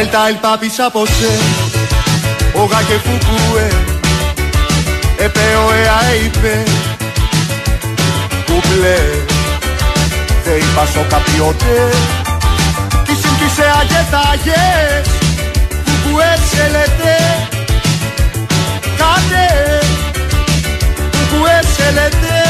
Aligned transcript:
Delta 0.00 0.30
el 0.30 0.38
papi 0.38 0.70
Sapose, 0.70 1.28
Oga 2.54 2.78
que 2.86 2.98
Fukue, 3.00 3.68
Epeo 5.18 5.74
ea 5.74 6.12
eipe, 6.14 6.64
Couple, 8.46 8.96
Dei 10.46 10.62
paso 10.74 11.04
capiote, 11.10 11.76
Kisim 13.04 13.36
kise 13.40 13.66
agetaye, 13.80 15.02
Fukue 15.84 16.28
selete, 16.50 17.16
Kate, 18.96 19.48
Fukue 21.12 21.60
selete, 21.76 22.40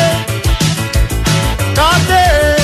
Kate, 1.75 2.60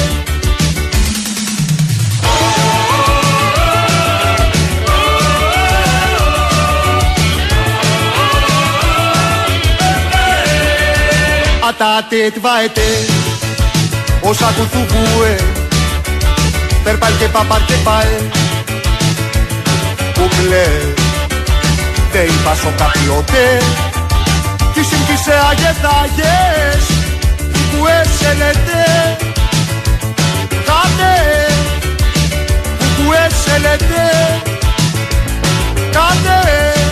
Atate 11.79 12.31
tvaete 12.37 12.89
Όσα 14.21 14.53
κουθουβούε 14.57 15.37
Περπάλ 16.85 17.13
και 17.19 17.25
παπάρ 17.25 17.65
και 17.65 17.75
πάε. 17.85 18.19
Κουκλέ 20.15 20.67
Δε 22.13 22.19
είπας 22.19 22.59
σο 22.59 22.73
καπιότε 22.77 23.59
Κι 24.73 24.81
συμπτήσε 24.81 25.35
αγεθάγες 25.51 26.85
Που 27.71 27.87
έσελετε. 27.87 28.83
Κάτε 30.51 31.15
Που 32.97 33.13
έσελετε. 33.13 34.03
Κάτε 35.93 36.86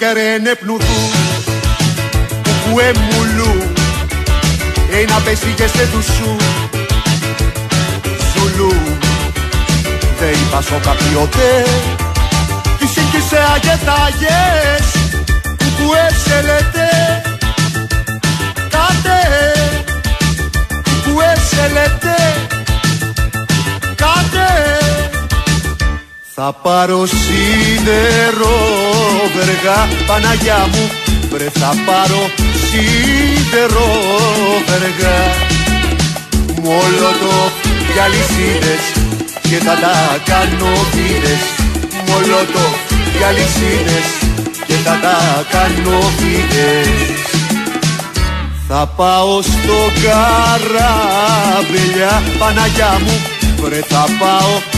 Εδίκαρε 0.00 0.54
πνουδού 0.54 1.10
Που 2.42 2.80
εμουλού 2.80 3.72
Ένα 5.00 5.20
πέσει 5.24 5.52
και 5.56 5.66
σε 5.66 5.84
δουσού. 5.92 6.36
Ζουλού 8.34 8.74
Δεν 10.18 10.32
είπας 10.32 10.64
σο 10.64 10.80
καπιότε 10.82 11.64
Τι 12.78 12.86
σύγκυσε 12.86 13.38
αγεθάγες 13.54 14.86
Που 15.56 15.92
έσελετε 16.08 16.88
Κάτε 18.68 19.20
Που 21.04 21.20
έσελετε 21.20 22.16
Κάτε 23.94 24.48
θα 26.40 26.52
πάρω 26.62 27.06
σίδερο 27.06 28.58
βεργά 29.34 29.88
Παναγιά 30.06 30.68
μου. 30.72 30.90
Βρε 31.30 31.48
θα 31.60 31.74
πάρω 31.86 32.22
σίδερο 32.66 33.88
βεργά. 34.66 35.18
Μολότο 36.62 37.36
για 37.92 38.06
λυσίδες 38.12 38.82
και 39.42 39.58
θα 39.66 39.74
τα 39.84 39.96
κάνω 40.24 40.72
βίδες 40.92 41.42
Μολότο 42.06 42.66
για 43.18 43.30
λυσίδες 43.30 44.06
και 44.66 44.74
θα 44.84 44.98
τα 45.02 45.16
κάνω 45.50 45.98
βίδες 46.18 46.88
θα 48.68 48.86
πάω 48.96 49.42
στο 49.42 49.78
καράβελια 50.02 51.02
Παναγιά 52.38 53.00
μου. 53.04 53.16
Βρε 53.62 53.80
θα 53.88 54.04
πάω 54.18 54.77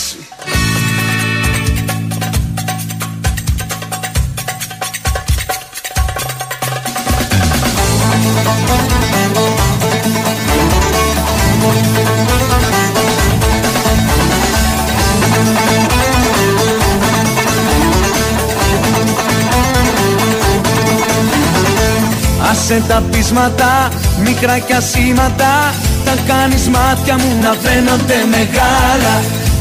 Άσε 22.71 22.83
τα 22.87 23.03
πείσματα, 23.11 23.89
μικρά 24.23 24.57
κι 24.59 24.73
ασήματα 24.73 25.73
Τα 26.05 26.13
κάνεις 26.27 26.67
μάτια 26.67 27.15
μου 27.17 27.31
να 27.41 27.53
φαίνονται 27.61 28.19
μεγάλα. 28.35 29.15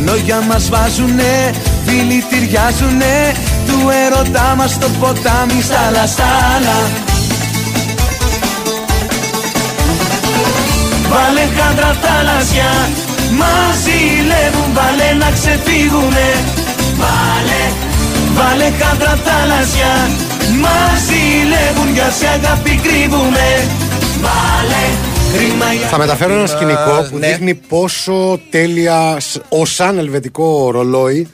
Λόγια 0.07 0.41
μας 0.49 0.69
βάζουνε, 0.69 1.51
φίλοι 1.87 2.25
τυριάζουνε 2.31 3.17
Του 3.67 3.79
έρωτά 4.05 4.55
μας 4.57 4.79
το 4.79 4.87
ποτάμι 5.01 5.63
στα 5.63 5.91
λαστάλα 5.95 6.79
Βάλε 11.11 11.45
χάντρα 11.57 11.97
θάλασσια, 12.03 12.71
μας 13.39 13.77
ζηλεύουν 13.85 14.71
Βάλε 14.77 15.11
να 15.19 15.31
ξεφύγουνε. 15.31 16.29
Βάλε, 17.01 17.63
βάλε 18.37 18.69
χάντρα 18.81 19.19
θάλασσια 19.25 19.95
Μας 20.61 21.01
ζηλεύουν 21.07 21.93
για 21.95 22.11
σε 22.11 22.27
αγάπη 22.27 22.81
κρύβουνε 22.83 23.69
Βάλε, 24.21 24.85
χρήμα 25.37 25.73
για 25.73 25.87
Θα 25.87 25.99
μεταφέρω 25.99 26.33
ένα 26.33 26.47
σκηνικό 26.47 27.07
που 27.11 27.19
ναι. 27.19 27.27
δείχνει 27.29 27.55
πόσο 27.55 28.41
τέλεια 28.51 29.17
σ- 29.21 29.37
ω 29.49 29.65
σαν 29.65 29.99
ελβετικό 29.99 30.71
ρολόι 30.71 31.29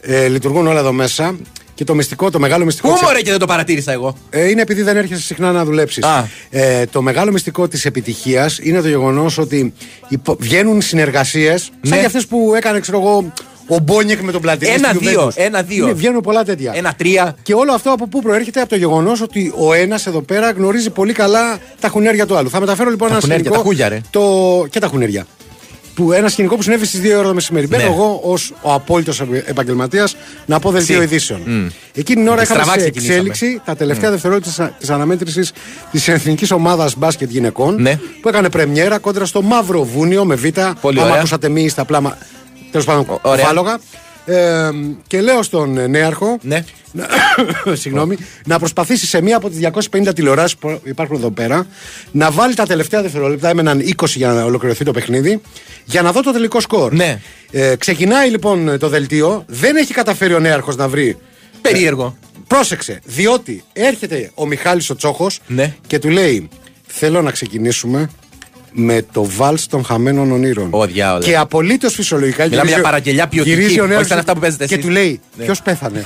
ε, 0.00 0.26
λειτουργούν 0.28 0.66
όλα 0.66 0.78
εδώ 0.78 0.92
μέσα. 0.92 1.36
Και 1.74 1.84
το 1.84 1.94
μυστικό, 1.94 2.30
το 2.30 2.38
μεγάλο 2.38 2.64
μυστικό. 2.64 2.88
Πού 2.88 2.94
της- 2.94 3.02
μωρέ 3.02 3.20
και 3.20 3.30
δεν 3.30 3.38
το 3.38 3.46
παρατήρησα 3.46 3.92
εγώ. 3.92 4.16
Ε, 4.30 4.48
είναι 4.48 4.60
επειδή 4.62 4.82
δεν 4.82 4.96
έρχεσαι 4.96 5.22
συχνά 5.22 5.52
να 5.52 5.64
δουλέψεις. 5.64 6.04
Α. 6.04 6.28
Ε, 6.50 6.86
το 6.86 7.02
μεγάλο 7.02 7.32
μυστικό 7.32 7.68
της 7.68 7.84
επιτυχίας 7.84 8.58
είναι 8.62 8.80
το 8.80 8.88
γεγονός 8.88 9.38
ότι 9.38 9.72
υπο- 10.08 10.36
βγαίνουν 10.40 10.80
συνεργασίες 10.80 11.62
σαν 11.62 11.72
Ναι. 11.80 11.96
και 11.98 12.06
αυτές 12.06 12.26
που 12.26 12.52
έκανε, 12.56 12.80
ξέρω 12.80 12.98
εγώ, 13.00 13.32
ο 13.66 13.78
Μπόνιεκ 13.78 14.20
με 14.20 14.32
τον 14.32 14.40
Πλατινί. 14.40 14.70
Ένα, 14.72 14.88
στη 14.88 14.98
δύο, 14.98 15.26
Juventus. 15.26 15.32
ένα, 15.36 15.62
δύο. 15.62 15.86
Ναι, 15.86 15.92
βγαίνουν 15.92 16.20
πολλά 16.20 16.44
τέτοια. 16.44 16.72
Ένα 16.74 16.94
τρία. 16.96 17.36
Και 17.42 17.54
όλο 17.54 17.72
αυτό 17.72 17.90
από 17.92 18.06
πού 18.08 18.20
προέρχεται, 18.22 18.60
από 18.60 18.68
το 18.68 18.76
γεγονός 18.76 19.20
ότι 19.20 19.52
ο 19.58 19.72
ένας 19.72 20.06
εδώ 20.06 20.20
πέρα 20.20 20.50
γνωρίζει 20.50 20.90
πολύ 20.90 21.12
καλά 21.12 21.58
τα 21.80 21.88
χουνέρια 21.88 22.26
του 22.26 22.36
άλλου. 22.36 22.50
Θα 22.50 22.60
μεταφέρω 22.60 22.90
λοιπόν 22.90 23.08
Τα 23.08 23.12
ένα 23.14 23.22
χουνέρια, 23.22 23.44
σκηνικό. 23.44 23.62
τα 23.62 23.68
χούγια, 23.68 23.88
ρε. 23.88 24.00
Το... 24.10 24.66
Και 24.70 24.78
τα 24.80 24.86
χουνέρια. 24.86 25.26
Που 25.94 26.12
ένα 26.12 26.28
σκηνικό 26.28 26.56
που 26.56 26.62
συνέβη 26.62 26.86
στις 26.86 27.00
2 27.00 27.14
ώρα 27.18 27.28
το 27.28 27.34
μεσημέρι. 27.34 27.66
Μπαίνω 27.66 27.82
Ναι. 27.82 27.88
εγώ 27.90 28.20
ως 28.24 28.52
ο 28.62 28.72
απόλυτος 28.72 29.22
επαγγελματίας 29.44 30.16
να 30.46 30.58
πω 30.58 30.70
δελτίο 30.70 30.96
Συ. 30.98 31.02
ειδήσεων. 31.04 31.40
Μμ. 31.44 31.66
Εκείνη 31.94 32.18
την 32.20 32.26
ώρα 32.28 32.36
Με 32.36 32.42
είχαμε 32.42 32.60
στραβά 32.62 32.72
σε 32.72 32.78
ξεκινήσαμε. 32.90 33.18
εξέλιξη 33.28 33.60
τα 33.64 33.76
τελευταία 33.76 34.10
δευτερόλεπτα 34.10 34.74
της 34.78 34.90
αναμέτρησης 34.90 35.52
της 35.92 36.08
εθνικής 36.08 36.50
ομάδας 36.50 36.96
μπάσκετ 36.96 37.30
γυναικών 37.30 37.82
Ναι. 37.82 37.98
που 38.20 38.28
έκανε 38.28 38.48
πρεμιέρα 38.50 38.98
κόντρα 38.98 39.24
στο 39.24 39.42
Μαύρο 39.42 39.84
Βούνιο 39.84 40.24
με 40.24 40.34
Β. 40.34 40.44
Πολύ 40.80 40.98
Άμα 40.98 41.06
ωραία. 41.08 41.18
ακούσατε 41.18 41.48
μη 41.48 41.68
στα 41.68 41.84
πλάμα. 41.84 42.18
Τέλος 42.70 42.86
πάντων, 42.86 43.04
Ω- 43.08 43.18
ωραία. 43.22 43.40
κουφάλογα. 43.40 43.78
Ε, 44.28 44.70
και 45.06 45.20
λέω 45.20 45.42
στον 45.42 45.78
ε, 45.78 45.86
νέαρχο 45.86 46.38
Ναι. 46.42 46.64
να- 46.92 47.06
συγγνώμη, 47.82 48.16
να 48.46 48.58
προσπαθήσει 48.58 49.06
σε 49.06 49.20
μία 49.22 49.36
από 49.36 49.48
τις 49.50 49.58
250 49.58 50.12
τηλεοράσεις 50.14 50.56
που 50.56 50.80
υπάρχουν 50.84 51.16
εδώ 51.16 51.30
πέρα 51.30 51.66
να 52.12 52.30
βάλει 52.30 52.54
τα 52.54 52.66
τελευταία 52.66 53.02
δευτερόλεπτα. 53.02 53.48
Έμεναν 53.48 53.80
20 53.80 54.06
για 54.06 54.32
να 54.32 54.44
ολοκληρωθεί 54.44 54.84
το 54.84 54.90
παιχνίδι, 54.92 55.40
για 55.84 56.02
να 56.02 56.12
δω 56.12 56.22
το 56.22 56.32
τελικό 56.32 56.60
σκορ. 56.60 56.92
Ναι. 56.92 57.20
Ε, 57.50 57.76
ξεκινάει 57.76 58.30
λοιπόν 58.30 58.78
το 58.78 58.88
δελτίο, 58.88 59.44
δεν 59.46 59.76
έχει 59.76 59.92
καταφέρει 59.94 60.34
ο 60.34 60.38
νέαρχος 60.38 60.76
να 60.76 60.88
βρει. 60.88 61.16
Περίεργο. 61.60 62.16
Πρόσεξε, 62.46 63.00
διότι 63.04 63.64
έρχεται 63.72 64.30
ο 64.34 64.46
Μιχάλης 64.46 64.90
ο 64.90 64.96
Τσόχος 64.96 65.40
Ναι. 65.46 65.74
και 65.86 65.98
του 65.98 66.08
λέει: 66.08 66.48
Θέλω 66.86 67.22
να 67.22 67.30
ξεκινήσουμε 67.30 68.10
με 68.78 69.04
το 69.12 69.24
βάλς 69.24 69.66
των 69.66 69.84
χαμένων 69.84 70.32
ονείρων. 70.32 70.68
Ω, 70.70 70.86
διάολε. 70.86 71.24
Και 71.24 71.36
απολύτως 71.36 71.94
φυσιολογικά 71.94 72.42
Μιλάμε 72.44 72.56
γυρίζει 72.56 72.72
για 72.72 72.80
ο- 72.80 72.84
παραγγελιά 72.90 73.26
ποιοτική, 73.28 73.54
γυρίζει 73.54 73.78
ο 73.78 73.82
όχι 73.82 73.88
νέαρχος 73.88 74.08
σαν 74.08 74.18
αυτά 74.18 74.32
που 74.34 74.40
παίζετε 74.40 74.66
Και 74.66 74.74
εσείς. 74.74 74.86
του 74.86 74.90
λέει: 74.92 75.20
Ναι. 75.36 75.44
Ποιος 75.44 75.62
πέθανε; 75.62 76.02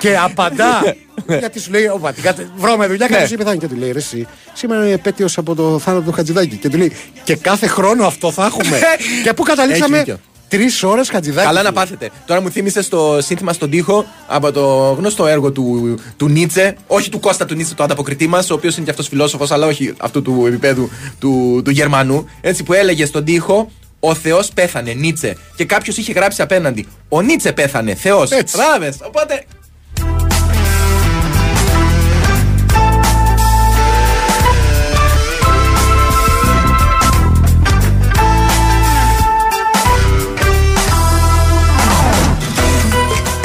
και 0.00 0.16
απαντά. 0.16 0.94
Γιατί 1.38 1.60
σου 1.60 1.70
λέει, 1.70 1.86
Ωπα, 1.86 2.12
την 2.12 2.22
κατε... 2.22 2.48
βρώμε 2.56 2.86
δουλειά 2.86 3.06
και 3.06 3.12
Ναι. 3.12 3.18
κάποιος 3.20 3.38
πεθάνει. 3.38 3.58
Και 3.58 3.66
του 3.66 3.76
λέει, 3.76 3.92
ρε, 3.92 3.98
εσύ, 3.98 4.26
σήμερα 4.52 4.84
είναι 4.84 4.92
επέτειος 4.92 5.38
από 5.38 5.54
το 5.54 5.78
θάνατο 5.78 6.04
του 6.04 6.12
Χατζηδάκη. 6.12 6.56
Και 6.56 6.68
του 6.68 6.76
λέει, 6.76 6.92
και 7.24 7.36
κάθε 7.36 7.66
χρόνο 7.66 8.06
αυτό 8.06 8.30
θα 8.32 8.44
έχουμε. 8.46 8.78
και 9.24 9.32
πού 9.32 9.42
Έχει 9.46 9.56
καταλήξαμε 9.56 9.98
δίκιο. 9.98 10.18
Τρεις 10.50 10.82
ώρες 10.82 11.08
Χατζηδάκη. 11.10 11.46
Καλά 11.46 11.62
να 11.62 11.72
πάθετε. 11.72 12.10
Τώρα 12.26 12.40
μου 12.40 12.50
θύμισε 12.50 12.88
το 12.88 13.18
σύνθημα 13.20 13.52
στον 13.52 13.70
τοίχο 13.70 14.04
από 14.26 14.52
το 14.52 14.94
γνωστό 14.98 15.26
έργο 15.26 15.52
του, 15.52 15.98
του 16.16 16.28
Νίτσε. 16.28 16.76
Όχι 16.86 17.10
του 17.10 17.20
Κώστα 17.20 17.44
του 17.44 17.54
Νίτσε, 17.54 17.74
το 17.74 17.82
ανταποκριτή 17.82 18.26
μας, 18.26 18.50
ο 18.50 18.54
οποίος 18.54 18.76
είναι 18.76 18.84
και 18.84 18.90
αυτός 18.90 19.08
φιλόσοφος, 19.08 19.50
αλλά 19.50 19.66
όχι 19.66 19.94
αυτού 19.98 20.22
του 20.22 20.44
επίπεδου 20.46 20.90
του, 21.18 21.60
του 21.64 21.70
Γερμανού. 21.70 22.28
Έτσι 22.40 22.62
που 22.62 22.72
έλεγε 22.72 23.06
στον 23.06 23.24
τοίχο. 23.24 23.70
Ο 24.02 24.14
Θεός 24.14 24.50
πέθανε, 24.54 24.92
Νίτσε. 24.92 25.36
Και 25.56 25.64
κάποιος 25.64 25.96
είχε 25.96 26.12
γράψει 26.12 26.42
απέναντι. 26.42 26.86
Ο 27.08 27.20
Νίτσε 27.20 27.52
πέθανε, 27.52 27.94
Θεός. 27.94 28.30
Έτσι. 28.30 28.56
Μπράβες. 28.56 28.96
Οπότε. 29.02 29.44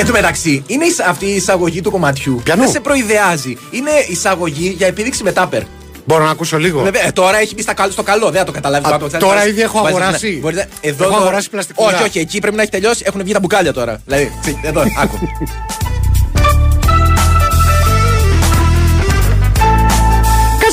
Εν 0.07 0.11
τω 0.13 0.17
μεταξύ, 0.17 0.63
είναι 0.67 0.85
εισ- 0.85 1.01
αυτή 1.01 1.25
η 1.25 1.35
εισαγωγή 1.35 1.81
του 1.81 1.91
κομματιού. 1.91 2.41
Ποιανού; 2.43 2.61
Δεν 2.61 2.71
σε 2.71 2.79
προειδεάζει. 2.79 3.57
Είναι 3.71 3.89
εισαγωγή 4.07 4.73
για 4.77 4.87
επίδειξη 4.87 5.23
με 5.23 5.31
τάπερ. 5.31 5.61
Μπορώ 6.05 6.23
να 6.23 6.29
ακούσω 6.29 6.57
λίγο; 6.57 6.81
Βέβαια, 6.81 7.05
ε, 7.07 7.11
τώρα 7.11 7.37
έχει 7.39 7.53
μπει 7.55 7.61
στα 7.61 7.73
καλ- 7.73 7.91
στο 7.91 8.03
καλό, 8.03 8.29
δεν 8.29 8.39
θα 8.39 8.43
το 8.45 8.51
καταλάβεις. 8.51 8.87
Α, 8.91 8.97
Βάζεις- 8.97 9.19
τώρα 9.19 9.35
βάζεις- 9.35 9.51
ήδη 9.51 9.61
έχω 9.61 9.81
βάζεις- 9.81 9.97
αγοράσει. 9.99 10.29
ναι, 10.33 10.39
μπορείς 10.39 10.57
να- 10.57 10.65
εδώ 10.81 11.03
Έχω 11.03 11.13
το- 11.13 11.19
αγοράσει 11.21 11.49
πλαστικούδα. 11.49 11.95
Όχι, 11.95 12.03
όχι, 12.03 12.19
εκεί 12.19 12.39
πρέπει 12.39 12.55
να 12.55 12.61
έχει 12.61 12.71
τελειώσει. 12.71 13.03
Έχουν 13.05 13.23
βγει 13.23 13.33
τα 13.33 13.39
μπουκάλια 13.39 13.73
τώρα. 13.73 14.01
Δηλαδή, 14.05 14.31
τσι, 14.41 14.59
εδώ, 14.63 14.81
άκου. 15.01 15.17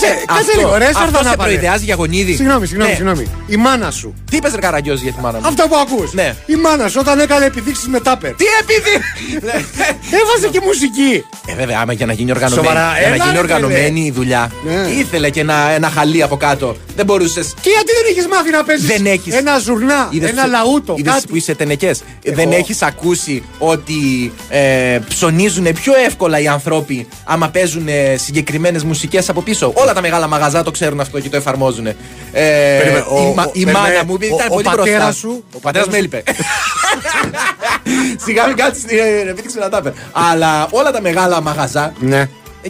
Κάτσε, 0.07 0.25
κάτσε 0.27 0.43
Αυτό- 0.51 0.61
λίγο, 0.61 0.77
ρε, 0.77 0.85
Αυτό 0.87 0.99
Σαρδανά, 0.99 1.31
σε 1.31 1.37
πάρε. 1.37 1.51
προειδεάζει 1.51 1.85
για 1.85 1.95
γονίδι. 1.95 2.35
Συγγνώμη, 2.35 2.67
συγγνώμη, 2.67 2.91
Ναι. 2.91 2.97
συγγνώμη. 2.97 3.27
Η 3.47 3.57
μάνα 3.57 3.91
σου. 3.91 4.15
Τι 4.31 4.37
είπες, 4.37 4.53
Ρε 4.55 4.61
Καραγκιόζη, 4.61 5.03
για 5.03 5.13
τη 5.13 5.21
μάνα 5.21 5.39
μου; 5.39 5.47
Αυτό 5.47 5.63
που 5.69 5.77
ακούς. 5.77 6.13
Ναι. 6.13 6.35
Η 6.47 6.55
μάνα 6.55 6.89
σου 6.89 6.97
όταν 7.01 7.21
έκανε 7.21 7.45
επιδείξεις 7.45 7.87
με 7.89 8.01
τάπερ. 8.01 8.33
Τι 8.35 8.45
επειδή. 8.61 8.95
Έβαζε 10.21 10.49
και 10.51 10.61
μουσική. 10.65 11.25
Ε, 11.47 11.55
βέβαια, 11.55 11.79
άμα 11.83 11.93
για 11.93 12.07
να 12.07 12.13
γίνει 12.13 12.31
οργανωμένη, 12.31 12.67
Σοβαρά, 12.67 12.93
για 12.99 13.09
να 13.09 13.15
έλα, 13.15 13.25
γίνει 13.25 13.37
ρε, 13.37 13.43
οργανωμένη 13.43 14.01
η 14.01 14.11
δουλειά, 14.11 14.51
Ναι. 14.65 14.73
ήθελε 15.01 15.31
και 15.31 15.41
ένα, 15.41 15.71
ένα 15.71 15.89
χαλί 15.91 16.23
από 16.23 16.37
κάτω. 16.37 16.77
Δεν 16.97 17.05
μπορούσε. 17.05 17.41
Και 17.41 17.71
γιατί 17.75 17.91
δεν 18.03 18.05
έχεις 18.11 18.27
μάθει 18.27 18.51
να 18.51 18.65
παίζεις 18.65 18.87
Δεν 18.87 19.07
έχεις. 19.07 19.35
ένα 19.35 19.59
ζουρνά, 19.59 20.09
ένα 20.29 20.47
λαούτο, 20.47 20.95
Είδες 20.99 21.13
κάτι; 21.13 21.27
που 21.27 21.37
είσαι 21.37 21.55
τενεκές. 21.55 22.03
Δεν 22.25 22.53
έχεις 22.53 22.83
ακούσει 22.83 23.43
ότι 23.59 24.33
ε, 24.49 24.99
ψωνίζουν 25.09 25.67
πιο 25.73 25.93
εύκολα 26.07 26.41
οι 26.41 26.49
άνθρωποι 26.49 27.07
άμα 27.25 27.49
παίζουν 27.49 27.89
συγκεκριμένες 28.17 28.85
μουσικές 28.85 29.29
από 29.29 29.41
πίσω; 29.43 29.73
Όλα 29.75 29.92
τα 29.95 30.01
μεγάλα 30.01 30.27
μαγαζά 30.27 30.63
το 30.63 30.71
ξέρουν 30.71 31.01
αυτό 31.01 31.21
και 31.21 31.29
το 31.29 31.37
εφαρμόζουν. 31.37 31.87
Ε, 31.87 31.95
Περίμενε, 32.33 33.05
ο- 33.09 33.31
η, 33.31 33.35
μα- 33.35 33.43
ο- 33.45 33.51
η 33.53 33.65
περίμενε, 33.65 33.79
μάνα 33.95 34.05
μου 34.05 34.17
ήταν 34.21 34.39
ο- 34.41 34.45
ο 34.45 34.49
πολύ 34.55 34.65
πατέρας 34.65 34.91
μπροστά. 34.95 35.13
σου- 35.13 35.45
Ο 35.55 35.59
πατέρας 35.59 35.89
με 35.89 35.97
έλειπε. 35.97 36.23
Σιγά 38.25 38.47
μην 38.47 38.57
κάτσεις 38.57 38.85
να 39.25 39.31
επίδειξει 39.31 39.59
να 39.59 39.69
τα 39.69 39.83
πει. 39.83 39.93
Αλλά 40.13 40.69
όλα 40.71 40.91
τα 40.93 41.01
μεγάλα 41.01 41.41
μαγαζά. 41.41 41.93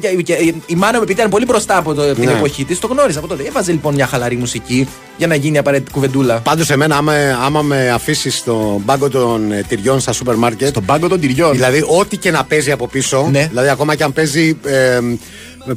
Ναι. 0.00 0.08
ε, 0.08 0.14
και- 0.14 0.22
και- 0.22 0.32
ε, 0.34 0.52
η 0.66 0.74
μάνα 0.74 0.96
μου 0.96 1.02
επειδή 1.02 1.18
ήταν 1.18 1.30
πολύ 1.30 1.44
μπροστά 1.44 1.76
από 1.76 1.94
το, 1.94 2.14
την 2.14 2.24
Ναι. 2.24 2.30
εποχή 2.32 2.64
της, 2.64 2.78
το 2.78 2.86
γνώριζα 2.86 3.18
από 3.18 3.28
τότε. 3.28 3.42
Έβαζε 3.42 3.72
λοιπόν 3.72 3.94
μια 3.94 4.06
χαλαρή 4.06 4.36
μουσική 4.36 4.88
για 5.16 5.26
να 5.26 5.34
γίνει 5.34 5.58
απαραίτητη 5.58 5.90
κουβεντούλα. 5.90 6.38
Πάντως, 6.40 6.70
εμένα, 6.70 6.96
άμα, 6.96 7.12
άμα 7.44 7.62
με 7.62 7.90
αφήσεις 7.90 8.36
στον 8.36 8.84
πάγκο 8.84 9.08
των 9.10 9.52
ε, 9.52 9.64
τυριών 9.68 10.00
στα 10.00 10.12
σούπερ 10.12 10.34
μάρκετ. 10.34 10.68
Στον 10.68 10.84
πάγκο 10.84 11.08
των 11.08 11.20
τυριών. 11.20 11.52
Δηλαδή, 11.52 11.84
ό,τι 11.98 12.16
και 12.16 12.30
να 12.30 12.44
παίζει 12.44 12.70
από 12.72 12.86
πίσω. 12.88 13.28
Ναι. 13.30 13.46
Δηλαδή, 13.48 13.68
ακόμα 13.68 13.94
και 13.94 14.02
αν 14.04 14.12
παίζει 14.12 14.58
ε, 14.64 14.98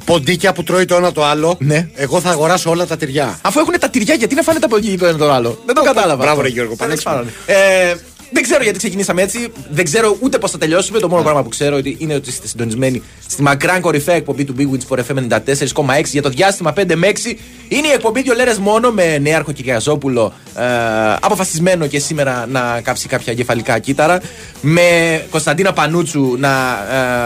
ποντίκια 0.06 0.54
που 0.54 0.64
τρώει 0.64 0.86
το 0.86 0.96
ένα 0.96 1.12
το 1.12 1.26
άλλο. 1.26 1.56
Ναι. 1.60 1.88
Εγώ 1.96 2.20
θα 2.22 2.30
αγοράσω 2.30 2.70
όλα 2.70 2.86
τα 2.86 2.98
τυριά. 2.98 3.40
Αφού 3.42 3.60
έχουν 3.60 3.74
τα 3.80 3.90
τυριά, 3.90 4.14
γιατί 4.16 4.36
να 4.36 4.42
φάνε 4.42 4.60
τα 4.60 4.68
ποδήλια 4.68 4.98
το 4.98 5.06
ένα 5.06 5.18
τον 5.18 5.32
άλλο; 5.32 5.62
Δεν 5.66 5.76
το 5.76 5.82
κατάλαβα. 5.82 6.16
Μπράβο, 6.16 6.30
αυτό. 6.32 6.42
ρε, 6.42 6.48
Γιώργο, 6.48 6.76
Τέλος 6.76 7.04
πανέξυπνο. 7.04 7.14
πάντων. 7.14 7.30
Ε, 7.46 7.96
δεν 8.36 8.44
ξέρω 8.44 8.64
γιατί 8.64 8.78
ξεκινήσαμε 8.78 9.22
έτσι. 9.22 9.48
Δεν 9.70 9.84
ξέρω 9.84 10.18
ούτε 10.20 10.38
πώς 10.38 10.52
θα 10.52 10.58
τελειώσουμε. 10.58 11.00
Το 11.00 11.10
μόνο 11.10 11.24
πράγμα 11.24 11.44
που 11.44 11.50
ξέρω 11.50 11.76
ότι 11.76 11.96
είναι 12.00 12.14
ότι 12.14 12.30
είστε 12.30 12.48
συντονισμένοι 12.48 13.02
στη 13.28 13.42
μακράν 13.42 13.82
κορυφαία 13.82 14.16
εκπομπή 14.16 14.44
του 14.46 14.56
Big 14.58 14.62
Wins 14.62 14.96
for 14.96 15.00
FM 15.00 15.28
94,6 15.28 16.04
για 16.04 16.22
το 16.22 16.30
διάστημα 16.30 16.74
5 16.78 16.96
με 16.96 17.12
6. 17.14 17.18
Είναι 17.68 17.88
η 17.88 17.92
εκπομπή 17.92 18.22
δύο 18.22 18.34
λέρες 18.34 18.58
μόνο 18.58 18.92
με 18.92 19.18
νέαρχο 19.18 19.52
Κυριαζόπουλο. 19.52 20.34
Ε, 20.58 20.64
αποφασισμένο 21.22 21.88
και 21.88 22.00
σήμερα 22.00 22.46
να 22.52 22.82
κάψει 22.84 23.08
κάποια 23.08 23.34
κεφαλικά 23.34 23.80
κύτταρα. 23.80 24.22
Με 24.62 24.82
Κωνσταντίνα 25.30 25.74
Πανούτσου 25.74 26.36
να 26.38 26.50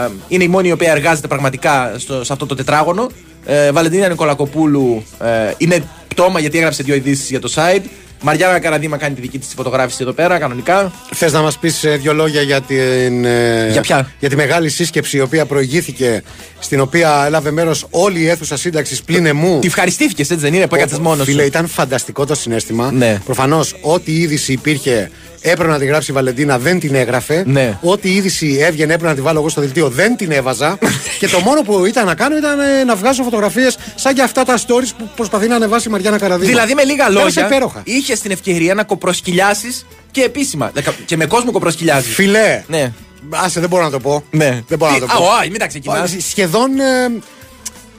ε, 0.06 0.10
είναι 0.28 0.44
η 0.44 0.48
μόνη 0.48 0.68
η 0.68 0.72
οποία 0.72 0.90
εργάζεται 0.90 1.26
πραγματικά 1.26 1.94
στο, 1.96 2.24
σε 2.24 2.32
αυτό 2.32 2.46
το 2.46 2.54
τετράγωνο. 2.54 3.10
Ε, 3.44 3.72
Βαλεντίνα 3.72 4.08
Νικολακοπούλου 4.08 5.02
ε, 5.20 5.52
είναι 5.58 5.82
πτώμα 6.08 6.40
γιατί 6.40 6.58
έγραψε 6.58 6.82
δύο 6.82 6.94
ειδήσεις 6.94 7.30
για 7.30 7.40
το 7.40 7.52
site. 7.54 7.84
Μαριάννα 8.22 8.58
Καραδίμα 8.58 8.96
κάνει 8.96 9.14
τη 9.14 9.20
δική 9.20 9.38
της 9.38 9.52
φωτογράφηση 9.56 9.98
εδώ 10.02 10.12
πέρα, 10.12 10.38
κανονικά. 10.38 10.92
Θες 11.14 11.32
να 11.32 11.40
μας 11.42 11.58
πεις 11.58 11.84
δύο 12.00 12.12
λόγια 12.12 12.42
για 12.42 12.60
την. 12.60 13.24
ε, 13.24 13.68
Για 13.72 13.80
ποια; 13.80 14.10
Για 14.18 14.28
τη 14.28 14.36
μεγάλη 14.36 14.68
σύσκεψη 14.68 15.16
η 15.16 15.20
οποία 15.20 15.46
προηγήθηκε, 15.46 16.22
στην 16.58 16.80
οποία 16.80 17.22
έλαβε 17.26 17.50
μέρος 17.50 17.86
όλη 17.90 18.20
η 18.20 18.28
αίθουσα 18.28 18.56
σύνταξης 18.56 19.02
πλην 19.02 19.26
εμού; 19.26 19.58
Τη 19.58 19.66
ευχαριστήθηκες, 19.66 20.30
έτσι 20.30 20.44
δεν 20.44 20.54
είναι, 20.54 20.66
που 20.66 20.74
έκατσε 20.74 21.00
μόνος 21.00 21.26
Φίλε, 21.26 21.40
σου. 21.40 21.46
ήταν 21.46 21.66
φανταστικό 21.68 22.26
το 22.26 22.34
συνέστημα. 22.34 22.90
Ναι. 22.92 23.18
Προφανώς, 23.24 23.74
ό,τι 23.80 24.12
είδηση 24.12 24.52
υπήρχε 24.52 25.10
έπρεπε 25.40 25.70
να 25.70 25.78
τη 25.78 25.84
γράψει 25.86 26.10
η 26.10 26.14
Βαλεντίνα, 26.14 26.58
δεν 26.58 26.80
την 26.80 26.94
έγραφε. 26.94 27.42
Ναι. 27.46 27.78
Ό,τι 27.82 28.14
είδηση 28.14 28.56
έβγαινε 28.60 28.92
έπρεπε 28.92 29.10
να 29.10 29.16
τη 29.16 29.20
βάλω 29.22 29.38
εγώ 29.38 29.48
στο 29.48 29.60
δελτίο, 29.60 29.88
δεν 29.88 30.16
την 30.16 30.30
έβαζα. 30.30 30.78
και 31.20 31.28
το 31.28 31.38
μόνο 31.40 31.62
που 31.62 31.84
ήταν 31.84 32.06
να 32.06 32.14
κάνω 32.14 32.36
ήταν 32.36 32.58
ε, 32.60 32.84
να 32.84 32.94
βγάζω 32.96 33.22
φωτογραφίες 33.22 33.76
σαν 33.94 34.14
και 34.14 34.22
αυτά 34.22 34.44
τα 34.44 34.56
stories 34.58 34.90
που 34.98 35.08
προσπαθεί 35.16 35.48
να 35.48 35.54
ανεβάσει 35.54 35.88
η 35.88 35.90
Μαριάννα 35.90 36.18
Καραδίμα. 36.18 36.48
Δηλαδή, 36.50 36.74
με 36.74 36.84
λίγα 36.84 37.06
Πέρασε 37.06 37.24
λόγια, 37.24 37.46
υπέροχα. 37.46 37.82
Είχε 38.12 38.22
την 38.22 38.30
ευκαιρία 38.30 38.74
να 38.74 38.84
κοπροσκυλιάσεις 38.84 39.86
και 40.10 40.22
επίσημα. 40.22 40.70
Δεκα- 40.74 40.94
Και 41.06 41.16
με 41.16 41.26
κόσμο 41.26 41.50
κοπροσκυλιάζεις. 41.52 42.14
Φιλέ. 42.14 42.62
Ναι. 42.66 42.92
Άσε, 43.30 43.60
δεν 43.60 43.68
μπορώ 43.68 43.82
να 43.84 43.90
το 43.90 44.00
πω. 44.00 44.24
Ναι. 44.30 44.62
Δεν 44.68 44.78
μπορώ 44.78 44.90
να 44.92 44.98
Τι- 44.98 45.06
το 45.06 45.12
πω. 45.18 45.24
Α, 45.24 45.38
όχι, 45.40 45.50
μην 45.50 45.58
τα 45.58 45.66
ξεκινάς. 45.66 46.16
Σχεδόν. 46.28 46.78
ε, 46.80 46.84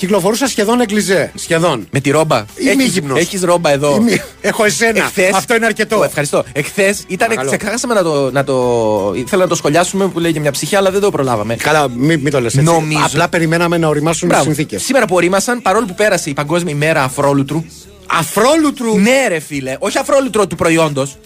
κυκλοφορούσα 0.05 0.47
σχεδόν 0.47 0.81
εκκλιζέ. 0.81 1.31
Σχεδόν. 1.35 1.87
Με 1.91 1.99
τη 1.99 2.09
ρόμπα. 2.09 2.45
Είμαι 2.55 2.83
γυμνός. 2.83 3.19
Έχεις 3.19 3.41
ρόμπα 3.41 3.71
εδώ. 3.71 3.95
Είμαι- 3.95 4.23
Έχω 4.41 4.63
εσένα. 4.65 4.99
Εχθές- 4.99 5.33
Αυτό 5.35 5.55
είναι 5.55 5.65
αρκετό. 5.65 5.99
Ω, 5.99 6.03
Ευχαριστώ. 6.03 6.43
Εχθές 6.51 7.03
ήταν. 7.07 7.27
Παρακαλώ. 7.27 7.57
Ξεχάσαμε 7.57 7.93
να 7.93 8.03
το, 8.03 8.31
να 8.31 8.43
το. 8.43 9.13
Ήθελα 9.15 9.43
να 9.43 9.49
το 9.49 9.55
σχολιάσουμε 9.55 10.07
που 10.07 10.19
λέει 10.19 10.31
για 10.31 10.41
μια 10.41 10.51
ψυχή, 10.51 10.75
αλλά 10.75 10.91
δεν 10.91 11.01
το 11.01 11.11
προλάβαμε. 11.11 11.55
Καλά, 11.55 11.89
μην 11.89 12.19
μη 12.19 12.29
το 12.29 12.41
λες 12.41 12.53
έτσι. 12.53 12.65
Νομίζω- 12.65 13.05
Απλά 13.05 13.29
περιμέναμε 13.29 13.77
να 13.77 13.87
οριμάσουν 13.87 14.27
οι 14.27 14.31
Μπράβο. 14.31 14.45
συνθήκες. 14.45 14.83
Σήμερα 14.83 15.05
που 15.05 15.15
ορίμασαν, 15.15 15.61
παρόλο 15.61 15.85
που 15.85 15.93
πέρασε 15.95 16.29
η 16.29 16.33
Παγκόσμια 16.33 16.73
ημέρα 16.73 17.03
αφρόλουτρου. 17.03 17.63
Αφρόλουτρου; 18.07 18.97
Ναι, 18.99 19.27
ρε 19.27 19.39
φίλε. 19.39 19.75
Όχι 19.79 19.97
αφρόλουτρο 19.97 20.47
του 20.47 20.55
προϊόντος. 20.55 21.17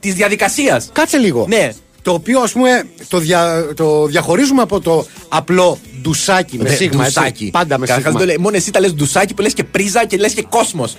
Της 0.00 0.14
διαδικασίας. 0.14 0.88
Κάτσε 0.92 1.16
λίγο. 1.16 1.46
Ναι. 1.48 1.72
Το 2.04 2.12
οποίο 2.12 2.40
ας 2.40 2.52
πούμε 2.52 2.82
το, 3.08 3.18
δια, 3.18 3.66
το 3.76 4.06
διαχωρίζουμε 4.06 4.62
από 4.62 4.80
το 4.80 5.06
απλό 5.28 5.78
ντουσάκι 6.02 6.56
με 6.56 6.62
Ναι, 6.68 6.74
σίγμα. 6.74 7.04
έτσι. 7.04 7.18
ντουσάκι. 7.18 7.50
Πάντα 7.52 7.78
με 7.78 7.86
Καταρχάς 7.86 8.04
σίγμα. 8.12 8.20
το 8.20 8.26
λέει, 8.26 8.36
μόνο 8.40 8.56
εσύ 8.56 8.70
τα 8.70 8.80
λες 8.80 8.94
ντουσάκι 8.94 9.34
που 9.34 9.42
λες 9.42 9.52
και 9.54 9.64
πρίζα 9.64 10.06
και 10.06 10.16
λες 10.16 10.32
και 10.34 10.42
κόσμος. 10.48 10.96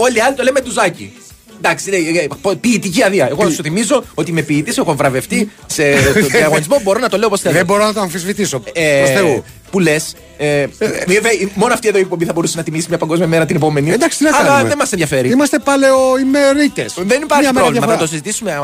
όλοι 0.00 0.16
οι 0.16 0.20
άλλοι 0.20 0.36
το 0.36 0.42
λέμε 0.42 0.60
ντουζάκι. 0.60 1.12
Εντάξει, 1.58 1.90
λέει, 1.90 2.16
ε, 2.18 2.48
ε, 2.50 2.54
ποιητική 2.60 3.02
αδεία. 3.02 3.26
Εγώ 3.30 3.50
σου 3.50 3.62
θυμίζω 3.62 4.04
ότι 4.14 4.30
είμαι 4.30 4.42
ποιητής, 4.42 4.78
έχω 4.78 4.94
βραβευτεί 4.94 5.50
σε 5.66 5.82
το 6.20 6.26
διαγωνισμό, 6.26 6.80
μπορώ 6.82 6.98
να 6.98 7.08
το 7.08 7.16
λέω 7.16 7.26
όπως 7.26 7.40
θέλω. 7.40 7.54
Δεν 7.54 7.64
μπορώ 7.64 7.84
να 7.84 7.92
το 7.92 8.00
αμφισβητήσω. 8.00 8.62
Ε, 8.72 8.98
Προς 9.04 9.10
Θεού. 9.10 9.44
που 9.70 9.78
λες. 9.80 10.14
Ε, 10.36 10.66
βέβαια, 11.06 11.30
μόνο 11.54 11.72
αυτή 11.74 11.88
εδώ 11.88 11.98
η 11.98 12.00
εκπομπή 12.00 12.24
θα 12.24 12.32
μπορούσε 12.32 12.56
να 12.56 12.62
τιμήσει 12.62 12.86
μια 12.88 12.98
παγκόσμια 12.98 13.26
μέρα 13.26 13.46
την 13.46 13.56
επόμενη. 13.56 13.90
Εντάξει, 13.90 14.18
τι 14.18 14.24
να 14.24 14.36
Αλλά 14.36 14.48
κάνουμε. 14.48 14.68
δεν 14.68 14.78
μας 14.78 14.92
ενδιαφέρει. 14.92 15.28
Είμαστε 15.30 15.58
παλαιοημερίτες. 15.58 16.94
Δεν 16.98 17.22
υπάρχει 17.22 17.52
πρόβλημα, 17.52 17.86
θα 17.86 17.96
το 17.96 18.06
συζητήσουμε. 18.06 18.60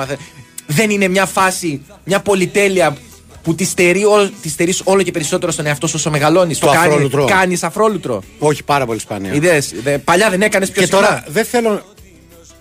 Άμα 0.71 0.77
θε- 0.77 0.87
Δεν 0.87 0.91
είναι 0.91 1.09
μια 1.09 1.27
φάση, 1.27 1.81
μια 2.05 2.21
πολυτέλεια 2.21 2.97
που 3.43 3.55
τη 3.55 3.65
στερεί 3.65 4.05
όλο, 4.05 4.31
τη 4.43 4.49
στερείς 4.49 4.81
όλο 4.85 5.03
και 5.03 5.11
περισσότερο 5.11 5.53
στον 5.53 5.67
εαυτό 5.67 5.87
σου 5.87 5.95
όσο 5.97 6.11
μεγαλώνεις. 6.11 6.59
Το 6.59 6.71
αφρόλουτρο. 6.71 7.25
Κάνεις 7.25 7.63
αφρόλουτρο. 7.63 8.23
Όχι, 8.39 8.63
πάρα 8.65 8.87
πολύ 8.87 8.99
σπάνια. 9.01 9.33
Ιδέες, 9.35 9.73
δε- 9.83 9.99
παλιά 9.99 10.31
δεν 10.31 10.43
έκανες 10.43 10.71
πιο 10.71 10.81
Και 10.83 10.87
συχνά. 10.89 11.07
τώρα 11.07 11.25
δεν 11.29 11.45
θέλω. 11.45 11.83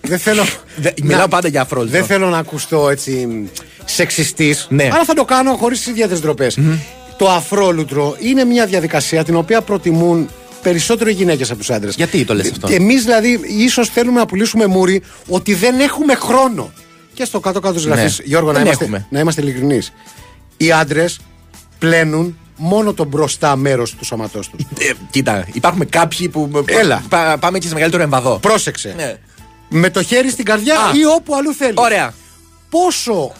Δεν 0.00 0.18
θέλω. 0.18 0.42
Δε- 0.76 0.92
να- 1.00 1.06
μιλάω 1.06 1.28
πάντα 1.28 1.48
για 1.48 1.60
αφρόλουτρο. 1.60 1.98
Δεν 1.98 2.06
θέλω 2.06 2.28
να 2.28 2.38
ακουστώ 2.38 2.88
έτσι 2.88 3.28
σεξιστής. 3.84 4.66
Ναι. 4.70 4.88
Αλλά 4.92 5.04
θα 5.04 5.14
το 5.14 5.24
κάνω 5.24 5.56
χωρίς 5.56 5.86
ιδιαίτερες 5.86 6.20
ντροπές. 6.20 6.58
Το 7.18 7.28
αφρόλουτρο 7.30 8.16
είναι 8.20 8.44
μια 8.44 8.66
διαδικασία 8.66 9.24
την 9.24 9.36
οποία 9.36 9.62
προτιμούν 9.62 10.28
περισσότερο 10.62 11.10
οι 11.10 11.12
γυναίκες 11.12 11.50
από 11.50 11.58
τους 11.58 11.70
άντρες. 11.70 11.94
Γιατί 11.94 12.24
το 12.24 12.34
λες 12.34 12.50
αυτό; 12.50 12.68
Εμείς 12.70 13.02
δηλαδή 13.04 13.40
ίσως 13.58 13.88
θέλουμε 13.88 14.18
να 14.18 14.26
πουλήσουμε 14.26 14.66
μούρι 14.66 15.02
ότι 15.28 15.54
δεν 15.54 15.80
έχουμε 15.80 16.14
χρόνο. 16.14 16.72
Και 17.14 17.24
στο 17.24 17.40
κάτω-κάτω 17.40 17.74
της 17.74 17.84
γραφής, 17.84 18.18
Ναι. 18.18 18.24
Γιώργο, 18.24 18.46
να 18.48 18.52
Δεν 18.52 18.62
είμαστε, 18.66 18.84
έχουμε. 18.84 19.06
να 19.10 19.18
είμαστε 19.20 19.40
ειλικρινείς. 19.42 19.92
Οι 20.56 20.72
άντρες 20.72 21.18
πλένουν 21.78 22.38
μόνο 22.56 22.92
το 22.94 23.04
μπροστά 23.04 23.56
μέρος 23.56 23.94
του 23.94 24.04
σώματός 24.04 24.48
τους. 24.50 24.64
Ε, 24.78 24.92
κοίτα, 25.10 25.46
υπάρχουν 25.52 25.88
κάποιοι 25.88 26.28
που. 26.28 26.50
Έλα. 26.66 27.02
Πα- 27.08 27.38
πάμε 27.38 27.58
και 27.58 27.66
σε 27.68 27.74
μεγαλύτερο 27.74 28.02
εμβαδό. 28.02 28.38
Πρόσεξε. 28.38 28.92
Ναι. 28.96 29.16
Με 29.68 29.90
το 29.90 30.02
χέρι 30.02 30.30
στην 30.30 30.44
καρδιά 30.44 30.74
Α. 30.80 30.92
ή 30.94 31.04
όπου 31.16 31.34
αλλού 31.34 31.54
θέλεις. 31.54 31.74
Ωραία. 31.76 32.14
Πόσο 32.70 33.32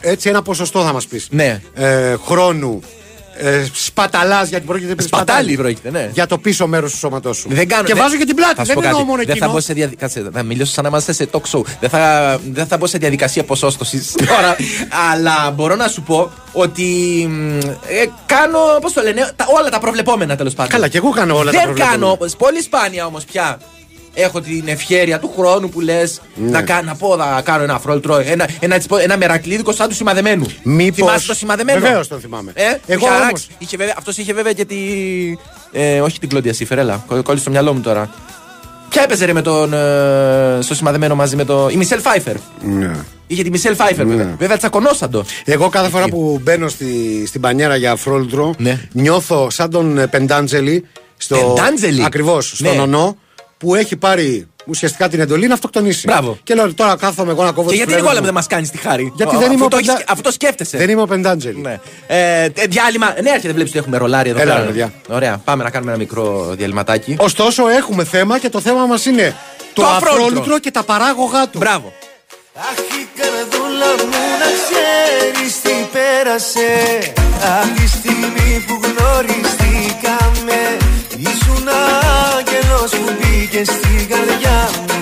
έτσι 0.00 0.28
ένα 0.28 0.42
ποσοστό 0.42 0.82
θα 0.84 0.92
μας 0.92 1.06
πεις. 1.06 1.26
Ναι. 1.30 1.62
Ε, 1.74 2.16
χρόνου. 2.24 2.80
Ε, 3.44 3.66
Σπαταλάς 3.72 4.48
γιατί 4.48 4.66
πρόκειται 4.66 4.94
περί 4.94 5.08
Σπατάλη 5.08 5.28
σπατάλη. 5.52 5.56
πρόκειται, 5.56 5.90
ναι. 5.90 6.10
Για 6.12 6.26
το 6.26 6.38
πίσω 6.38 6.66
μέρος 6.66 6.90
του 6.92 6.96
σώματός 6.98 7.36
σου. 7.36 7.48
Δεν 7.50 7.68
κάνω, 7.68 7.82
και 7.82 7.92
δεν- 7.94 8.02
βάζω 8.02 8.16
και 8.16 8.24
την 8.24 8.34
πλάτη. 8.36 8.54
Θα 8.54 8.60
σου 8.60 8.66
Δεν 8.66 8.74
πω 8.76 8.82
εννοώ 8.82 8.96
κάτι. 8.98 9.04
μόνο 9.10 9.16
δεν 9.18 9.26
θα, 9.26 9.32
εκείνο. 9.32 9.52
μπω 9.52 9.60
σε 9.60 9.72
διαδικασία. 9.72 10.22
Κάτσε, 10.22 10.38
θα 10.38 10.42
μιλήσω 10.44 10.72
σαν 10.72 10.82
να 10.84 10.88
είμαστε 10.90 11.12
σε 11.12 11.28
talk 11.32 11.40
show. 11.58 11.62
Δεν 11.80 11.90
θα, 11.90 12.38
δεν 12.52 12.66
θα 12.66 12.76
μπω 12.76 12.86
σε 12.86 12.98
διαδικασία 12.98 13.44
ποσόστοσης 13.44 14.12
τώρα. 14.28 14.56
αλλά 15.12 15.50
μπορώ 15.50 15.74
να 15.76 15.88
σου 15.88 16.02
πω 16.02 16.30
ότι 16.52 16.82
μ, 17.30 17.58
ε, 17.58 18.04
κάνω, 18.26 18.58
πώς 18.80 18.92
το 18.92 19.02
λένε, 19.02 19.30
τα, 19.36 19.46
όλα 19.58 19.68
τα 19.70 19.78
προβλεπόμενα 19.80 20.36
τέλος 20.36 20.54
πάντων. 20.54 20.72
Καλά, 20.72 20.88
και 20.88 20.96
εγώ 20.96 21.10
κάνω 21.10 21.34
όλα 21.36 21.44
τα 21.44 21.50
Δεν 21.50 21.62
προβλεπόμενα. 21.62 22.16
κάνω, 22.16 22.18
πολύ 22.38 22.62
σπάνια 22.62 23.06
όμως 23.06 23.24
πια. 23.24 23.58
Έχω 24.14 24.40
την 24.40 24.62
ευχέρεια 24.66 25.18
του 25.18 25.32
χρόνου 25.36 25.68
που 25.68 25.80
λες 25.80 26.20
Ναι. 26.34 26.50
να, 26.50 26.62
κα- 26.62 26.82
να 26.82 26.94
πω, 26.94 27.16
να 27.16 27.40
κάνω 27.44 27.62
ένα 27.62 27.78
αφρόλουτρο, 27.78 28.16
ένα, 28.26 28.48
ένα, 28.60 28.74
έτσι 28.74 28.88
πω, 28.88 28.96
ένα 28.96 29.16
μερακλίδικο 29.16 29.72
σαν 29.72 29.88
τους 29.88 29.96
σημαδεμένους. 29.96 30.54
Μήπως- 30.62 30.96
Θυμάσαι 30.96 31.26
το 31.26 31.34
σημαδεμένο; 31.34 31.80
Βεβαίως 31.80 32.08
τον 32.08 32.20
θυμάμαι. 32.20 32.52
Ε, 32.54 32.62
Εγώ 32.64 32.76
Εγώ 32.86 33.06
όμως- 33.06 33.20
όμως... 33.22 33.48
είχε 33.58 33.76
βέβαια, 33.76 33.94
αυτός 33.98 34.16
είχε 34.16 34.32
βέβαια 34.32 34.52
και 34.52 34.64
τη... 34.64 34.76
Ε, 35.72 36.00
όχι 36.00 36.18
την 36.18 36.28
Κλόντια 36.28 36.52
Σίφερ, 36.52 36.78
έλα, 36.78 37.04
κο- 37.06 37.22
κόλλησε 37.22 37.42
στο 37.42 37.50
μυαλό 37.50 37.72
μου 37.74 37.80
τώρα. 37.80 38.10
Ποια 38.88 39.02
έπαιζε 39.02 39.24
ρε 39.24 39.32
με 39.32 39.42
τον, 39.42 39.72
ε, 39.72 40.58
στο 40.60 40.74
σημαδεμένο 40.74 41.14
μαζί 41.14 41.36
με 41.36 41.44
το... 41.44 41.68
Η 41.72 41.76
Μισελ 41.76 42.00
Φάιφερ. 42.00 42.34
Ναι. 42.62 42.90
Είχε 43.26 43.42
τη 43.42 43.50
Μισελ 43.50 43.74
Φάιφερ 43.74 44.06
βέβαια. 44.06 44.34
Βέβαια 44.38 44.56
τσακωνόσαν 44.56 45.10
το. 45.10 45.24
Εγώ 45.44 45.68
κάθε 45.68 45.88
φορά 45.88 46.04
που 46.08 46.40
μπαίνω 46.42 46.68
στη, 46.68 47.24
στην 47.26 47.40
μπανιέρα 47.40 47.76
για 47.76 47.96
αφρόλουτρο, 47.96 48.54
Ναι. 48.58 48.80
νιώθω 48.92 49.50
σαν 49.50 49.70
τον 49.70 49.98
ε, 49.98 50.06
Πεντάντζελη. 50.06 50.86
Στο, 51.16 51.36
Πεντάντζελη; 51.54 52.04
Ακριβώς, 52.04 52.52
στον 52.54 52.74
Ναι. 52.74 52.80
ονό, 52.80 53.16
που 53.62 53.74
έχει 53.74 53.96
πάρει 53.96 54.46
ουσιαστικά 54.66 55.08
την 55.08 55.20
εντολή 55.20 55.46
να 55.46 55.54
αυτοκτονήσει. 55.54 56.02
Μπράβο. 56.06 56.38
Και 56.42 56.54
λέω 56.54 56.74
τώρα 56.74 56.96
κάθομαι 56.96 57.30
εγώ 57.30 57.44
να 57.44 57.52
κόβω 57.52 57.62
Και 57.62 57.68
τις 57.68 57.76
γιατί 57.76 57.90
φλέβες 57.92 58.02
Νικόλα 58.02 58.18
μου. 58.18 58.24
δεν 58.24 58.34
μας 58.34 58.46
κάνεις 58.46 58.70
τη 58.70 58.78
χάρη; 58.78 59.12
Γιατί 59.16 59.36
Ο- 59.36 59.38
δεν 59.38 59.46
είμαι 59.46 59.54
αφού 59.54 59.64
ο 59.64 59.68
το 59.68 59.76
έχεις- 59.76 59.88
Πεντά- 59.92 60.10
Αφού 60.10 60.20
το 60.20 60.30
σκέφτεσαι; 60.32 60.76
Δεν 60.76 60.88
είμαι 60.90 61.02
ο 61.02 61.06
Πεντάντζελη. 61.06 61.60
Ναι. 61.60 61.78
Ε, 62.06 62.42
ε, 62.44 62.50
διάλειμμα. 62.68 63.14
Ναι, 63.22 63.30
έρχεται, 63.30 63.52
βλέπεις 63.52 63.70
ότι 63.70 63.78
έχουμε 63.78 63.96
ρολάρι 63.96 64.30
εδώ 64.30 64.40
Έλα, 64.40 64.50
πέρα. 64.52 64.60
ρε, 64.64 64.70
παιδιά. 64.70 64.92
Ωραία, 65.08 65.40
πάμε 65.44 65.62
να 65.64 65.70
κάνουμε 65.70 65.90
ένα 65.90 66.00
μικρό 66.00 66.52
διαλυματάκι. 66.56 67.16
Ωστόσο, 67.18 67.68
έχουμε 67.68 68.04
θέμα 68.04 68.38
και 68.38 68.48
το 68.48 68.60
θέμα 68.60 68.86
μας 68.86 69.06
είναι 69.06 69.36
το, 69.72 69.82
Το 69.82 69.88
αφρόλουτρο. 69.88 70.24
αφρόλουτρο 70.26 70.58
και 70.58 70.70
τα 70.70 70.82
παράγωγά 70.82 71.48
του. 71.48 71.58
Μπράβο. 71.58 71.92
Αχ 72.54 72.78
η 72.78 73.08
καρδούλα 73.18 73.86
μου 73.98 74.18
να 74.42 74.48
ξέρεις 74.62 75.60
τι 75.60 75.70
πέρασε 75.92 76.68
Αχ 77.60 77.66
τη 77.80 77.86
στιγμή 77.88 78.64
που 78.66 78.74
γνωριστήκαμε 78.86 80.58
Ήσουν 81.30 81.68
άγγελος 82.36 82.90
που 82.90 83.12
μπήκες 83.18 83.66
στην 83.66 84.08
καρδιά 84.08 84.68
μου 84.72 85.01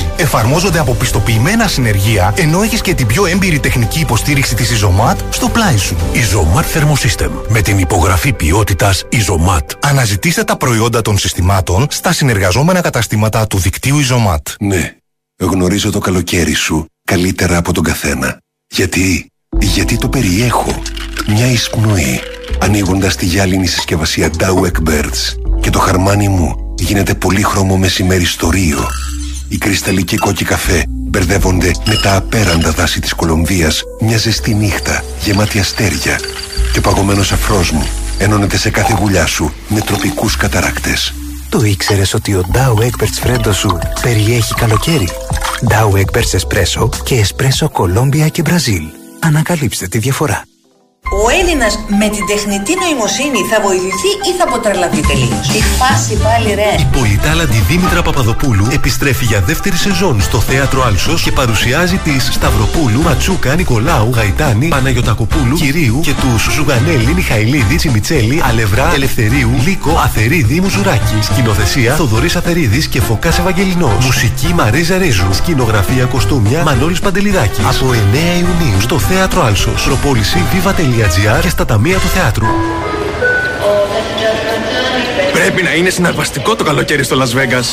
Εφαρμόζονται 0.17 0.79
από 0.79 0.93
πιστοποιημένα 0.93 1.67
συνεργεία, 1.67 2.33
ενώ 2.37 2.61
έχεις 2.61 2.81
και 2.81 2.93
την 2.93 3.07
πιο 3.07 3.25
έμπειρη 3.25 3.59
τεχνική 3.59 3.99
υποστήριξη 3.99 4.55
της 4.55 4.81
Isomat 4.81 5.15
στο 5.29 5.49
πλάι 5.49 5.77
σου. 5.77 5.95
Isomat 6.13 6.77
Thermosystem. 6.77 7.29
Με 7.47 7.61
την 7.61 7.77
υπογραφή 7.77 8.33
ποιότητας 8.33 9.03
Isomat. 9.11 9.65
Αναζητήστε 9.79 10.43
τα 10.43 10.57
προϊόντα 10.57 11.01
των 11.01 11.17
συστημάτων 11.17 11.87
στα 11.89 12.13
συνεργαζόμενα 12.13 12.81
καταστήματα 12.81 13.47
του 13.47 13.57
δικτύου 13.57 13.97
Isomat. 13.99 14.53
Ναι, 14.59 14.95
γνωρίζω 15.39 15.91
το 15.91 15.99
καλοκαίρι 15.99 16.53
σου 16.53 16.85
καλύτερα 17.07 17.57
από 17.57 17.73
τον 17.73 17.83
καθένα. 17.83 18.37
Γιατί, 18.67 19.31
γιατί 19.59 19.97
το 19.97 20.09
περιέχω. 20.09 20.81
Μια 21.27 21.45
εισπνοή, 21.45 22.19
ανοίγοντας 22.59 23.15
τη 23.15 23.25
γυάλινη 23.25 23.67
συσκευασία 23.67 24.29
Dowek 24.37 24.89
Birds 24.89 25.35
και 25.59 25.69
το 25.69 25.79
χαρμάνι 25.79 26.27
μου 26.27 26.73
γίνεται 26.77 27.13
πολύχρωμο 27.13 27.77
μεσημέρι 27.77 28.25
στο 28.25 28.49
Ρίο. 28.49 28.87
Οι 29.51 29.57
κρυσταλλικοί 29.57 30.17
κόκκι 30.17 30.45
καφέ 30.45 30.85
μπερδεύονται 30.87 31.71
με 31.85 31.95
τα 31.95 32.15
απέραντα 32.15 32.71
δάση 32.71 32.99
της 32.99 33.13
Κολομβίας 33.13 33.83
μια 34.01 34.17
ζεστή 34.17 34.53
νύχτα 34.53 35.03
γεμάτη 35.23 35.59
αστέρια 35.59 36.19
και 36.73 36.77
ο 36.77 36.81
παγωμένος 36.81 37.31
αφρός 37.31 37.71
μου 37.71 37.87
ενώνεται 38.17 38.57
σε 38.57 38.69
κάθε 38.69 38.95
γουλιά 38.99 39.25
σου 39.25 39.53
με 39.67 39.79
τροπικούς 39.79 40.35
καταράκτες. 40.35 41.13
Το 41.49 41.63
ήξερες 41.63 42.13
ότι 42.13 42.33
ο 42.33 42.43
Dow 42.53 42.81
Egberts 42.81 43.19
Φρέντο 43.21 43.53
σου 43.53 43.79
περιέχει 44.01 44.53
καλοκαίρι; 44.53 45.09
Dow 45.69 45.95
Egberts 45.95 46.39
Espresso 46.39 46.89
και 47.03 47.25
Espresso 47.25 47.67
Colombia 47.67 48.31
και 48.31 48.41
Μπραζίλ. 48.41 48.83
Ανακαλύψτε 49.19 49.87
τη 49.87 49.97
διαφορά. 49.97 50.43
Ο 51.23 51.29
Έλληνας 51.39 51.73
με 51.99 52.07
την 52.09 52.25
τεχνητή 52.31 52.73
νοημοσύνη 52.81 53.41
θα 53.51 53.57
βοηθηθεί 53.65 54.11
ή 54.29 54.31
θα 54.37 54.43
αποτρελαθεί 54.47 55.01
τελείως; 55.09 55.47
Τι 55.53 55.61
φάση 55.79 56.13
πάλι, 56.25 56.49
ρε. 56.61 56.71
Η 56.83 56.87
πολυτάλαντη 56.97 57.59
Δήμητρα 57.69 58.01
Παπαδοπούλου 58.01 58.67
επιστρέφει 58.71 59.25
για 59.25 59.41
δεύτερη 59.41 59.75
σεζόν 59.75 60.21
στο 60.21 60.39
θέατρο 60.39 60.83
Άλσος 60.83 61.21
και 61.23 61.31
παρουσιάζει 61.31 61.97
τις 61.97 62.29
Σταυροπούλου, 62.33 63.01
Ματσούκα, 63.01 63.55
Νικολάου, 63.55 64.09
Γαϊτάνη, 64.15 64.67
Παναγιοτακοπούλου, 64.67 65.55
Κυρίου 65.55 65.99
και 66.03 66.13
τους 66.13 66.53
Ζουγανέλη, 66.55 67.13
Μιχαηλίδη, 67.13 67.75
Τσιμιτσέλη, 67.75 68.41
Αλευρά, 68.49 68.91
Ελευθερίου, 68.93 69.51
Λίκο, 69.65 70.01
Αθερίδη, 70.03 70.61
Μουζουράκη. 70.61 71.17
Σκηνοθεσία 71.21 71.95
Θοδωρής 71.95 72.35
Αθερίδης 72.35 72.87
και 72.87 73.01
Φωκάς 73.01 73.39
Ευαγγελινός. 73.39 74.05
Μουσική 74.05 74.53
Μαρίζα 74.53 74.97
Ρίζου. 74.97 75.33
Σκηνογραφία 75.33 76.05
κοστούμια 76.05 76.63
Μανώλης 76.63 76.99
Παντελιδάκης. 76.99 77.65
Από 77.65 77.93
9 77.93 77.97
Ιουνίου 78.39 78.81
στο 78.81 78.99
θέατρο 78.99 79.43
Άλσος. 79.43 79.83
Προπόληση 79.83 80.37
viva.gr 80.53 80.90
και 81.41 81.49
στα 81.49 81.65
ταμεία 81.65 81.97
του 81.97 82.07
θεάτρου. 82.07 82.45
Πρέπει 85.33 85.63
να 85.63 85.75
είναι 85.75 85.89
συναρπαστικό 85.89 86.55
το 86.55 86.63
καλοκαίρι 86.63 87.03
στο 87.03 87.17
Las 87.21 87.37
Vegas. 87.37 87.65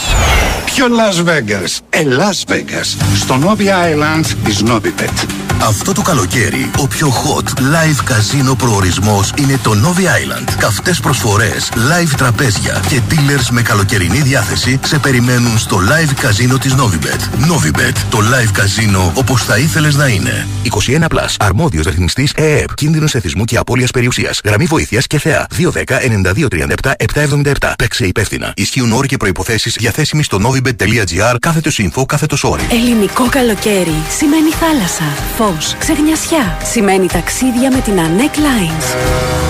Ποιο 0.64 0.86
Las 0.86 1.28
Vegas? 1.28 1.78
Ε, 1.90 2.02
Las 2.02 2.52
Vegas. 2.52 2.96
Στο 3.16 3.38
Novi 3.44 3.62
Island 3.64 4.24
της 4.44 4.62
Novibet. 4.62 5.47
Αυτό 5.62 5.92
το 5.92 6.02
καλοκαίρι, 6.02 6.70
ο 6.78 6.86
πιο 6.86 7.08
hot 7.08 7.48
live 7.58 8.04
καζίνο 8.04 8.54
προορισμός 8.54 9.32
είναι 9.38 9.58
το 9.62 9.72
Novi 9.84 10.00
Island. 10.00 10.54
Καυτές 10.58 11.00
προσφορές, 11.00 11.70
live 11.74 12.12
τραπέζια 12.16 12.82
και 12.88 13.00
dealers 13.10 13.46
με 13.50 13.62
καλοκαιρινή 13.62 14.20
διάθεση 14.20 14.80
σε 14.84 14.98
περιμένουν 14.98 15.58
στο 15.58 15.76
live 15.76 16.12
καζίνο 16.20 16.58
της 16.58 16.74
Novibet. 16.74 17.20
Novibet, 17.50 17.96
το 18.10 18.18
live 18.18 18.50
καζίνο 18.52 19.12
όπως 19.14 19.44
θα 19.44 19.58
ήθελες 19.58 19.94
να 19.94 20.06
είναι. 20.06 20.46
21 20.62 21.08
Plus, 21.08 21.34
αρμόδιος 21.38 21.86
ρυθμιστής 21.86 22.32
ΕΕΠ, 22.32 22.74
κίνδυνος 22.74 23.14
εθισμού 23.14 23.44
και 23.44 23.56
απώλειας 23.56 23.90
περιουσίας. 23.90 24.40
Γραμμή 24.44 24.64
βοήθειας 24.64 25.06
και 25.06 25.18
θεά. 25.18 25.46
210-9237-777. 25.56 27.74
Παίξε 27.78 28.06
υπεύθυνα. 28.06 28.52
Ισχύουν 28.56 28.92
όροι 28.92 29.08
και 29.08 29.16
προϋποθέσεις 29.16 29.74
διαθέσιμοι 29.78 30.22
στο 30.22 30.38
novibet.gr 30.42 31.36
κάθετος 31.40 31.80
info 31.82 32.06
κάθετος 32.06 32.44
όροι. 32.44 32.66
Ελληνικό 32.70 33.28
καλοκαίρι 33.28 33.94
σημαίνει 34.18 34.50
θάλασσα, 34.50 35.04
φως, 35.54 35.74
ξεγνιασιά. 35.78 36.58
Σημαίνει 36.64 37.06
ταξίδια 37.06 37.70
με 37.70 37.80
την 37.80 37.94
Anec 37.96 38.36
Lines. 38.36 38.96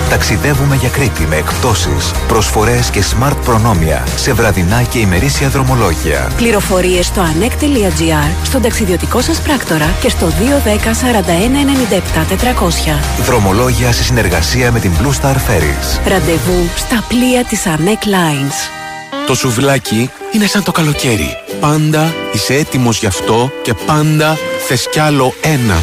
Ταξιδεύουμε 0.09 0.75
για 0.75 0.89
Κρήτη 0.89 1.25
με 1.27 1.35
εκπτώσεις, 1.35 2.11
προσφορές 2.27 2.89
και 2.89 3.03
smart 3.03 3.35
προνόμια 3.45 4.07
σε 4.15 4.33
βραδινά 4.33 4.81
και 4.81 4.99
ημερήσια 4.99 5.49
δρομολόγια. 5.49 6.31
Πληροφορίες 6.35 7.05
στο 7.05 7.21
anec.gr, 7.21 8.31
στον 8.43 8.61
ταξιδιωτικό 8.61 9.21
σας 9.21 9.41
πράκτορα 9.41 9.95
και 10.01 10.09
στο 10.09 10.27
210 10.27 10.93
41 10.93 11.55
97 11.95 12.25
400. 12.25 13.23
Δρομολόγια 13.23 13.91
σε 13.91 14.03
συνεργασία 14.03 14.71
με 14.71 14.79
την 14.79 14.91
Blue 15.01 15.21
Star 15.21 15.35
Ferries. 15.35 16.07
Ραντεβού 16.07 16.69
στα 16.75 17.03
πλοία 17.07 17.43
της 17.43 17.63
Anec 17.65 18.07
Lines. 18.07 18.78
Το 19.27 19.35
σουβλάκι 19.35 20.09
είναι 20.31 20.45
σαν 20.45 20.63
το 20.63 20.71
καλοκαίρι. 20.71 21.37
Πάντα 21.59 22.13
είσαι 22.33 22.53
έτοιμος 22.53 22.99
γι' 22.99 23.05
αυτό 23.05 23.51
και 23.61 23.73
πάντα 23.85 24.37
θες 24.67 24.87
κι 24.91 24.99
άλλο 24.99 25.33
ένα. 25.41 25.77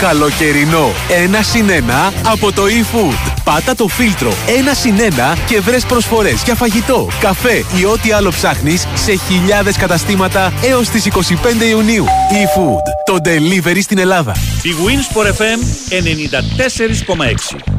Καλοκαιρινό. 0.00 0.90
Ένα 1.08 1.42
συν 1.42 1.70
ένα 1.70 2.12
από 2.26 2.52
το 2.52 2.62
eFood. 2.62 3.32
Πάτα 3.44 3.74
το 3.74 3.88
φίλτρο 3.88 4.32
ένα 4.58 4.74
συν 4.74 5.00
ένα 5.00 5.36
και 5.46 5.60
βρες 5.60 5.84
προσφορές 5.84 6.42
για 6.44 6.54
φαγητό, 6.54 7.08
καφέ 7.20 7.64
ή 7.78 7.84
ό,τι 7.84 8.12
άλλο 8.12 8.30
ψάχνεις 8.30 8.86
σε 8.94 9.12
χιλιάδες 9.28 9.76
καταστήματα 9.76 10.52
έως 10.62 10.88
τις 10.88 11.06
25 11.06 11.64
Ιουνίου. 11.68 12.04
eFood. 12.30 13.14
Το 13.14 13.16
delivery 13.24 13.78
στην 13.82 13.98
Ελλάδα. 13.98 14.36
Η 14.62 14.74
Winsport 14.86 15.26
FM 15.26 15.60
94,6 15.90 17.76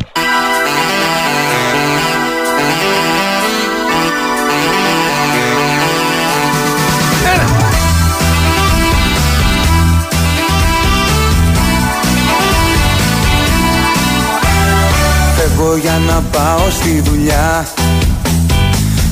φεύγω 15.58 15.78
για 15.78 15.98
να 16.08 16.22
πάω 16.22 16.70
στη 16.70 17.02
δουλειά 17.02 17.68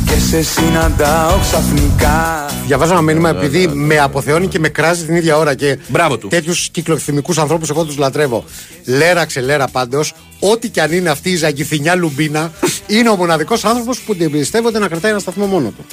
Και 0.05 0.19
σε 0.19 0.41
συναντάω 0.41 1.39
ξαφνικά 1.39 2.45
Διαβάζω 2.65 2.91
ένα 2.91 3.01
μήνυμα 3.01 3.29
επειδή 3.29 3.67
με 3.67 3.99
αποθεώνει 3.99 4.47
και 4.47 4.59
με 4.59 4.69
κράζει 4.69 5.05
την 5.05 5.15
ίδια 5.15 5.37
ώρα. 5.37 5.55
Και 5.55 5.77
Μπράβο 5.87 6.17
του. 6.17 6.27
τέτοιους 6.27 6.69
κυκλοθυμικούς 6.69 7.37
ανθρώπους 7.37 7.69
εγώ 7.69 7.85
τους 7.85 7.97
λατρεύω. 7.97 8.43
Λέρα 8.85 9.25
ξελέρα 9.25 9.67
πάντως, 9.67 10.13
ό,τι 10.39 10.69
και 10.69 10.81
αν 10.81 10.91
είναι 10.91 11.09
αυτή 11.09 11.29
η 11.29 11.35
ζαγκηθινιά 11.35 11.95
λουμπίνα, 11.95 12.51
είναι 12.87 13.09
ο 13.09 13.15
μοναδικός 13.15 13.65
άνθρωπος 13.65 13.99
που 13.99 14.15
την 14.15 14.31
πιστεύονται 14.31 14.79
να 14.79 14.87
κρατάει 14.87 15.11
ένα 15.11 15.19
σταθμό 15.19 15.45
μόνο 15.45 15.69
του. 15.69 15.85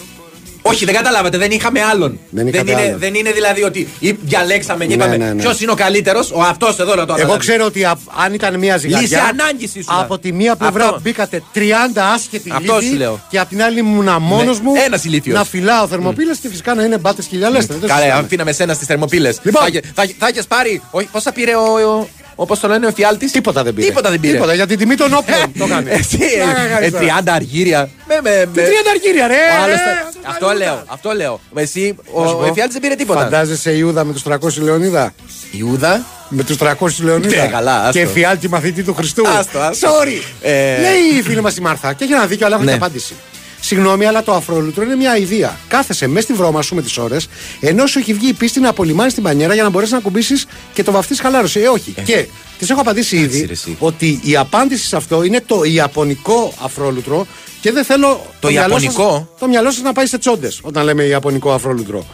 Όχι, 0.63 0.85
δεν 0.85 0.95
καταλάβατε, 0.95 1.39
δεν 1.39 1.51
είχαμε 1.51 1.83
άλλον. 1.83 2.19
Δεν 2.31 2.47
είχατε 2.47 2.71
είναι, 2.71 2.81
άλλον. 2.81 2.99
δεν 2.99 3.15
είναι 3.15 3.33
δηλαδή 3.33 3.63
ότι 3.63 3.89
ή- 3.99 4.13
διαλέξαμε 4.23 4.85
και 4.87 4.97
Ναι, 4.97 5.05
είπαμε 5.05 5.17
ναι, 5.17 5.33
ναι. 5.33 5.43
ποιος 5.43 5.61
είναι 5.61 5.71
ο 5.71 5.75
καλύτερος, 5.75 6.31
ο 6.31 6.41
αυτός 6.43 6.79
εδώ 6.79 6.95
να 6.95 6.97
το 6.97 7.03
Εγώ 7.03 7.15
αναλάβει. 7.15 7.39
ξέρω 7.39 7.65
ότι 7.65 7.85
α- 7.85 7.99
αν 8.25 8.35
ήταν 8.35 8.59
μία 8.59 8.77
ζυγαριά. 8.77 9.01
Λύση 9.09 9.17
ανάγκης 9.17 9.75
ήσουνα. 9.75 9.99
Από 10.01 10.19
τη 10.19 10.33
μία 10.33 10.57
πλευρά 10.57 10.85
Αυτός. 10.85 11.03
μπήκατε 11.03 11.43
30 11.55 12.03
άσχετοι 12.15 12.51
Αυτός 12.55 12.77
λύθοι 12.81 12.91
σου 12.93 12.99
λέω. 12.99 13.21
Και 13.29 13.39
από 13.39 13.49
την 13.49 13.63
άλλη 13.63 13.79
ήμουν 13.79 14.09
μόνος 14.21 14.59
Ναι, 14.61 14.65
μου. 14.69 14.73
ένας 14.87 15.05
ηλίθιος. 15.05 15.37
Να 15.39 15.45
φυλάω 15.45 15.87
θερμοπύλες 15.87 16.39
και 16.39 16.49
φυσικά 16.49 16.75
να 16.75 16.83
είναι 16.85 16.99
μπάτες 16.99 17.27
χιλιαλέστε. 17.27 17.75
Καλά, 17.87 18.15
αφήναμε 18.15 18.51
εσένα 18.51 18.75
στις 18.75 18.87
θερμοπύλες. 18.87 19.39
Λοιπόν. 19.43 19.63
θα, 19.63 19.69
είχε- 19.69 19.83
θα, 19.95 20.05
θα 20.19 20.27
έχεις 20.29 20.47
πάρει. 20.47 20.83
Όχι, 20.91 21.09
πόσα 21.13 21.33
πήρε 21.33 21.53
ο. 21.57 22.09
Ο 22.35 22.43
Όπως 22.43 22.59
το 22.61 22.69
λένε 22.69 22.87
ο 22.87 22.89
εφιάλτη. 22.89 23.31
Τίποτα 23.31 23.63
δεν 23.63 23.75
πήρε. 23.75 23.87
Τίποτα 23.87 24.11
δεν 24.11 24.21
πήρε. 24.21 24.33
Τίποτα, 24.33 24.55
για 24.55 24.67
την 24.67 24.79
τιμή 24.79 24.95
των 24.95 25.15
όπλων 25.15 25.39
το 25.59 25.67
κάνει. 25.67 25.91
Εσύ, 25.91 26.17
Πλάκα 26.19 26.61
ε, 26.61 26.69
κάνεις 26.69 26.89
ε, 26.89 26.91
τώρα. 26.91 27.19
30 27.21 27.23
αργύρια. 27.27 27.91
Με, 28.09 28.15
με, 28.23 28.49
Τι 28.55 28.61
30 28.61 28.65
αργύρια, 28.95 29.27
ρε! 29.27 29.35
Ο 29.35 29.63
άλλος 29.63 29.75
ε, 29.77 29.79
τα- 30.23 30.29
Αυτό 30.31 30.53
λέω, 30.57 30.83
αυτό 30.87 31.11
λέω. 31.13 31.41
Εσύ, 31.55 31.97
Να 32.21 32.27
σου 32.29 32.35
ο 32.37 32.39
πω. 32.41 32.45
εφιάλτη 32.47 32.73
δεν 32.73 32.81
πήρε 32.83 32.95
τίποτα. 32.95 33.21
Φαντάζεσαι 33.21 33.73
Ιούδα 33.77 34.05
με 34.05 34.13
τους 34.13 34.23
300 34.29 34.37
Λεωνίδα; 34.63 35.15
Ιούδα; 35.51 36.05
Με 36.29 36.43
τους 36.45 36.57
300 36.61 36.75
Λεωνίδα. 37.03 37.43
Ναι, 37.43 37.49
καλά, 37.49 37.81
άστο. 37.87 37.99
Και 37.99 38.07
φιάλτη 38.07 38.49
μαθητή 38.49 38.83
του 38.83 38.95
Χριστού. 38.95 39.29
Άστο, 39.29 39.59
άστο. 39.59 39.89
Sorry. 39.89 40.23
Ε, 40.43 40.81
Λέει 40.81 41.19
η 41.19 41.23
φίλη 41.23 41.41
μας 41.41 41.57
η 41.57 41.61
Μάρθα 41.61 41.93
και 41.93 42.05
έχει 42.05 42.13
ένα 42.13 42.27
δίκιο, 42.27 42.47
αλλά 42.47 42.55
έχω 42.55 42.65
Ναι. 42.65 42.73
την 42.73 42.83
απάντηση. 42.83 43.15
Συγγνώμη, 43.65 44.07
αλλά 44.07 44.23
το 44.23 44.33
αφρόλουτρο 44.35 44.83
είναι 44.85 44.97
μια 44.97 45.17
ιδέα. 45.17 45.57
Κάθεσαι 45.69 46.07
μέσα 46.07 46.21
στη 46.27 46.33
βρώμα 46.33 46.63
σου 46.63 46.75
με 46.75 46.83
τις 46.83 46.99
ώρες, 46.99 47.29
ενώ 47.61 47.87
σου 47.87 47.99
έχει 47.99 48.13
βγει 48.13 48.29
η 48.29 48.33
πίστη 48.33 48.61
να 48.61 48.69
απολυμάνεις 48.69 49.15
την 49.15 49.23
πανιέρα 49.23 49.55
για 49.55 49.63
να 49.63 49.69
μπορέσεις 49.71 49.93
να 49.95 50.01
κουμπίσει 50.01 50.35
και 50.73 50.83
το 50.83 50.93
βαφτίς 50.93 51.21
χαλάρωση. 51.21 51.61
Ε, 51.61 51.69
όχι. 51.69 51.95
Και 52.05 52.27
τη 52.59 52.67
έχω 52.71 52.81
απαντήσει 52.81 53.17
ήδη 53.17 53.45
ρε, 53.47 53.53
εσύ. 53.53 53.77
ότι 53.79 54.21
η 54.23 54.37
απάντηση 54.37 54.87
σε 54.87 54.97
αυτό 54.97 55.23
είναι 55.23 55.43
το 55.47 55.65
ιαπωνικό 55.65 56.53
αφρόλουτρο 56.63 57.27
και 57.61 57.73
δεν 57.73 57.85
θέλω 57.85 58.27
Το 58.41 58.49
μυαλό 58.49 58.73
σας- 58.75 58.83
ιαπωνικό; 58.83 59.35
το 59.39 59.49
μυαλό 59.49 59.71
σας 59.71 59.83
να 59.83 59.93
πάει 59.93 60.07
σε 60.07 60.19
τσόντες 60.19 60.59
όταν 60.63 60.85
λέμε 60.85 61.03
ιαπωνικό 61.03 61.53
αφρόλουτρο. 61.53 62.07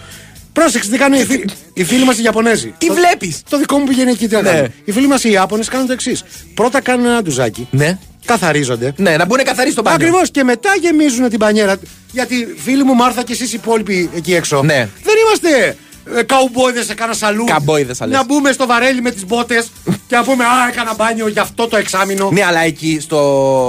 Πρόσεξε 0.53 0.91
τι 0.91 0.97
κάνουν 0.99 1.21
οι, 1.21 1.25
φίλοι- 1.25 1.51
οι 1.73 1.85
φίλοι 1.85 2.05
μας 2.05 2.19
οι 2.19 2.23
Ιαπωνέζοι. 2.23 2.75
Τι 2.79 2.87
Το- 2.87 2.95
βλέπεις; 2.95 3.43
Το 3.51 3.59
δικό 3.59 3.79
μου 3.79 3.85
πηγαίνει 3.87 4.11
εκεί 4.11 4.29
τι 4.29 4.35
να 4.35 4.43
Ναι. 4.43 4.51
κάνουν. 4.51 4.73
Οι 4.85 4.93
φίλοι 4.93 5.07
μας 5.07 5.25
οι 5.25 5.31
Ιάπωνες 5.31 5.69
κάνουν 5.69 5.87
το 5.87 5.93
εξής. 5.93 6.25
Πρώτα 6.55 6.81
κάνουν 6.81 7.07
ένα 7.07 7.23
ντουζάκι, 7.23 7.69
Ναι. 7.71 7.99
Καθαρίζονται. 8.29 8.93
Ναι, 8.97 9.17
να 9.17 9.25
μπουν 9.25 9.39
καθαροί 9.45 9.71
στο 9.71 9.83
μπάνιο. 9.83 10.07
Ακριβώς 10.07 10.31
και 10.31 10.45
μετά 10.45 10.71
γεμίζουν 10.81 11.29
την 11.29 11.39
πανιέρα. 11.39 11.77
Γιατί 12.13 12.55
φίλοι 12.65 12.85
μου 12.85 12.95
Μάρθα 12.95 13.23
και 13.23 13.33
εσείς 13.33 13.53
οι 13.53 13.57
υπόλοιποι 13.63 14.11
εκεί 14.15 14.35
έξω. 14.35 14.63
Ναι. 14.63 14.89
Δεν 15.03 15.15
είμαστε 15.25 15.77
ε, 16.17 16.23
καουμπόιδες 16.23 16.85
σε 16.87 16.95
κάνα 16.95 17.13
σαλού. 17.13 17.45
Καμπόιδες, 17.45 17.97
θα 17.97 18.07
λες. 18.07 18.17
Να 18.17 18.25
μπούμε 18.25 18.53
στο 18.53 18.67
βαρέλι 18.67 19.01
με 19.01 19.11
τις 19.11 19.27
μπότες 19.27 19.71
και 20.07 20.17
να 20.17 20.23
πούμε 20.23 20.45
Α, 20.45 20.69
έκανα 20.73 20.95
μπάνιο 20.95 21.29
για 21.29 21.43
αυτό 21.43 21.69
το 21.69 21.77
εξάμεινο. 21.77 22.31
Ναι, 22.33 22.45
αλλά 22.45 22.61
εκεί 22.61 22.99
στο. 23.01 23.19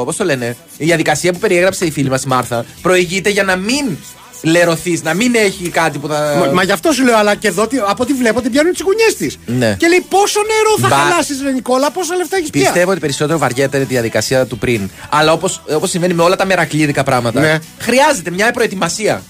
Πώς 0.05 0.15
το 0.15 0.23
λένε, 0.23 0.55
η 0.77 0.85
διαδικασία 0.85 1.33
που 1.33 1.39
περιέγραψε 1.39 1.85
η 1.85 1.91
φίλη 1.91 2.09
μας 2.09 2.23
η 2.23 2.27
Μάρθα 2.27 2.65
προηγείται 2.81 3.29
για 3.29 3.43
να 3.43 3.55
μην 3.55 3.97
λερωθείς, 4.41 5.03
να 5.03 5.13
μην 5.13 5.35
έχει 5.35 5.69
κάτι 5.69 5.97
που 5.97 6.07
θα. 6.07 6.35
Μα, 6.39 6.45
μα 6.53 6.63
γι' 6.63 6.71
αυτό 6.71 6.91
σου 6.91 7.03
λέω, 7.03 7.17
αλλά 7.17 7.35
και 7.35 7.47
εδώ 7.47 7.67
τι- 7.67 7.77
από 7.77 8.03
ό,τι 8.03 8.13
βλέπω 8.13 8.41
την 8.41 8.51
πιάνουν 8.51 8.71
τις 8.71 8.81
γουνιέ 8.81 9.05
της. 9.17 9.37
Ναι. 9.45 9.75
Και 9.79 9.87
λέει 9.87 10.05
πόσο 10.09 10.39
νερό 10.39 10.77
θα 10.81 10.87
Μπα- 10.87 11.09
χαλάσεις, 11.09 11.41
Ρε 11.41 11.51
Νικόλα, 11.51 11.91
πόσα 11.91 12.15
λεφτά 12.15 12.37
έχεις 12.37 12.49
πια; 12.49 12.61
Πιστεύω 12.61 12.91
ότι 12.91 12.99
περισσότερο 12.99 13.37
βαριέται 13.37 13.77
τη 13.79 13.83
διαδικασία 13.83 14.45
του 14.45 14.57
πριν. 14.57 14.89
Αλλά 15.09 15.31
όπως 15.31 15.61
όπως 15.73 15.89
συμβαίνει 15.89 16.13
με 16.13 16.23
όλα 16.23 16.35
τα 16.35 16.45
μερακλίδικα 16.45 17.03
πράγματα, 17.03 17.39
Ναι. 17.41 17.57
χρειάζεται 17.79 18.29
μια 18.31 18.51
προετοιμασία. 18.51 19.21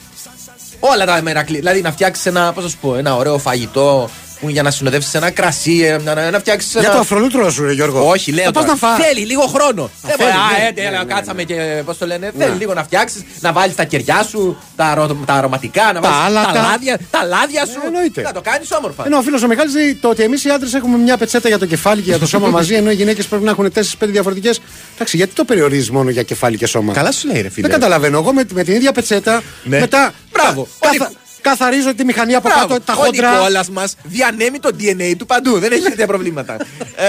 Όλα 0.80 1.06
τα 1.06 1.22
μερακλίδικα. 1.22 1.60
Δηλαδή 1.60 1.82
να 1.82 1.92
φτιάξεις 1.92 2.26
ένα, 2.26 2.54
πώς 2.54 2.64
να 2.64 2.70
σου 2.70 2.78
πω, 2.82 2.96
ένα 2.96 3.16
ωραίο 3.16 3.38
φαγητό 3.38 4.10
που 4.40 4.50
για 4.50 4.64
να 4.64 4.72
συνοδεύσεις 4.72 5.14
ένα 5.14 5.30
κρασί, 5.32 5.80
ε, 5.84 5.98
να, 6.04 6.14
να, 6.16 6.32
να 6.32 6.40
φτιάξεις. 6.40 6.72
Για 6.72 6.82
ένα... 6.82 6.92
το 6.92 6.98
αφρολούτρο 7.00 7.52
σου, 7.52 7.64
ρε 7.66 7.74
Γιώργο. 7.74 8.10
Όχι, 8.10 8.32
λέω. 8.32 8.44
Θα 8.46 8.52
πας 8.52 8.64
τώρα. 8.66 8.78
να 8.82 8.88
φας. 8.88 9.06
Θέλει 9.06 9.26
λίγο 9.26 9.42
χρόνο. 9.42 9.90
Δεν 10.02 10.16
θέλει, 10.18 10.30
μπορεί. 10.32 10.42
ναι, 10.58 10.64
Α, 10.64 10.68
έντε, 10.68 10.82
ναι, 10.82 10.88
έλα, 10.88 11.04
ναι, 11.04 11.14
κάτσαμε 11.14 11.44
ναι. 11.44 11.54
και 11.54 11.82
πώς 11.86 11.98
το 11.98 12.06
λένε. 12.06 12.32
Ναι. 12.38 12.44
Θέλει 12.46 12.58
λίγο 12.58 12.74
να 12.74 12.84
φτιάξεις, 12.84 13.24
να 13.40 13.52
βάλεις 13.54 13.76
τα 13.76 13.84
κεριά 13.84 14.24
σου, 14.24 14.58
τα, 14.76 14.86
αρω- 14.86 15.18
τα 15.26 15.34
αρωματικά, 15.34 15.94
να 15.94 16.00
βάλεις 16.02 16.18
άλατα. 16.26 16.52
τα 16.52 16.62
λάδια, 16.62 16.98
τα 17.12 17.24
λάδια 17.24 17.66
σου. 17.66 17.80
Ε, 17.84 17.88
εννοείται. 17.88 18.22
Να 18.22 18.32
το 18.32 18.42
κάνεις 18.42 18.72
όμορφα. 18.72 19.06
Ενώ 19.06 19.18
ο 19.18 19.22
φίλος 19.22 19.44
ο 19.44 19.48
Μιχάλης 19.48 19.74
λέει 19.74 19.96
το 19.96 20.10
ότι 20.10 20.24
εμείς 20.24 20.44
οι 20.46 20.50
άντρες 20.50 20.74
έχουμε 20.74 20.98
μια 20.98 21.18
πετσέτα 21.18 21.48
για 21.48 21.58
το 21.60 21.66
κεφάλι 21.66 22.02
και 22.02 22.10
για 22.10 22.20
το 22.20 22.28
σώμα 22.28 22.48
μαζί, 22.58 22.74
ενώ 22.76 22.92
οι 22.92 22.96
γυναίκες 22.96 23.26
πρέπει 23.26 23.44
να 23.44 23.52
έχουν 23.52 23.72
4-5 23.76 23.82
διαφορετικές. 24.00 24.62
Εντάξει, 24.96 25.18
γιατί 25.18 25.34
το 25.36 25.44
περιορίζεις 25.44 25.90
μόνο 25.92 26.10
για 26.10 26.24
κεφάλι 26.24 26.58
και 26.58 26.66
σώμα; 26.66 26.94
Καλά 26.94 27.12
σου 27.12 27.28
λέει, 27.28 27.42
ρε 27.42 27.50
φίλε. 27.50 27.68
Δεν 27.68 27.80
καταλαβαίνω. 27.80 28.18
Εγώ 28.18 28.34
με, 28.34 28.44
με 28.54 28.64
την 28.64 28.74
ίδια 28.76 28.92
πετσέτα 28.92 29.42
Ναι. 29.64 29.80
μετά. 29.80 30.14
Μπράβο. 30.32 30.68
κα- 30.80 30.90
Ο 30.90 30.92
καθα- 30.98 31.12
καθαρίζω 31.50 31.96
τη 31.96 32.06
μηχανή 32.06 32.36
από 32.36 32.50
Μπράβο. 32.50 32.68
κάτω, 32.68 32.82
τα 32.86 32.94
Ο 32.94 32.96
χόντρα. 33.04 33.32
Νικόλας 33.32 33.70
μας 33.70 33.96
διανέμει 34.04 34.60
το 34.60 34.70
DNA 34.80 35.14
του 35.18 35.26
παντού. 35.26 35.60
Δεν 35.60 35.72
έχει 35.72 35.82
τέτοια 35.82 36.08
προβλήματα. 36.08 36.54
Ε, 36.96 37.06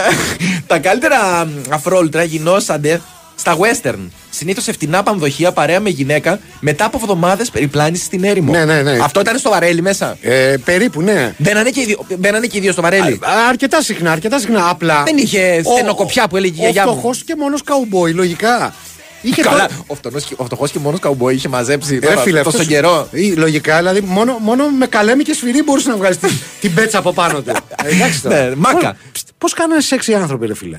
τα 0.67 0.79
καλύτερα 0.79 1.45
μ, 1.45 1.51
αφρόλουτρα 1.73 2.23
γινόσανται 2.23 3.01
στα 3.35 3.57
western. 3.59 3.99
Συνήθως 4.31 4.65
σε 4.65 4.73
φτηνά 4.73 5.03
πανδοχεία 5.03 5.53
παρέα 5.53 5.81
με 5.81 5.89
γυναίκα 5.91 6.39
μετά 6.61 6.85
από 6.85 6.99
εβδομάδες 7.03 7.51
περιπλάνηση 7.51 8.05
στην 8.05 8.25
έρημο. 8.25 8.53
Ναι, 8.53 8.65
ναι, 8.65 8.83
ναι. 8.83 8.99
Αυτό 9.03 9.21
ήταν 9.21 9.39
στο 9.39 9.51
βαρέλι 9.51 9.83
μέσα; 9.83 10.17
Ε, 10.21 10.55
περίπου, 10.65 11.03
ναι. 11.03 11.35
Μπαίνανε 11.39 11.71
και, 11.71 11.81
οι 11.81 11.85
δύο- 11.85 12.07
μπαίνανε 12.19 12.47
και 12.47 12.57
οι 12.59 12.61
δύο 12.61 12.73
στο 12.73 12.83
βαρέλι; 12.83 13.13
Α, 13.13 13.49
αρκετά 13.49 13.83
συχνά, 13.83 14.13
αρκετά 14.13 14.39
συχνά. 14.39 14.69
Απλά. 14.69 15.03
Δεν 15.07 15.17
είχε 15.17 15.63
Ο- 15.65 15.73
στενοκοπιά 15.77 16.29
που 16.29 16.37
έλεγε 16.37 16.55
η 16.55 16.59
Ο 16.59 16.63
γιαγιά 16.63 16.87
μου. 16.87 16.93
φτωχός 16.93 17.25
και 17.25 17.35
μόνος 17.39 17.63
καουμπόι, 17.63 18.13
λογικά. 18.13 18.75
Είχε 19.23 19.43
Καλά, 19.43 19.67
το- 19.67 19.73
ο 19.87 19.95
φτωχός 19.95 20.25
και- 20.25 20.35
ο 20.37 20.45
φτωχός 20.45 20.71
και 20.71 20.79
μόνος 20.79 21.01
καουμπόι 21.01 21.35
είχε 21.35 21.49
μαζέψει 21.49 21.95
Ρε 21.99 22.07
τώρα, 22.07 22.21
φίλε, 22.21 22.37
τόσο 22.43 22.49
αυτός- 22.57 22.67
καιρό. 22.73 23.09
Ή, 23.13 23.33
Λογικά, 23.33 23.77
δηλαδή 23.79 24.01
μόνο, 24.01 24.39
μόνο 24.41 24.69
με 24.69 24.87
καλέμι 24.87 25.23
και 25.23 25.33
σφυρί 25.35 25.63
μπορούσε 25.63 25.89
να 25.89 25.97
βγάλεις 25.97 26.19
την, 26.19 26.31
την 26.61 26.75
πέτσα 26.75 26.99
από 26.99 27.13
πάνω 27.13 27.43
του. 27.43 27.51
Ε, 27.85 27.89
εντάξει 27.95 28.23
τώρα. 28.23 28.49
Ναι, 28.49 28.55
μάκα. 28.57 28.97
Πώς 29.39 29.53
κάνανε 29.53 29.81
σεξ 29.81 30.07
οι 30.07 30.15
άνθρωποι, 30.15 30.47
ρε 30.47 30.55
φίλε; 30.55 30.79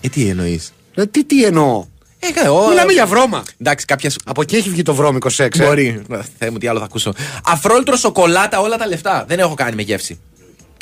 Ε, 0.00 0.08
τι 0.08 0.28
εννοείς; 0.28 0.72
Ε, 0.94 1.06
τι, 1.06 1.24
τι 1.24 1.44
εννοώ; 1.44 1.84
Ε, 2.44 2.48
ο- 2.48 2.68
Μιλάμε 2.68 2.92
για 2.92 3.06
βρώμα. 3.06 3.42
Εντάξει, 3.60 3.84
κάποιε. 3.86 4.10
Από 4.24 4.42
εκεί 4.42 4.56
έχει 4.56 4.70
βγει 4.70 4.82
το 4.82 4.94
βρώμικο 4.94 5.28
σεξ. 5.28 5.58
ε; 5.58 5.64
Μπορεί. 5.64 6.02
Θεέ 6.38 6.50
μου, 6.50 6.58
τι 6.58 6.66
άλλο 6.66 6.78
θα 6.78 6.84
ακούσω. 6.84 7.12
Αφρόλυτρο 7.46 7.96
σοκολάτα 7.96 8.60
όλα 8.60 8.76
τα 8.76 8.86
λεφτά. 8.86 9.24
Δεν 9.28 9.38
έχω 9.38 9.54
κάνει 9.54 9.74
με 9.76 9.82
γεύση. 9.82 10.20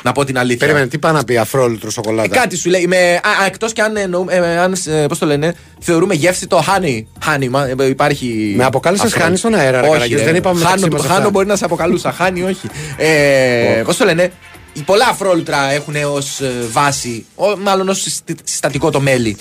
Να 0.02 0.12
πω 0.12 0.24
την 0.24 0.38
αλήθεια. 0.38 0.58
Περίμενε, 0.58 0.86
τι 0.86 0.98
πάει 0.98 1.12
να 1.12 1.24
πει 1.24 1.36
αφρόλουτρο 1.36 1.90
σοκολάτα; 1.90 2.34
Ε, 2.34 2.38
κάτι 2.38 2.56
σου 2.56 2.70
λέει. 2.70 2.86
Με, 2.86 2.96
α, 3.14 3.44
εκτός 3.46 3.72
και 3.72 3.82
αν, 3.82 3.96
εννοούμε, 3.96 4.34
ε, 4.34 4.58
αν 4.58 4.74
ε, 4.86 5.06
πώς 5.06 5.18
το 5.18 5.26
λένε, 5.26 5.54
θεωρούμε 5.80 6.14
γεύση 6.14 6.46
το 6.46 6.64
honey. 6.68 7.04
honey 7.26 7.48
μα, 7.50 7.66
ε, 7.78 7.86
υπάρχει. 7.88 8.54
Με 8.56 8.64
αποκάλεσες 8.64 9.14
αφρό- 9.14 9.28
honey 9.32 9.36
στον 9.36 9.54
αέρα, 9.54 9.80
ρε 9.80 9.86
Όχι, 9.86 9.92
Καραγιώτη, 9.92 10.22
ρε. 10.24 10.28
δεν 10.30 10.38
είπαμε 10.38 10.58
μεταξύ 10.58 10.80
Χάνο, 10.82 10.92
μας 10.96 11.02
χάνο 11.06 11.18
αυτά. 11.18 11.30
μπορεί 11.30 11.46
να 11.46 11.56
σε 11.56 11.64
αποκαλούσα. 11.64 12.16
Honey, 12.20 12.44
όχι. 12.46 12.68
Ε, 12.96 13.82
Πώς 13.84 13.96
το 13.96 14.04
λένε. 14.04 14.32
Οι 14.72 14.80
πολλά 14.80 15.06
αφρόλουτρα 15.10 15.70
έχουν 15.72 15.94
ως 16.14 16.40
βάση, 16.72 17.26
ο, 17.34 17.56
μάλλον 17.56 17.88
ως 17.88 18.06
συστατικό 18.44 18.90
το 18.90 19.00
μέλι. 19.00 19.36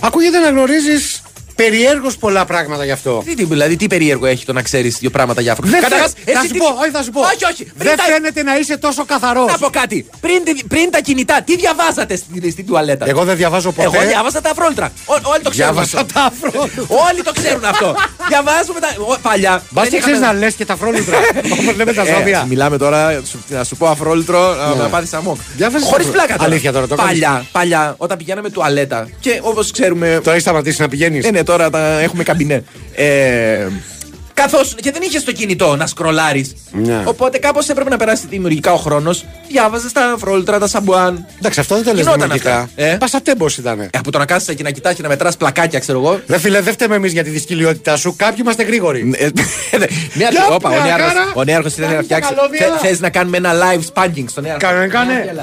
Ακούγεται 0.00 0.38
να 0.38 0.48
γνωρίζεις 0.48 1.22
περιέργως 1.64 2.16
πολλά 2.16 2.44
πράγματα 2.44 2.84
γι' 2.84 2.90
αυτό. 2.90 3.22
Τι, 3.26 3.34
τι, 3.34 3.44
δηλαδή, 3.44 3.76
τι 3.76 3.86
περίεργο 3.86 4.26
έχει 4.26 4.44
το 4.44 4.52
να 4.52 4.62
ξέρεις 4.62 4.96
δύο 4.98 5.10
πράγματα 5.10 5.40
για 5.40 5.54
Δεν 5.54 5.64
αφρόλουτρα. 5.64 5.88
φαι- 5.88 6.00
Καταρχάς, 6.00 6.34
θα 6.34 6.40
εσύ 6.40 6.46
σου 6.48 6.52
τι- 6.52 6.58
πω, 6.58 6.66
όχι, 6.82 6.90
θα 6.90 7.02
σου 7.02 7.10
πω. 7.10 7.20
Όχι, 7.20 7.44
όχι. 7.52 7.64
Δεν 7.64 7.74
Πριν 7.86 7.96
τα- 7.96 8.04
φαίνεται 8.04 8.42
να 8.42 8.56
είσαι 8.58 8.76
τόσο 8.76 9.04
καθαρός. 9.04 9.46
Να 9.52 9.58
πω 9.58 9.68
κάτι. 9.80 10.06
Πριν, 10.20 10.38
τη- 10.44 10.64
πριν 10.72 10.90
τα 10.90 11.00
κινητά, 11.00 11.42
τι 11.46 11.56
διαβάζατε 11.56 12.16
στην, 12.16 12.50
στην 12.50 12.66
τουαλέτα; 12.66 13.04
Εγώ 13.08 13.24
δεν 13.24 13.36
διαβάζω 13.36 13.72
ποτέ. 13.72 13.96
Εγώ 13.98 14.06
διάβασα 14.08 14.40
τα 14.40 14.50
αφρόλουτρα. 14.50 14.92
Ό, 15.04 15.14
όλοι 15.32 15.42
το 15.42 15.50
ξέρουν. 15.50 15.72
Διάβασα 15.72 15.98
αυτό. 16.00 16.12
τα 16.14 16.22
αφρόλουτρα. 16.30 16.82
Όλοι 17.08 17.22
το 17.28 17.32
ξέρουν 17.38 17.64
αυτό. 17.64 17.94
Διαβάζουμε 18.28 18.80
τα. 18.80 18.88
ο, 18.98 19.16
παλιά. 19.22 19.62
Μπας 19.70 19.82
δεν 19.84 19.92
και 19.92 19.98
ξέρεις 19.98 20.18
είχαμε- 20.18 20.32
να 20.40 20.44
λες 20.44 20.54
και 20.54 20.64
τα 20.64 20.76
φρόλουτρα. 20.76 21.18
Όπως 21.60 21.76
λέμε 21.76 21.92
τα 21.92 22.02
Ε, 22.02 22.14
ζώδια. 22.14 22.44
μιλάμε 22.48 22.76
τώρα, 22.78 23.20
σου- 23.30 23.44
να 23.48 23.64
σου 23.64 23.76
πω 23.76 23.86
αφρόλουτρο, 23.88 24.54
να 24.54 24.68
Ναι. 24.68 24.82
με 24.82 24.88
πάθει 24.88 25.16
αμόκ. 25.16 25.38
Διάβασες 25.56 25.88
Χωρίς 25.88 26.06
το- 26.06 26.12
πλάκα 26.12 26.32
τώρα. 26.36 26.44
Αλήθεια 26.50 26.72
τώρα, 26.72 26.86
το 26.86 26.94
κάνεις. 26.94 27.10
Παλιά, 27.20 27.44
παλιά, 27.52 27.94
όταν 27.98 28.16
πηγαίναμε 28.18 28.50
τουαλέτα 28.50 29.08
και 29.20 29.38
όπως 29.42 29.70
ξέρουμε. 29.70 30.06
Τώρα 30.18 30.30
έχεις 30.30 30.42
σταματήσει 30.42 30.80
να 30.80 30.88
πηγαίνεις; 30.88 31.24
Ναι, 31.24 31.30
ναι, 31.30 31.42
τώρα 31.52 31.70
τα 31.70 32.00
έχουμε 32.00 32.22
καμπινέ. 32.22 32.64
Ε, 32.94 33.66
Καθώς 34.34 34.74
και 34.82 34.90
δεν 34.92 35.02
είχε 35.02 35.20
το 35.20 35.32
κινητό 35.32 35.76
να 35.76 35.86
σκρολάρεις. 35.86 36.54
Ναι. 36.72 37.02
Οπότε 37.04 37.38
κάπως 37.38 37.68
έπρεπε 37.68 37.90
να 37.90 37.96
περάσει 37.96 38.26
δημιουργικά 38.28 38.72
ο 38.72 38.76
χρόνος. 38.76 39.24
Διάβαζες 39.48 39.92
τα 39.92 40.12
αφρόλουτρα, 40.14 40.58
τα 40.58 40.66
σαμπουάν. 40.66 41.26
Εντάξει, 41.38 41.60
αυτό 41.60 41.74
δεν 41.74 41.84
το 41.84 41.90
λες 41.90 41.98
Γινόταν 42.00 42.20
δημιουργικά. 42.20 42.58
αυτά. 42.58 42.82
Ε; 42.82 42.96
Πασατέμπος 42.96 43.56
ήταν. 43.58 43.80
Ε, 43.80 43.88
από 43.98 44.10
το 44.10 44.18
να 44.18 44.24
κάθεσαι 44.24 44.54
και 44.54 44.62
να 44.62 44.70
κοιτάς 44.70 44.94
και 44.94 45.02
να 45.02 45.08
μετράς 45.08 45.36
πλακάκια, 45.36 45.78
ξέρω 45.78 45.98
εγώ. 45.98 46.20
Ρε 46.28 46.38
φίλε, 46.38 46.60
δεν 46.60 46.72
φταίμε 46.72 46.94
εμείς 46.94 47.12
για 47.12 47.24
τη 47.24 47.30
δυσκολιότητά 47.30 47.96
σου. 47.96 48.14
Κάποιοι 48.16 48.36
είμαστε 48.40 48.62
γρήγοροι. 48.62 49.14
Ε, 49.16 49.28
ναι, 49.78 49.86
Για 50.14 50.28
όπα, 50.50 50.68
ο 50.68 50.72
ποια 50.72 50.82
νέαρχος- 50.84 51.12
κάρα. 51.12 51.32
Ο 51.34 51.44
νέαρχος 51.44 51.72
ήθελε 51.72 51.86
να 51.86 51.92
Κάνει 51.92 52.06
τα 52.08 52.14
φτιάξει. 52.16 52.34
καλώδια. 52.34 52.78
Θε 52.82 52.96
να 53.00 53.10
κάνουμε 53.10 53.36
ένα 53.36 53.52
live 53.52 53.80
spanking 54.02 54.24
στον 54.28 54.42
νέαρχο. 54.44 54.58
Κάνε, 54.60 54.86
κάνε. 54.86 55.34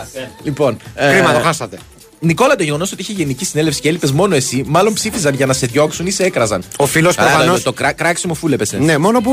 Λοιπόν. 0.43 0.77
Κρίμα, 0.95 1.33
το 1.33 1.39
χάσατε. 1.39 1.77
Νικόλα, 2.19 2.55
το 2.55 2.63
γεγονός 2.63 2.91
ότι 2.91 3.01
είχε 3.01 3.13
γενική 3.13 3.45
συνέλευση 3.45 3.81
και 3.81 3.89
έλειπες 3.89 4.11
μόνο 4.11 4.35
εσύ, 4.35 4.63
μάλλον 4.67 4.93
ψήφιζαν 4.93 5.35
για 5.35 5.45
να 5.45 5.53
σε 5.53 5.65
διώξουν 5.65 6.05
ή 6.05 6.11
σε 6.11 6.23
έκραζαν. 6.23 6.63
Ο 6.77 6.85
φίλος 6.85 7.17
Άρα, 7.17 7.29
προφανώ. 7.29 7.59
Το 7.59 7.73
κρά, 7.73 7.91
κράξιμο 7.91 8.33
φούλε 8.33 8.55
έπεσε. 8.55 8.77
Ναι, 8.77 8.97
μόνο 8.97 9.21
που 9.21 9.31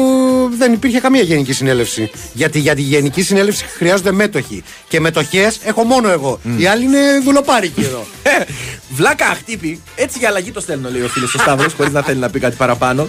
δεν 0.59 0.73
υπήρχε 0.73 1.01
καμία 1.01 1.23
γενική 1.23 1.53
συνέλευση. 1.53 2.11
Γιατί 2.33 2.59
για 2.59 2.75
τη 2.75 2.81
γενική 2.83 3.23
συνέλευση 3.23 3.65
χρειάζονται 3.65 4.13
μέτοχοι. 4.13 4.63
Και 4.89 5.01
μετοχές 5.01 5.59
έχω 5.65 5.85
μόνο 5.85 6.09
εγώ. 6.09 6.41
Οι 6.59 6.67
άλλοι 6.67 6.85
είναι 6.85 6.99
δουλοπάρικοι 7.25 7.81
εδώ. 7.81 8.07
Βλάκα 8.97 9.25
χτύπη. 9.25 9.83
Έτσι 9.97 10.19
για 10.19 10.29
αλλαγή 10.29 10.53
το 10.53 10.61
στέλνω, 10.61 10.91
λέει 10.91 11.03
ο 11.03 11.09
φίλος 11.09 11.35
ο 11.35 11.39
Σταύρος, 11.39 11.73
χωρίς 11.73 11.93
να 11.93 12.03
θέλει 12.03 12.19
να 12.19 12.31
πει 12.31 12.39
κάτι 12.39 12.57
παραπάνω. 12.57 13.09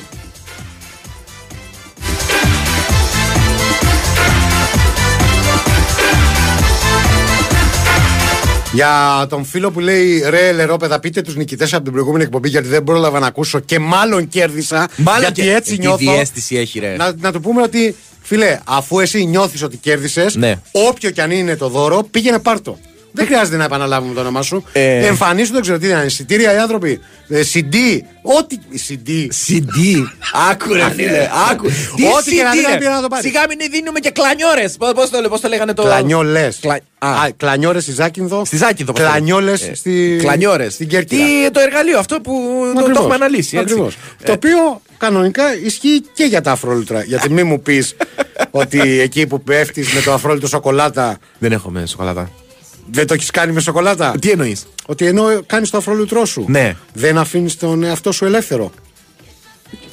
Για 8.77 9.25
τον 9.29 9.45
φίλο 9.45 9.71
που 9.71 9.79
λέει 9.79 10.23
ρε 10.29 10.51
λερόπεδα, 10.51 10.99
πείτε 10.99 11.21
τους 11.21 11.35
νικητές 11.35 11.73
από 11.73 11.83
την 11.83 11.91
προηγούμενη 11.91 12.23
εκπομπή 12.23 12.49
γιατί 12.49 12.67
δεν 12.67 12.83
πρόλαβα 12.83 13.19
να 13.19 13.27
ακούσω 13.27 13.59
και 13.59 13.79
μάλλον 13.79 14.27
κέρδισα. 14.27 14.87
Μάλλον 14.97 15.21
γιατί 15.21 15.41
και- 15.41 15.53
έτσι 15.53 15.71
τι 15.75 15.79
νιώθω. 15.79 15.97
διαίσθηση 15.97 16.55
έχει, 16.55 16.79
ρε. 16.79 16.95
Να, 16.95 17.13
να 17.19 17.31
του 17.31 17.39
πούμε 17.41 17.61
ότι, 17.61 17.95
φίλε, 18.21 18.59
αφού 18.65 18.99
εσύ 18.99 19.25
νιώθεις 19.25 19.63
ότι 19.63 19.77
κέρδισες, 19.77 20.35
Ναι. 20.35 20.59
όποιο 20.71 21.09
κι 21.09 21.21
αν 21.21 21.31
είναι 21.31 21.55
το 21.55 21.69
δώρο, 21.69 22.03
πήγαινε 22.11 22.39
πάρτο. 22.39 22.79
Δεν 23.11 23.25
χρειάζεται 23.25 23.57
να 23.57 23.63
επαναλάβουμε 23.63 24.13
το 24.13 24.19
όνομά 24.19 24.41
σου. 24.41 24.63
Ε. 24.71 25.05
Εμφανίσου, 25.05 25.51
δεν 25.53 25.61
ξέρω 25.61 25.77
τι 25.77 25.87
είναι. 25.87 26.03
Εισιτήρια 26.05 26.53
οι 26.53 26.57
άνθρωποι. 26.57 26.99
Ε, 27.27 27.41
CD. 27.53 27.75
Ό,τι. 28.21 28.57
CD. 28.87 29.09
CD. 29.47 30.03
Άκου 30.51 30.73
ρε 30.73 30.89
φίλε, 30.95 31.29
άκου. 31.51 31.67
Τι 31.95 32.03
Ό,τι 32.17 32.35
και 32.35 32.43
να 32.43 32.51
CD, 32.51 32.55
δει, 32.55 32.61
ρε. 32.71 32.77
πήγα 32.77 32.89
να 32.89 33.01
το 33.01 33.07
πάρεις. 33.07 33.25
Σιγά 33.25 33.41
μην 33.47 33.57
δίνουμε 33.71 33.99
και 33.99 34.09
κλανιόρες. 34.11 34.75
Πώ 34.77 34.85
το, 35.21 35.29
πώς 35.29 35.41
το 35.41 35.47
λέγανε 35.47 35.73
το. 35.73 35.81
Κλανιόλες. 35.83 36.57
Κλα- 36.61 36.79
Α. 36.99 37.29
Κλανιόρες 37.37 37.83
στη 37.83 37.91
Ζάκυνδο. 37.91 38.45
Στη 38.45 38.57
Ζάκυνθο. 38.57 38.91
πώς 38.91 39.01
το 39.01 39.07
λένε. 39.07 39.17
Κλανιόλες 39.17 39.61
Ε, 39.61 39.75
στη. 39.75 40.17
Κλανιόρες. 40.19 40.73
Στην 40.73 40.87
Κέρκυρα. 40.87 41.25
Τι, 41.25 41.51
το 41.51 41.59
εργαλείο 41.59 41.99
αυτό 41.99 42.19
που 42.21 42.63
το, 42.75 42.81
το 42.83 42.91
έχουμε 42.95 43.13
αναλύσει. 43.15 43.57
Έτσι. 43.57 43.73
Ακριβώς. 43.73 43.93
Ε, 43.93 44.25
Το 44.25 44.31
οποίο 44.31 44.81
κανονικά 44.97 45.43
ισχύει 45.65 46.01
και 46.13 46.23
για 46.23 46.41
τα 46.41 46.51
αφρόλουτρα. 46.51 47.03
Γιατί 47.03 47.29
μην 47.29 47.47
μου 47.47 47.61
πεις 47.61 47.95
ότι 48.51 48.99
εκεί 48.99 49.27
που 49.27 49.41
πέφτεις 49.41 49.93
με 49.93 50.01
το 50.01 50.13
αφρόλουτο 50.13 50.47
σοκολάτα. 50.47 51.17
Δεν 51.39 51.51
έχω 51.51 51.69
με 51.69 51.85
σοκολάτα. 51.85 52.29
Δεν 52.91 53.07
το 53.07 53.13
έχεις 53.13 53.31
κάνει 53.31 53.51
με 53.51 53.59
σοκολάτα; 53.59 54.15
Τι 54.21 54.29
εννοείς; 54.29 54.65
Ότι 54.85 55.05
ενώ 55.05 55.41
κάνεις 55.45 55.69
το 55.69 55.77
αφρόλουτρό 55.77 56.25
σου. 56.25 56.45
Ναι. 56.47 56.75
Δεν 56.93 57.17
αφήνεις 57.17 57.57
τον 57.57 57.83
εαυτό 57.83 58.11
σου 58.11 58.25
ελεύθερο. 58.25 58.71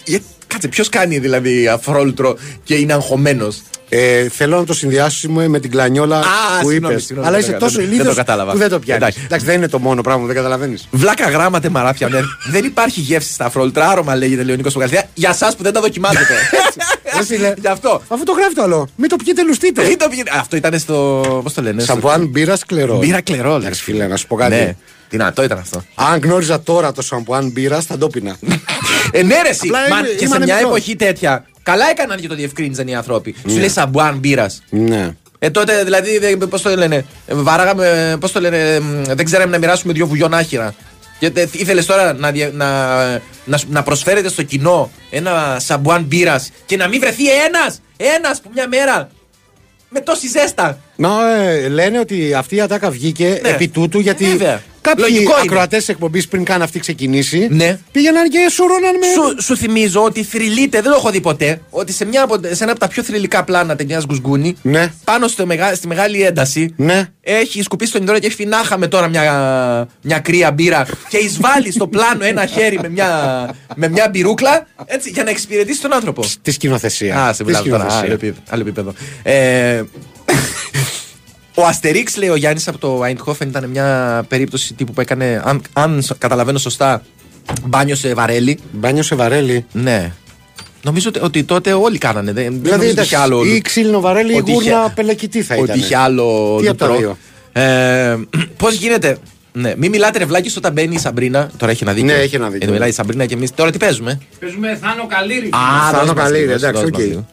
Ε, 0.07 0.19
Κάτσε, 0.55 0.69
ποιος 0.69 0.89
κάνει 0.89 1.19
δηλαδή 1.19 1.69
αφρόλουτρο 1.69 2.37
και 2.65 2.75
είναι 2.75 2.93
αγχωμένος; 2.93 3.63
Ε, 3.89 4.29
θέλω 4.29 4.57
να 4.59 4.65
το 4.65 4.75
συνδυάσουμε 4.75 5.49
με 5.49 5.61
την 5.61 5.71
κλανιόλα 5.71 6.19
Α, 6.19 6.23
που 6.61 6.69
συγγνώμη, 6.69 6.93
είπες. 6.95 7.05
συγγνώμη, 7.07 7.29
Αλλά 7.29 7.37
δεν 7.37 7.47
είσαι 7.47 7.59
το- 7.59 7.65
τόσο 7.65 7.75
δεν- 7.77 7.85
δεν 7.85 7.93
ηλίθιος 7.95 8.15
το 8.15 8.21
κατάλαβα. 8.21 8.53
που 8.53 8.59
δεν 8.59 8.69
το 8.69 8.79
πιάνεις. 8.79 9.03
Εντάξει. 9.03 9.21
Εντάξει, 9.25 9.47
δεν 9.47 9.55
είναι 9.57 9.69
το 9.69 9.79
μόνο 9.79 10.01
πράγμα 10.01 10.21
που 10.21 10.27
δεν 10.27 10.37
καταλαβαίνεις. 10.37 10.89
Βλάκα 10.91 11.29
γράμματα 11.31 11.71
μαράφια. 11.71 12.09
ναι. 12.09 12.21
δεν 12.51 12.65
υπάρχει 12.65 13.01
γεύση 13.01 13.33
στα 13.33 13.45
αφρόλουτρα. 13.45 13.89
Άρωμα 13.89 14.15
λέγεται 14.17 14.43
Λεωνίκο 14.43 14.71
Παγκαλθέα. 14.71 15.03
Για 15.15 15.31
εσά 15.31 15.53
που 15.57 15.63
δεν 15.63 15.73
τα 15.73 15.81
δοκιμάζετε. 15.81 16.35
Εσύ 17.21 17.35
λέει, 17.37 17.55
Γι' 17.61 17.67
αυτό. 17.67 18.03
Αφού 18.09 18.25
το 18.25 18.33
γράφει 18.33 18.55
το 18.55 18.63
άλλο. 18.63 18.89
Μην 18.97 19.09
το 19.09 19.17
πιείτε, 19.17 19.45
λουστείτε. 19.45 19.83
Ή 19.83 19.97
το 19.97 20.07
πήγε- 20.09 20.27
Αυτό 20.33 20.57
ήταν 20.57 20.79
στο. 20.79 21.23
Πώς 21.43 21.53
το 21.53 21.63
λένε. 21.63 21.83
στο- 21.83 21.93
Σαμπουάν 21.93 22.27
μπύρα 22.27 22.57
Clairol. 22.67 22.97
Μπύρα 22.99 23.21
Clairol. 23.21 23.49
λέει. 23.51 23.59
Εντάξει, 23.59 23.83
φίλε, 23.83 24.07
να 24.07 24.17
σου 24.17 24.27
πω 24.27 24.37
κάτι. 24.37 24.77
Ναι. 25.11 25.19
Δυνατό 25.19 25.43
ήταν 25.43 25.59
αυτό. 25.59 25.85
Αν 25.95 26.21
γνώριζα 26.23 26.61
τώρα 26.63 26.93
το 26.93 27.03
σαμπουάν 27.03 27.51
μπύρα, 27.51 27.81
θα 27.81 27.99
το 27.99 28.07
πίνα. 28.09 28.37
Ε, 29.13 29.23
ναι, 29.23 29.43
ρε, 29.43 29.49
εσύ. 29.49 29.61
Απλά 29.69 29.79
Μα, 29.89 29.99
είμαι- 29.99 30.09
και 30.09 30.25
είμαι 30.25 30.35
σε 30.37 30.43
μια 30.43 30.55
αναιμικός. 30.55 30.79
εποχή 30.79 30.97
τέτοια. 30.97 31.45
Καλά 31.63 31.85
έκαναν 31.91 32.21
και 32.21 32.29
το 32.29 32.35
διευκρίνησαν 32.35 32.87
οι 32.89 32.95
άνθρωποι. 32.95 33.35
Σου 33.39 33.55
Ναι. 33.55 33.59
λέει 33.61 33.69
σαμπουάν 33.69 34.19
μπύρας. 34.19 34.63
ναι. 34.71 35.11
Ε, 35.39 35.51
τότε 35.51 35.85
δηλαδή, 35.85 36.37
πώς 36.49 36.63
το 36.63 36.77
λένε. 36.77 36.97
ε, 37.27 37.35
Βαράγαμε, 37.35 38.17
πώς 38.21 38.33
το 38.33 38.41
λένε. 38.41 38.81
μ, 38.81 39.03
Δεν 39.05 39.25
ξέραμε 39.25 39.51
να 39.51 39.59
μοιράσουμε 39.59 39.93
δυο 39.93 40.07
γουρουνιών 40.07 40.35
άχυρα. 40.35 40.75
Και 41.19 41.49
ήθελες 41.53 41.87
τώρα 41.87 42.13
να, 42.13 42.31
δια- 42.31 42.51
να, 42.53 42.95
να, 43.45 43.57
σου- 43.57 43.67
να 43.71 43.83
προσφέρετε 43.83 44.29
στο 44.29 44.43
κοινό 44.43 44.91
ένα 45.11 45.57
σαμπουάν 45.61 46.03
μπύρας 46.03 46.51
και 46.67 46.77
να 46.77 46.89
μην 46.89 47.01
βρεθεί 47.01 47.31
ένας! 47.31 47.81
Ένας 47.97 48.41
που 48.41 48.51
μια 48.55 48.69
μέρα 48.69 49.09
με 49.89 50.01
τόση 50.01 50.29
ζέστα. 50.29 50.79
Μα 50.97 51.33
ε, 51.37 51.69
λένε 51.69 51.99
ότι 51.99 52.35
αυτή 52.35 52.57
η 52.57 52.61
ατάκα 52.61 52.91
βγήκε 52.91 53.39
Ναι. 53.43 53.49
επί 53.49 53.69
τούτου 53.69 53.99
γιατί 54.01 54.25
Βέβαια. 54.25 54.63
Κάποιοι 54.85 55.05
Λογικό 55.09 55.31
είναι. 55.33 55.41
ακροατές 55.45 55.85
τη 55.85 55.93
εκπομπής 55.93 56.29
πριν 56.29 56.45
καν 56.45 56.63
αυτή 56.63 56.79
ξεκινήσει 56.79 57.49
Ναι. 57.51 57.79
πήγαιναν 57.93 58.29
και 58.29 58.39
σουρώναν 58.51 58.97
με. 58.99 59.07
Σου, 59.07 59.43
σου 59.43 59.57
θυμίζω 59.57 60.03
ότι 60.03 60.23
θρυλείται, 60.23 60.81
δεν 60.81 60.91
το 60.91 60.97
έχω 60.97 61.11
δει 61.11 61.21
ποτέ, 61.21 61.61
ότι 61.71 61.93
σε, 61.93 62.05
μια, 62.05 62.23
από- 62.23 62.41
σε 62.51 62.63
ένα 62.63 62.71
από 62.73 62.81
τα 62.81 62.89
πιο 62.89 63.03
θρηλυκά 63.03 63.45
πλάνα 63.45 63.77
ταινιά 63.77 64.03
Γκουσγκούνη, 64.07 64.57
Ναι. 64.63 64.93
πάνω 65.05 65.29
στο 65.29 65.47
μεγα, 65.47 65.75
στη 65.75 65.87
μεγάλη 65.87 66.23
ένταση, 66.23 66.73
Ναι. 66.77 67.09
έχει 67.21 67.63
σκουπίσει 67.63 67.93
τον 67.93 68.03
υδρότα 68.03 68.21
και 68.21 68.27
έχει 68.27 68.35
φινάχαμε 68.37 68.87
τώρα 68.87 69.09
μια, 69.09 69.89
μια 70.03 70.19
κρύα 70.19 70.51
μπύρα 70.53 70.87
και 71.09 71.17
εισβάλλει 71.17 71.73
στο 71.73 71.87
πλάνο 71.87 72.25
ένα 72.25 72.47
χέρι 72.47 72.79
με 72.83 72.89
μια, 72.89 73.09
με 73.77 73.89
μια 73.89 74.09
μπυρούκλα 74.13 74.67
έτσι, 74.87 75.11
για 75.11 75.25
να 75.25 75.31
εξυπηρετήσει 75.31 75.81
τον 75.81 75.93
άνθρωπο. 75.95 76.23
Τη 76.43 76.51
σκηνοθεσία. 76.51 77.23
Α, 77.25 77.33
σε 77.33 77.39
Τη 77.43 77.45
μιλάω 77.45 77.63
τώρα. 77.63 77.91
σκηνοθεσία. 77.91 78.05
Άλλο 78.05 78.13
επίπεδο. 78.13 78.41
άλλο 78.51 78.61
επίπεδο. 78.63 78.93
Ε, 79.23 79.83
ο 81.55 81.63
Αστερίξ, 81.67 82.17
λέει 82.17 82.29
ο 82.29 82.37
Γιάννης 82.37 82.69
από 82.69 82.79
το 82.79 83.01
Eindhoven, 83.05 83.47
ήταν 83.47 83.69
μια 83.71 84.25
περίπτωση 84.29 84.75
τύπου 84.75 84.93
που 84.93 85.01
έκανε, 85.01 85.43
αν, 85.45 85.63
αν 85.73 86.03
σ- 86.03 86.19
καταλαβαίνω 86.19 86.59
σωστά, 86.59 87.03
μπάνιο 87.67 87.95
σε 87.95 88.15
βαρέλι. 88.15 88.59
Μπάνιο 88.73 89.03
σε 89.03 89.15
βαρέλι. 89.15 89.65
Ναι. 89.73 90.13
Νομίζω 90.83 91.09
ότι, 91.09 91.19
ότι 91.23 91.45
τότε 91.45 91.73
όλοι 91.73 91.99
κάνανε. 91.99 92.33
Δεν, 92.33 92.43
δεν 92.45 92.53
Δηλαδή 92.53 92.71
νομίζω 92.71 92.91
ότι 92.91 92.91
εντάξει, 92.91 93.15
είχε 93.15 93.23
άλλο. 93.23 93.45
ή 93.45 93.61
ξύλινο 93.61 94.01
βαρέλι 94.01 94.35
ή 94.35 94.37
ότι 94.37 94.51
είχε- 94.53 94.71
γούρνα 94.71 94.91
πελεκητή 94.91 95.43
θα 95.43 95.55
Ότι 95.55 95.65
ήταν. 95.65 95.79
είχε 95.79 95.97
άλλο. 95.97 96.59
Τι 96.61 96.69
από 96.69 96.79
τα 96.79 96.87
λουτρό. 96.87 97.01
δύο; 97.53 97.63
Ε, 97.63 98.17
Πώς 98.57 98.75
γίνεται; 98.75 99.17
Ναι, 99.53 99.75
μην 99.77 99.91
μιλάτε 99.91 100.19
ρε 100.19 100.25
βλάκες 100.25 100.57
όταν 100.57 100.73
μπαίνει 100.73 100.95
η 100.95 100.99
Σαμπρίνα. 100.99 101.51
Τώρα 101.57 101.73
έχει 101.73 101.83
ένα 101.83 101.93
δίκιο. 101.93 102.07
Ναι, 102.15 102.21
έχει 102.21 102.35
ένα 102.35 102.45
δίκιο. 102.45 102.59
Γιατί 102.59 102.73
μιλάει 102.73 102.89
η 102.89 102.93
Σαμπρίνα 102.93 103.27
και 103.27 103.35
εμείς. 103.35 103.55
Τώρα 103.55 103.71
τι 103.71 103.79
παίζουμε; 103.79 104.21
Παίζουμε 104.41 104.79
Θάνο 104.83 105.07
Καλλίρη. 105.07 105.47
Α, 105.47 105.91
Θάνο 105.91 106.07
δώσ' 106.07 106.15
μας 106.15 106.25
Καλλίρη, 106.25 106.41
λίγο, 106.41 106.53
εντάξει, 106.53 106.83
δώσ' 106.83 106.91
μας 106.91 107.01
οκ. 107.01 107.07
λίγο. 107.07 107.27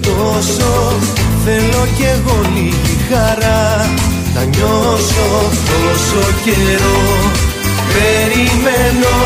Τόσο 0.00 0.98
θέλω 1.46 1.86
κι 1.96 2.06
εγώ 2.14 2.36
λίγη 2.54 2.96
χαρά. 3.10 3.64
Να 4.34 4.42
νιώσω 4.44 5.28
τόσο 5.68 6.22
καιρό. 6.44 7.02
Περιμένω 7.94 9.16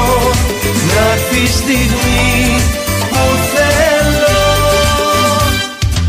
να 0.95 1.13
έρθει 1.13 1.43
η 1.43 1.47
στιγμή 1.47 2.63
που 3.11 3.25
θέλω. 3.55 4.39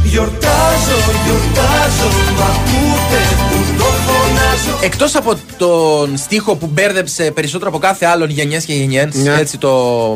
Γιορτάζω, 0.04 0.98
γιορτάζω, 1.26 2.08
μ' 2.38 2.44
ακούτε 2.52 3.22
που 3.50 3.58
το 3.78 3.84
φωνάζω. 3.84 4.80
Εκτός 4.82 5.16
από 5.16 5.34
τον 5.58 6.18
στίχο 6.18 6.56
που 6.56 6.70
μπέρδεψε 6.74 7.32
περισσότερο 7.32 7.70
από 7.70 7.80
κάθε 7.80 8.06
άλλον 8.06 8.30
γενιές 8.30 8.66
και 8.66 8.74
γενιές, 8.74 9.16
Ναι. 9.16 9.36
έτσι 9.40 9.58
το 9.58 9.72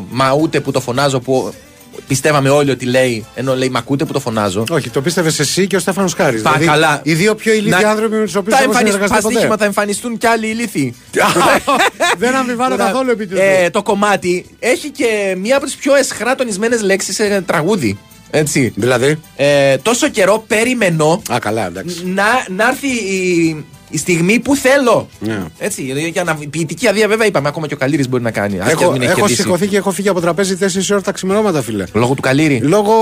Μα 0.09 0.31
ούτε 0.33 0.59
που 0.59 0.71
το 0.71 0.81
φωνάζω 0.81 1.19
που 1.19 1.53
πιστεύαμε 2.07 2.49
όλοι 2.49 2.71
ότι 2.71 2.85
λέει, 2.85 3.25
ενώ 3.35 3.55
λέει 3.55 3.69
Μα 3.69 3.79
ακούτε 3.79 4.05
που 4.05 4.13
το 4.13 4.19
φωνάζω. 4.19 4.63
Όχι, 4.69 4.89
το 4.89 5.01
πίστευες 5.01 5.39
εσύ 5.39 5.67
και 5.67 5.75
ο 5.75 5.79
Στέφανος 5.79 6.13
Χάρης. 6.13 6.41
Πα 6.41 6.59
καλά. 6.65 6.99
Οι 7.03 7.13
δύο 7.13 7.35
πιο 7.35 7.53
ηλίθιοι 7.53 7.81
Να- 7.83 7.89
άνθρωποι 7.89 8.15
με 8.15 8.23
τους 8.25 8.35
οποίους 8.35 8.55
θα 8.55 8.61
έχω 8.61 8.69
εμφανιστούν 8.71 8.93
συνεργαστεί 9.01 9.23
ποτέ. 9.23 9.35
στοίχημα, 9.35 9.57
θα 9.57 9.65
εμφανιστούν 9.65 10.17
κι 10.17 10.27
άλλοι 10.27 10.47
ηλίθιοι. 10.47 10.95
Δεν 12.17 12.35
αμφιβάλλω 12.35 12.75
καθόλου 12.75 13.09
επί 13.09 13.27
του. 13.27 13.35
ε, 13.39 13.69
το 13.69 13.81
κομμάτι 13.83 14.45
έχει 14.59 14.89
και 14.89 15.35
μία 15.41 15.55
από 15.57 15.65
τις 15.65 15.75
πιο 15.75 15.95
εσχρά 15.95 16.35
τονισμένε 16.35 16.77
λέξεις 16.77 17.15
σε 17.15 17.41
τραγούδι. 17.41 17.97
Έτσι. 18.31 18.73
Δηλαδή; 18.75 19.19
Ε, 19.35 19.77
τόσο 19.77 20.07
καιρό 20.09 20.43
περιμένω 20.47 21.21
Α, 21.31 21.39
καλά, 21.39 21.65
εντάξει. 21.65 22.05
να, 22.05 22.23
να 22.55 22.67
έρθει 22.67 22.87
η, 22.87 23.65
η 23.95 23.97
στιγμή 23.97 24.39
που 24.39 24.55
θέλω. 24.55 25.07
Ναι. 25.19 25.43
Έτσι, 25.57 25.81
για 26.13 26.23
να, 26.23 26.35
ποιητική 26.49 26.87
αδεία 26.87 27.07
βέβαια 27.07 27.27
είπαμε, 27.27 27.47
ακόμα 27.47 27.67
και 27.67 27.73
ο 27.73 27.77
Καλύρης 27.77 28.09
μπορεί 28.09 28.23
να 28.23 28.31
κάνει. 28.31 28.59
ας 28.59 28.65
και 28.67 28.71
Έχω, 28.83 28.91
μην 28.91 29.01
έχει 29.01 29.09
έχω 29.11 29.19
κερδίσει. 29.19 29.41
σηκωθεί 29.41 29.67
και 29.67 29.77
έχω 29.77 29.91
φύγει 29.91 30.09
από 30.09 30.21
τραπέζι 30.21 30.57
4 30.61 30.65
ώρα 30.91 31.01
τα 31.01 31.11
ξημερώματα, 31.11 31.61
φίλε. 31.61 31.83
Λόγω 31.93 32.13
του 32.13 32.21
Καλύρη. 32.21 32.59
Λόγω 32.63 32.93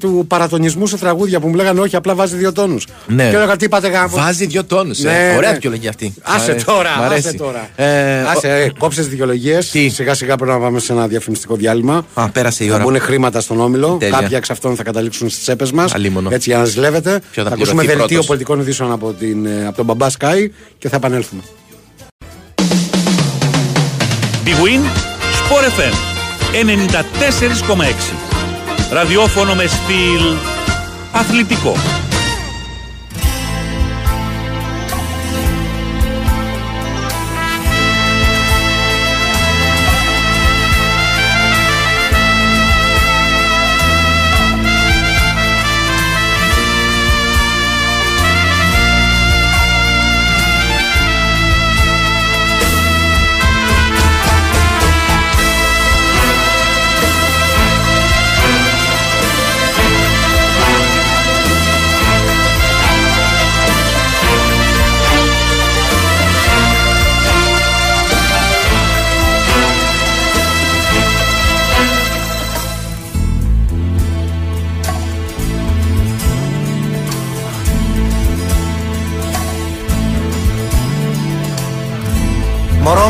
του 0.00 0.24
παρατονισμού 0.28 0.86
σε 0.86 0.96
τραγούδια 0.98 1.40
που 1.40 1.48
μου 1.48 1.54
λέγανε 1.54 1.80
όχι, 1.80 1.96
απλά 1.96 2.14
βάζει 2.14 2.36
δύο 2.36 2.52
τόνους. 2.52 2.86
Ναι. 3.06 3.28
Και 3.30 3.36
έλεγα 3.36 3.56
τι 3.56 3.64
είπατε 3.64 3.88
γάμο. 3.88 4.16
Βάζει 4.16 4.46
δύο 4.46 4.64
τόνους. 4.64 4.98
Ναι, 4.98 5.32
Ωραία 5.36 5.48
ναι. 5.48 5.54
δικαιολογία 5.54 5.88
αυτή. 5.88 6.14
Μ' 6.16 6.20
Άσε 6.34 6.50
αρέσει. 6.50 6.64
τώρα, 6.66 6.90
Μ' 6.98 7.02
αρέσει. 7.02 7.28
άσε 7.28 7.36
τώρα. 7.36 7.68
Ε, 7.76 8.20
Άσε, 8.22 8.48
ε, 8.48 8.70
κόψες 8.78 9.08
δικαιολογίες. 9.08 9.66
Σιγά 9.90 10.14
σιγά 10.14 10.36
πρέπει 10.36 10.50
να 10.52 10.58
πάμε 10.58 10.78
σε 10.78 10.92
ένα 10.92 11.06
διαφημιστικό 11.06 11.54
διάλειμμα. 11.54 12.06
Α, 12.14 12.28
πέρασε 12.28 12.64
η 12.64 12.68
Θα 12.68 12.74
ώρα. 12.74 12.82
μπουν 12.84 13.00
χρήματα 13.00 13.40
στον 13.40 13.60
όμιλο. 13.60 13.96
Τέλεια. 14.00 14.18
Κάποια 14.20 14.36
εξ 14.36 14.50
αυτών 14.50 14.76
θα 14.76 14.82
καταλήξουν 14.82 15.28
στις 15.28 15.42
τσέπες 15.42 15.72
μας. 15.72 15.94
Αλίμονο. 15.94 16.28
Έτσι 16.32 16.50
για 16.50 16.58
να 16.58 16.64
ζηλεύετε. 16.64 17.20
Ποιο 17.30 17.42
θα 17.42 17.48
θα 17.48 17.54
ακούσουμε 17.54 17.82
πληρωθεί 17.82 17.86
δελτίο 17.86 18.06
πρώτος; 18.06 18.26
πολιτικών 18.26 18.60
ειδήσεων 18.60 18.92
από, 18.92 19.12
την, 19.12 19.46
ε, 19.46 19.66
από 19.66 19.76
τον 19.76 19.84
μπαμπά 19.84 20.06
Sky 20.18 20.35
και 20.78 20.88
θα 20.88 20.96
επανέλθουμε. 20.96 21.42
Big 24.44 24.58
Win, 24.64 24.82
Sport 25.38 25.64
FM 25.78 25.94
94,6. 26.52 28.14
Ραδιόφωνο 28.90 29.54
με 29.54 29.66
στυλ 29.66 30.36
αθλητικό. 31.12 31.76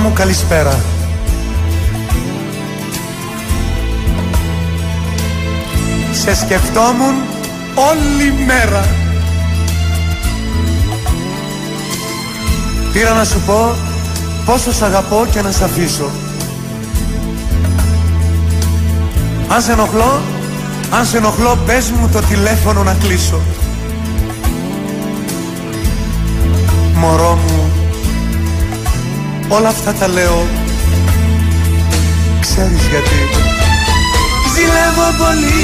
Μου 0.06 0.12
καλησπέρα. 0.12 0.80
Σε 6.12 6.34
σκεφτόμουν 6.34 7.14
όλη 7.74 8.44
μέρα. 8.46 8.84
Πήρα 12.92 13.14
να 13.14 13.24
σου 13.24 13.40
πω 13.46 13.74
πόσο 14.44 14.72
σ' 14.72 14.82
αγαπώ 14.82 15.26
και 15.32 15.42
να 15.42 15.50
σ' 15.50 15.62
αφήσω. 15.62 16.10
Αν 19.48 19.62
σε 19.62 19.72
ενοχλώ, 19.72 20.20
αν 20.90 21.06
σε 21.06 21.16
ενοχλώ 21.16 21.58
πες 21.66 21.90
μου 21.90 22.08
το 22.12 22.20
τηλέφωνο 22.20 22.82
να 22.82 22.94
κλείσω. 22.94 23.40
Μωρό 26.94 27.38
μου, 27.46 27.65
όλα 29.48 29.68
αυτά 29.68 29.92
τα 29.92 30.08
λέω. 30.08 30.46
Ξέρεις 32.40 32.86
γιατί. 32.90 33.18
Ζηλεύω 34.54 35.08
πολύ, 35.22 35.62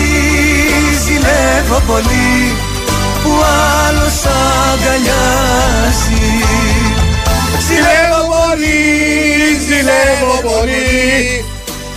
ζηλεύω 1.05 1.79
πολύ 1.87 2.53
Που 3.23 3.33
άλλος 3.87 4.19
αγκαλιάζει 4.73 6.27
Ζηλεύω 7.67 8.23
πολύ, 8.33 8.81
ζηλεύω 9.67 10.37
πολύ 10.49 11.45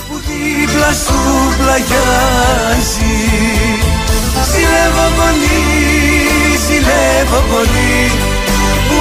Που 0.08 0.15
δίπλα 0.26 0.91
σου 1.04 1.19
πλαγιάζει. 1.58 3.15
Ζηλεύω 4.52 5.08
πολύ, 5.19 5.60
ζηλεύω 6.67 7.39
πολύ 7.52 8.35
Που 8.88 8.95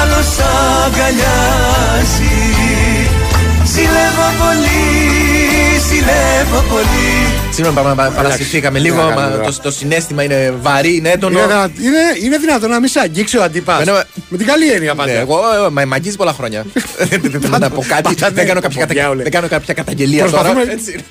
άλλος 0.00 0.38
αγκαλιάζει 0.84 2.36
Ζηλεύω 3.64 4.28
πολύ, 4.38 5.78
ζηλεύω 5.88 6.62
πολύ 6.68 7.37
Συγγνώμη, 7.58 7.80
παρα- 7.82 7.94
παρα- 7.94 8.10
παρασυρθήκαμε 8.10 8.78
λίγο. 8.78 8.96
Τι 8.96 9.02
να 9.02 9.08
μα 9.14 9.20
κάνουμε 9.22 9.44
το, 9.44 9.58
το 9.62 9.70
συνέστημα 9.70 10.22
είναι 10.22 10.54
βαρύ, 10.60 10.96
είναι 10.96 11.10
έντονο. 11.10 11.38
Είναι, 11.38 11.46
δυνα- 11.46 11.70
είναι, 11.80 11.98
είναι 12.24 12.38
δυνατόν 12.38 12.70
να 12.70 12.80
μην 12.80 12.88
σε 12.88 13.00
αγγίξει 13.00 13.36
ο 13.38 13.42
αντίπα. 13.42 13.84
Ναι, 13.84 13.92
ναι. 13.92 13.98
Με 14.28 14.36
την 14.36 14.46
καλή 14.46 14.70
έννοια 14.70 14.94
πάντα. 14.94 15.12
Ναι, 15.12 15.18
εγώ 15.18 15.38
ε, 15.66 15.70
μα- 15.70 15.84
μ' 15.86 15.92
αγγίζει 15.92 16.16
πολλά 16.16 16.32
χρόνια. 16.32 16.64
Δεν 17.10 17.40
θέλω 17.40 17.58
να 17.58 17.70
πω 17.70 17.84
κάτι. 17.88 18.02
Πάντα 18.02 18.26
Δεν 18.26 18.34
ναι, 18.34 18.44
κάνω 18.44 18.60
κάποια 18.60 18.80
φωτιά 18.80 18.94
κατα- 18.96 19.08
όλες. 19.10 19.22
δεν 19.22 19.32
κάνω 19.32 19.48
κάποια 19.48 19.74
καταγγελία 19.74 20.24
τώρα. 20.24 20.30
Προσπαθούμε 20.42 20.72
έτσι. 20.72 21.04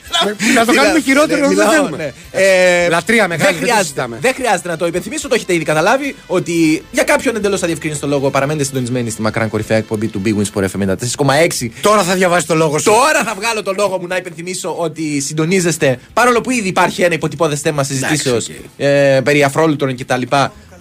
να 0.55 0.65
το 0.65 0.73
κάνουμε 0.73 0.99
χειρότερο, 0.99 1.39
Ναι, 1.39 1.47
δεν 1.47 1.49
μιλάω, 1.57 1.71
θέλουμε. 1.71 1.97
ναι. 1.97 2.11
Ε, 2.31 2.89
Λατρεία 2.89 3.27
μεγάλη, 3.27 3.43
δεν 3.45 3.53
το 3.53 3.59
χρειάζεται- 3.59 3.81
συζητάμε. 3.83 4.17
Δεν 4.21 4.33
χρειάζεται 4.33 4.67
να 4.69 4.77
το 4.77 4.85
υπενθυμίσω, 4.85 5.27
το 5.27 5.35
έχετε 5.35 5.53
ήδη 5.53 5.63
καταλάβει 5.63 6.15
ότι 6.27 6.83
για 6.91 7.03
κάποιον 7.03 7.35
εντελώς 7.35 7.63
αδιευκρίνηστο 7.63 8.07
λόγο 8.07 8.29
παραμένετε 8.29 8.65
συντονισμένοι 8.65 9.09
στη 9.09 9.21
μακράν 9.21 9.49
κορυφαία 9.49 9.77
εκπομπή 9.77 10.07
του 10.07 10.21
Big 10.25 10.29
Wins 10.41 10.61
for 10.61 10.63
FM 10.65 10.81
94,6. 10.85 11.69
Τώρα 11.81 12.03
θα 12.03 12.13
διαβάσει 12.13 12.47
το 12.47 12.55
λόγο 12.55 12.77
σου. 12.77 12.83
Τώρα 12.91 13.23
θα 13.25 13.33
βγάλω 13.35 13.63
το 13.63 13.73
λόγο 13.77 13.97
μου 14.01 14.07
να 14.07 14.15
υπενθυμίσω 14.15 14.75
ότι 14.77 15.21
συντονίζεστε, 15.21 15.99
παρόλο 16.13 16.36
που 16.41 16.51
ήδη 16.51 16.67
υπάρχει 16.67 17.01
ένα 17.01 17.13
υποτυπώδες 17.13 17.61
θέμα 17.61 17.83
συζητήσεως 17.83 18.49
ε, 18.77 19.19
περί 19.23 19.43
αφρόλουτρων 19.43 19.97
κτλ. 19.97 20.21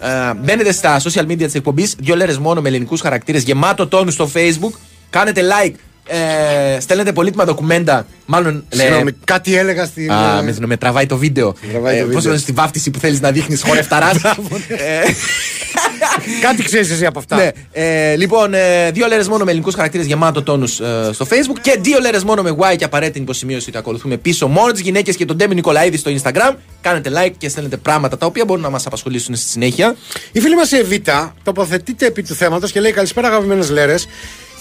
Ε, 0.01 0.35
μπαίνετε 0.35 0.73
στα 0.73 1.01
social 1.01 1.27
media 1.27 1.45
της 1.45 1.55
εκπομπής, 1.55 1.95
δύο 1.99 2.17
λέρες 2.17 2.39
μόνο 2.39 2.61
με 2.61 2.69
ελληνικούς 2.69 3.01
χαρακτήρες, 3.01 3.43
γεμάτο 3.43 3.87
τόνους 3.87 4.15
στο 4.15 4.31
facebook. 4.35 4.73
Κάνετε 5.11 5.43
like, 5.43 5.75
ε, 6.07 6.81
στέλνετε 6.81 7.13
πολύτιμα 7.13 7.45
ντοκουμέντα. 7.45 8.07
Μάλλον. 8.27 8.65
ε, 8.69 8.77
Συγγνώμη, 8.77 9.13
κάτι 9.25 9.57
έλεγα 9.57 9.85
στην. 9.85 10.13
Α, 10.13 10.39
ε, 10.39 10.43
με, 10.43 10.67
με 10.67 10.77
τραβάει 10.77 11.07
το 11.07 11.17
βίντεο. 11.17 11.55
τραβάει 11.73 11.99
το 11.99 12.05
Πώς 12.05 12.15
βίντεο. 12.15 12.31
λένε 12.31 12.39
στη 12.43 12.53
βάφτιση 12.53 12.91
που 12.91 12.99
θέλεις 12.99 13.21
να 13.21 13.31
δείχνεις 13.31 13.63
χορευταράς; 13.63 14.17
Κάτι 16.41 16.63
ξέρεις 16.63 16.91
εσύ 16.91 17.07
από 17.07 17.19
αυτά. 17.19 17.37
Ναι. 17.37 17.51
Ε, 17.73 18.17
λοιπόν, 18.17 18.55
ε, 18.55 18.91
δύο 18.91 19.07
λέρες 19.07 19.29
μόνο 19.29 19.45
με 19.45 19.51
ελληνικούς 19.51 19.75
χαρακτήρες 19.75 20.07
γεμάτο 20.07 20.43
τόνους 20.43 20.81
ε, 20.81 21.11
στο 21.13 21.27
Facebook 21.31 21.59
και 21.61 21.79
δύο 21.81 21.99
λέρες 22.01 22.25
μόνο 22.25 22.43
με 22.43 22.57
Y 22.59 22.77
και 22.77 22.85
απαραίτητη 22.85 23.19
υποσημείωση 23.19 23.69
ότι 23.69 23.79
ακολουθούμε 23.79 24.17
πίσω 24.17 24.47
μόνο 24.49 24.73
τι 24.73 24.83
γυναίκες 24.83 25.17
και 25.17 25.25
τον 25.25 25.37
Ντέμι 25.37 25.55
Νικολαίδη 25.55 25.97
στο 25.97 26.11
Instagram. 26.23 26.55
Κάνετε 26.81 27.11
like 27.15 27.33
και 27.39 27.49
στέλνετε 27.49 27.77
πράγματα 27.77 28.19
τα 28.19 28.27
οποία 28.27 28.45
μπορούν 28.45 28.63
να 28.63 28.71
μας 28.71 28.87
απασχολήσουν 28.87 29.37
στη 29.37 29.49
συνέχεια. 29.49 29.97
Η 30.33 30.41
φίλη 30.41 30.55
μας 30.55 30.73
η 30.73 30.77
Εβίτα 30.77 31.35
τοποθετείται 31.43 32.07
επί 32.07 32.23
του 32.23 32.35
θέματος 32.35 32.73
και 32.73 32.81
λέει: 32.81 32.93
Καλησπέρα, 32.93 33.29
αγαπημένες 33.29 33.71
λέρες. 33.71 34.07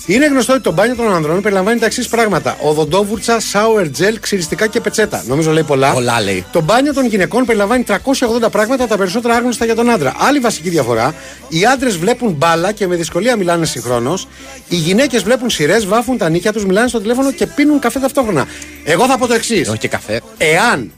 Είναι 0.07 0.25
γνωστό 0.25 0.53
ότι 0.53 0.61
το 0.61 0.71
μπάνιο 0.71 0.95
των 0.95 1.13
ανδρών 1.13 1.41
περιλαμβάνει 1.41 1.79
τα 1.79 1.85
εξής 1.85 2.07
πράγματα: 2.07 2.57
οδοντόβουρτσα, 2.61 3.39
σάουερ 3.39 3.89
τζελ, 3.89 4.19
ξυριστικά 4.19 4.67
και 4.67 4.79
πετσέτα. 4.81 5.23
Νομίζω 5.27 5.51
λέει 5.51 5.63
πολλά. 5.63 5.91
Πολλά 5.93 6.21
λέει. 6.21 6.45
Το 6.51 6.61
μπάνιο 6.61 6.93
των 6.93 7.05
γυναικών 7.05 7.45
περιλαμβάνει 7.45 7.83
380 7.87 8.51
πράγματα, 8.51 8.87
τα 8.87 8.97
περισσότερα 8.97 9.35
άγνωστα 9.35 9.65
για 9.65 9.75
τον 9.75 9.89
άντρα. 9.89 10.13
Άλλη 10.17 10.39
βασική 10.39 10.69
διαφορά: 10.69 11.13
οι 11.49 11.65
άντρες 11.65 11.97
βλέπουν 11.97 12.31
μπάλα 12.31 12.71
και 12.71 12.87
με 12.87 12.95
δυσκολία 12.95 13.35
μιλάνε 13.35 13.65
συγχρόνως. 13.65 14.27
Οι 14.69 14.75
γυναίκες 14.75 15.23
βλέπουν 15.23 15.49
σειρές, 15.49 15.85
βάφουν 15.85 16.17
τα 16.17 16.29
νύχια 16.29 16.53
τους, 16.53 16.65
μιλάνε 16.65 16.87
στο 16.87 16.99
τηλέφωνο 17.01 17.31
και 17.31 17.45
πίνουν 17.45 17.79
καφέ 17.79 17.99
ταυτόχρονα. 17.99 18.45
Εγώ 18.83 19.05
θα 19.05 19.17
πω 19.17 19.27
το 19.27 19.33
εξής. 19.33 19.69
Όχι 19.69 19.77
και 19.77 19.87
καφέ. 19.87 20.21
Εάν 20.37 20.91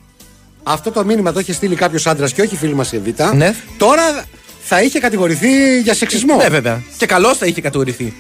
αυτό 0.64 0.92
το 0.92 1.06
μήνυμα 1.06 1.32
το 1.32 1.40
είχε 1.40 1.54
στείλει 1.54 1.76
κάποιος 1.76 2.08
άντρας 2.08 2.34
και 2.34 2.42
όχι 2.42 2.54
η 2.54 2.58
φίλη 2.58 2.74
μας 2.76 2.92
η 2.92 2.96
Εβίτα, 2.96 3.36
Ναι. 3.36 3.54
τώρα 3.78 4.24
θα 4.64 4.82
είχε 4.82 5.00
κατηγορηθεί 5.00 5.80
για 5.82 5.94
σεξισμό. 5.94 6.36
Ναι, 6.36 6.50
βέβαια. 6.50 6.82
Και 6.98 7.06
καλώς 7.06 7.38
θα 7.38 7.46
είχε 7.46 7.62
κατηγορηθεί. 7.62 8.14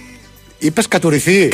Είπες 0.57 0.87
κατηγορηθεί. 0.87 1.49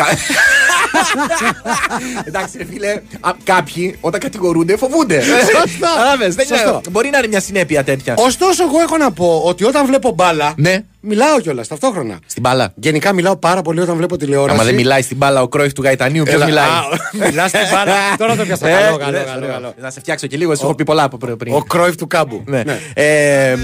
Εντάξει, 2.25 2.57
ρε 2.57 2.65
φίλε, 2.65 2.89
α, 3.19 3.31
κάποιοι 3.43 3.97
όταν 4.01 4.19
κατηγορούνται 4.19 4.77
φοβούνται. 4.77 5.21
Σωστά. 5.21 5.63
Κατάλαβες, 5.87 6.35
δεν 6.35 6.45
Σωστό. 6.47 6.69
είναι- 6.69 6.81
Μπορεί 6.89 7.09
να 7.09 7.17
είναι 7.17 7.27
μια 7.27 7.39
συνέπεια 7.39 7.83
τέτοια. 7.83 8.13
Ωστόσο, 8.17 8.63
εγώ 8.63 8.79
έχω 8.79 8.97
να 8.97 9.11
πω 9.11 9.41
ότι 9.45 9.63
όταν 9.63 9.85
βλέπω 9.85 10.11
μπάλα. 10.11 10.53
Ναι. 10.57 10.83
Μιλάω 10.99 11.39
κιόλας 11.39 11.67
ταυτόχρονα. 11.67 12.19
Στην 12.25 12.41
μπάλα. 12.41 12.71
Γενικά 12.75 13.13
μιλάω 13.13 13.35
πάρα 13.35 13.61
πολύ 13.61 13.79
όταν 13.79 13.95
βλέπω 13.95 14.17
τηλεόραση. 14.17 14.55
Άμα 14.55 14.63
δεν 14.63 14.75
μιλάει 14.75 15.01
στην 15.01 15.17
μπάλα 15.17 15.41
ο 15.41 15.47
κρόχη 15.47 15.71
του 15.71 15.83
Γαϊτανίου, 15.83 16.23
ποιος 16.23 16.35
Έλα, 16.35 16.45
μιλάει; 16.45 16.65
α, 16.67 16.83
μιλάς 17.29 17.49
στην 17.49 17.61
μπάλα. 17.71 17.93
Τώρα 18.17 18.35
το 18.35 18.43
πιάσα. 18.45 18.67
Ε, 18.67 18.81
Καλό, 18.81 18.97
καλό, 18.97 19.17
είδες, 19.17 19.23
καλό, 19.31 19.37
ωραίο. 19.45 19.53
καλό. 19.53 19.73
Να 19.81 19.89
σε 19.89 19.99
φτιάξω 19.99 20.27
και 20.27 20.37
λίγο, 20.37 20.55
σου 20.55 20.63
έχω 20.65 20.75
πει 20.75 20.83
πολλά 20.83 21.03
από 21.03 21.17
πριν. 21.17 21.53
Ο 21.53 21.61
κρόιφ 21.63 21.95
του 21.95 22.07
κάμπου. 22.07 22.43
Ναι. 22.45 22.63
Ναι. 22.63 22.79
Ε, 22.93 23.57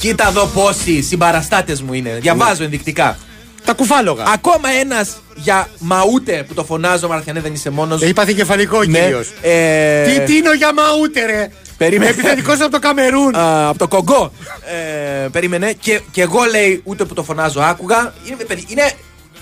κοίτα 0.00 0.28
εδώ 0.28 0.46
πόσοι 0.46 1.02
συμπαραστάτες 1.02 1.82
μου 1.82 1.92
είναι. 1.92 2.18
Διαβάζω 2.20 2.64
ενδεικτικά. 2.64 3.18
Τα 3.66 3.72
κουφάλογα. 3.72 4.24
Ακόμα 4.34 4.68
ένας 4.80 5.16
για 5.34 5.68
μαούτε 5.78 6.44
που 6.48 6.54
το 6.54 6.64
φωνάζω, 6.64 7.08
Μαρθιανέ, 7.08 7.40
δεν 7.40 7.52
είσαι 7.52 7.70
μόνος. 7.70 8.02
Έχει 8.02 8.12
πάθει 8.12 8.34
κεφαλικό 8.34 8.82
Ναι. 8.84 8.98
κύριο. 9.00 9.24
Ε, 9.42 10.02
Τι, 10.04 10.20
τι 10.20 10.36
είναι 10.36 10.48
ο 10.48 10.54
Γιαμαούτε, 10.54 11.24
ρε; 11.26 11.48
Περίμενε. 11.76 12.10
Επιθετικός 12.10 12.60
από 12.60 12.70
το 12.70 12.78
Καμερούν. 12.78 13.34
Α, 13.34 13.68
από 13.68 13.78
το 13.78 13.88
Κογκό. 13.88 14.32
Ε, 15.24 15.28
περίμενε. 15.28 15.72
Και, 15.80 16.00
και 16.10 16.22
εγώ 16.22 16.44
λέει, 16.50 16.80
ούτε 16.84 17.04
που 17.04 17.14
το 17.14 17.22
φωνάζω, 17.22 17.60
άκουγα. 17.60 18.12
Είναι, 18.26 18.44
παιδί, 18.44 18.64
είναι 18.68 18.90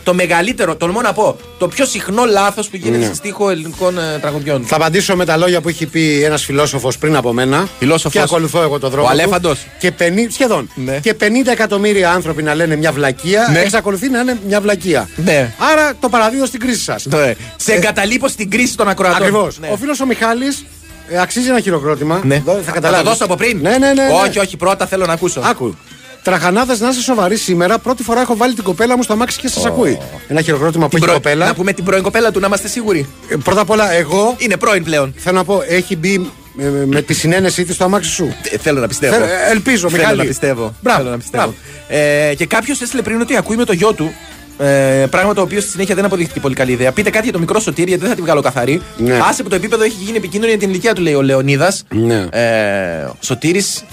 το 0.04 0.14
μεγαλύτερο, 0.14 0.76
τολμώ 0.76 1.00
να 1.00 1.12
πω, 1.12 1.36
το 1.58 1.68
πιο 1.68 1.84
συχνό 1.86 2.24
λάθος 2.24 2.68
που 2.68 2.76
γίνεται 2.76 2.98
Ναι. 2.98 3.04
στη 3.04 3.14
στίχο 3.14 3.50
ελληνικών 3.50 3.98
ε, 3.98 4.18
τραγουδιών. 4.20 4.64
Θα 4.66 4.76
απαντήσω 4.76 5.16
με 5.16 5.24
τα 5.24 5.36
λόγια 5.36 5.60
που 5.60 5.68
έχει 5.68 5.86
πει 5.86 6.22
ένας 6.24 6.44
φιλόσοφος 6.44 6.98
πριν 6.98 7.16
από 7.16 7.32
μένα. 7.32 7.68
Φιλόσοφος. 7.78 8.12
Και 8.12 8.20
ακολουθώ 8.20 8.62
εγώ 8.62 8.78
το 8.78 8.88
δρόμο. 8.88 9.06
Ο 9.06 9.10
του. 9.10 9.12
Αλέφαντος. 9.12 9.66
Και 9.78 9.92
50, 9.98 10.02
σχεδόν. 10.30 10.70
Ναι. 10.74 10.98
Και 10.98 11.14
50 11.20 11.26
εκατομμύρια 11.52 12.10
άνθρωποι 12.12 12.42
να 12.42 12.54
λένε 12.54 12.76
μια 12.76 12.92
βλακεία. 12.92 13.48
Ναι. 13.52 13.58
Εξακολουθεί 13.60 14.08
να 14.08 14.18
είναι 14.20 14.38
μια 14.46 14.60
βλακεία. 14.60 15.08
Ναι. 15.16 15.52
Άρα 15.72 15.92
το 16.00 16.08
παραδίδω 16.08 16.46
στην 16.46 16.60
κρίση 16.60 16.82
σας. 16.82 17.04
Ναι. 17.06 17.34
Σε 17.56 17.72
εγκαταλείπω 17.72 18.28
στην 18.28 18.50
κρίση 18.50 18.76
των 18.76 18.88
ακροατών. 18.88 19.18
Ακριβώς. 19.22 19.58
Ναι. 19.58 19.68
Ο 19.72 19.76
φίλος 19.76 20.00
ο 20.00 20.06
Μιχάλης 20.06 20.64
ε, 21.08 21.20
αξίζει 21.20 21.48
ένα 21.48 21.60
χειροκρότημα. 21.60 22.20
Ναι. 22.24 22.42
Δω- 22.44 22.52
Θα 22.52 22.62
Θα 22.62 22.70
καταλάβει. 22.72 23.02
το 23.04 23.08
δώσω 23.10 23.24
από 23.24 23.34
πριν. 23.36 23.58
Ναι, 23.62 23.70
ναι, 23.70 23.76
ναι. 23.78 23.92
ναι. 23.92 24.02
Όχι, 24.28 24.38
όχι, 24.38 24.56
πρώτα 24.56 24.86
θέλω 24.86 25.06
να 25.06 25.12
ακούσω. 25.12 25.40
Άκου. 25.44 25.76
Τραχανάδε 26.24 26.76
να 26.78 26.88
είσαι 26.88 27.00
σοβαρή 27.00 27.36
σήμερα. 27.36 27.78
Πρώτη 27.78 28.02
φορά 28.02 28.20
έχω 28.20 28.36
βάλει 28.36 28.54
την 28.54 28.64
κοπέλα 28.64 28.96
μου 28.96 29.02
στο 29.02 29.12
αμάξι 29.12 29.40
και 29.40 29.48
σας 29.48 29.64
ακούει. 29.66 29.98
Ένα 30.28 30.40
χειροκρότημα 30.40 30.88
που 30.88 30.88
Την 30.88 30.98
έχει 30.98 31.06
πρώην- 31.06 31.22
κοπέλα. 31.22 31.46
Να 31.46 31.54
πούμε 31.54 31.72
την 31.72 31.84
πρώην 31.84 32.02
κοπέλα 32.02 32.30
του, 32.30 32.40
να 32.40 32.46
είμαστε 32.46 32.68
σίγουροι. 32.68 33.08
Ε, 33.28 33.36
Πρώτα 33.44 33.60
απ' 33.60 33.70
όλα, 33.70 33.92
εγώ 33.92 34.34
Είναι 34.38 34.56
πρώην 34.56 34.84
πλέον. 34.84 35.14
θέλω 35.16 35.36
να 35.36 35.44
πω, 35.44 35.62
έχει 35.68 35.96
μπει 35.96 36.30
ε, 36.58 36.68
με 36.86 37.02
τη 37.02 37.14
συνένεσή 37.14 37.64
της 37.64 37.74
στο 37.74 37.84
αμάξι 37.84 38.10
σου. 38.10 38.34
Ε, 38.52 38.58
θέλω 38.58 38.80
να 38.80 38.86
πιστεύω. 38.88 39.12
Θέλω- 39.14 39.26
ε, 39.26 39.50
ελπίζω, 39.50 39.88
Θέλω 39.88 40.00
Μιχάλη. 40.02 40.18
να 40.18 40.24
πιστεύω. 40.24 40.74
Μπράβο, 40.80 40.98
Θέλω 40.98 41.10
να 41.10 41.16
πιστεύω. 41.18 41.54
Ε, 41.88 42.34
και 42.36 42.46
κάποιος 42.46 42.80
έστειλε 42.80 43.02
πριν 43.02 43.20
ότι 43.20 43.36
ακούει 43.36 43.56
με 43.56 43.64
το 43.64 43.72
γιο 43.72 43.92
του. 43.92 44.12
Ε, 44.58 45.06
πράγμα 45.10 45.34
το 45.34 45.40
οποίο 45.40 45.60
στη 45.60 45.70
συνέχεια 45.70 45.94
δεν 45.94 46.04
αποδείχθηκε 46.04 46.40
πολύ 46.40 46.54
καλή 46.54 46.72
ιδέα. 46.72 46.92
Πείτε 46.92 47.10
κάτι 47.10 47.24
για 47.24 47.32
το 47.32 47.38
μικρό 47.38 47.60
σωτήρι, 47.60 47.88
γιατί 47.88 48.00
δεν 48.02 48.10
θα 48.10 48.16
τη 48.16 48.22
βγάλω 48.22 48.40
καθαρή. 48.40 48.82
Ναι. 48.96 49.18
Άσε 49.28 49.42
που 49.42 49.48
το 49.48 49.54
επίπεδο 49.54 49.82
έχει 49.84 49.96
γίνει 50.04 50.16
επικίνδυνο 50.16 50.50
για 50.50 50.58
την 50.60 50.68
ηλικία 50.70 50.92
του, 50.92 51.02
λέει 51.02 51.14
ο 51.14 51.22
Λεωνίδας. 51.22 51.84
Ναι. 51.90 52.26
Ε, 52.30 53.04
ο 53.04 53.16
Σωτήρης 53.20 53.84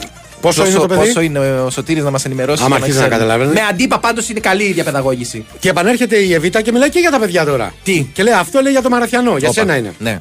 Πόσο 0.42 0.66
είναι 0.66 0.78
το 0.80 0.88
παιδί; 0.88 1.06
Πόσο 1.06 1.22
είναι 1.22 1.40
ο 1.40 1.70
Σωτήρης 1.70 2.04
να 2.04 2.10
μας 2.12 2.26
ενημερώσει. 2.26 2.64
Άμα 2.64 2.76
για 2.76 2.86
αρχίσει 2.86 3.00
να 3.02 3.08
ξέρουμε. 3.08 3.26
καταλαβαίνεις. 3.26 3.62
Με 3.62 3.68
αντίπα 3.70 4.00
πάντως 4.00 4.30
είναι 4.30 4.40
καλή 4.40 4.64
η 4.64 4.72
διαπαιδαγώγηση. 4.72 5.46
Και 5.60 5.70
επανέρχεται 5.70 6.18
η 6.18 6.34
Εβίτα 6.34 6.62
και 6.62 6.72
μιλάει 6.72 6.90
και 6.90 7.00
για 7.00 7.12
τα 7.12 7.20
παιδιά 7.20 7.46
τώρα. 7.46 7.74
Τι; 7.84 8.08
Και 8.14 8.24
λέει 8.24 8.34
αυτό 8.34 8.62
λέει 8.62 8.72
για 8.72 8.82
το 8.82 8.90
Μαραθιανό. 8.90 9.38
Για 9.38 9.50
Όπα. 9.50 9.60
σένα 9.60 9.76
είναι. 9.76 9.94
Ναι. 9.98 10.18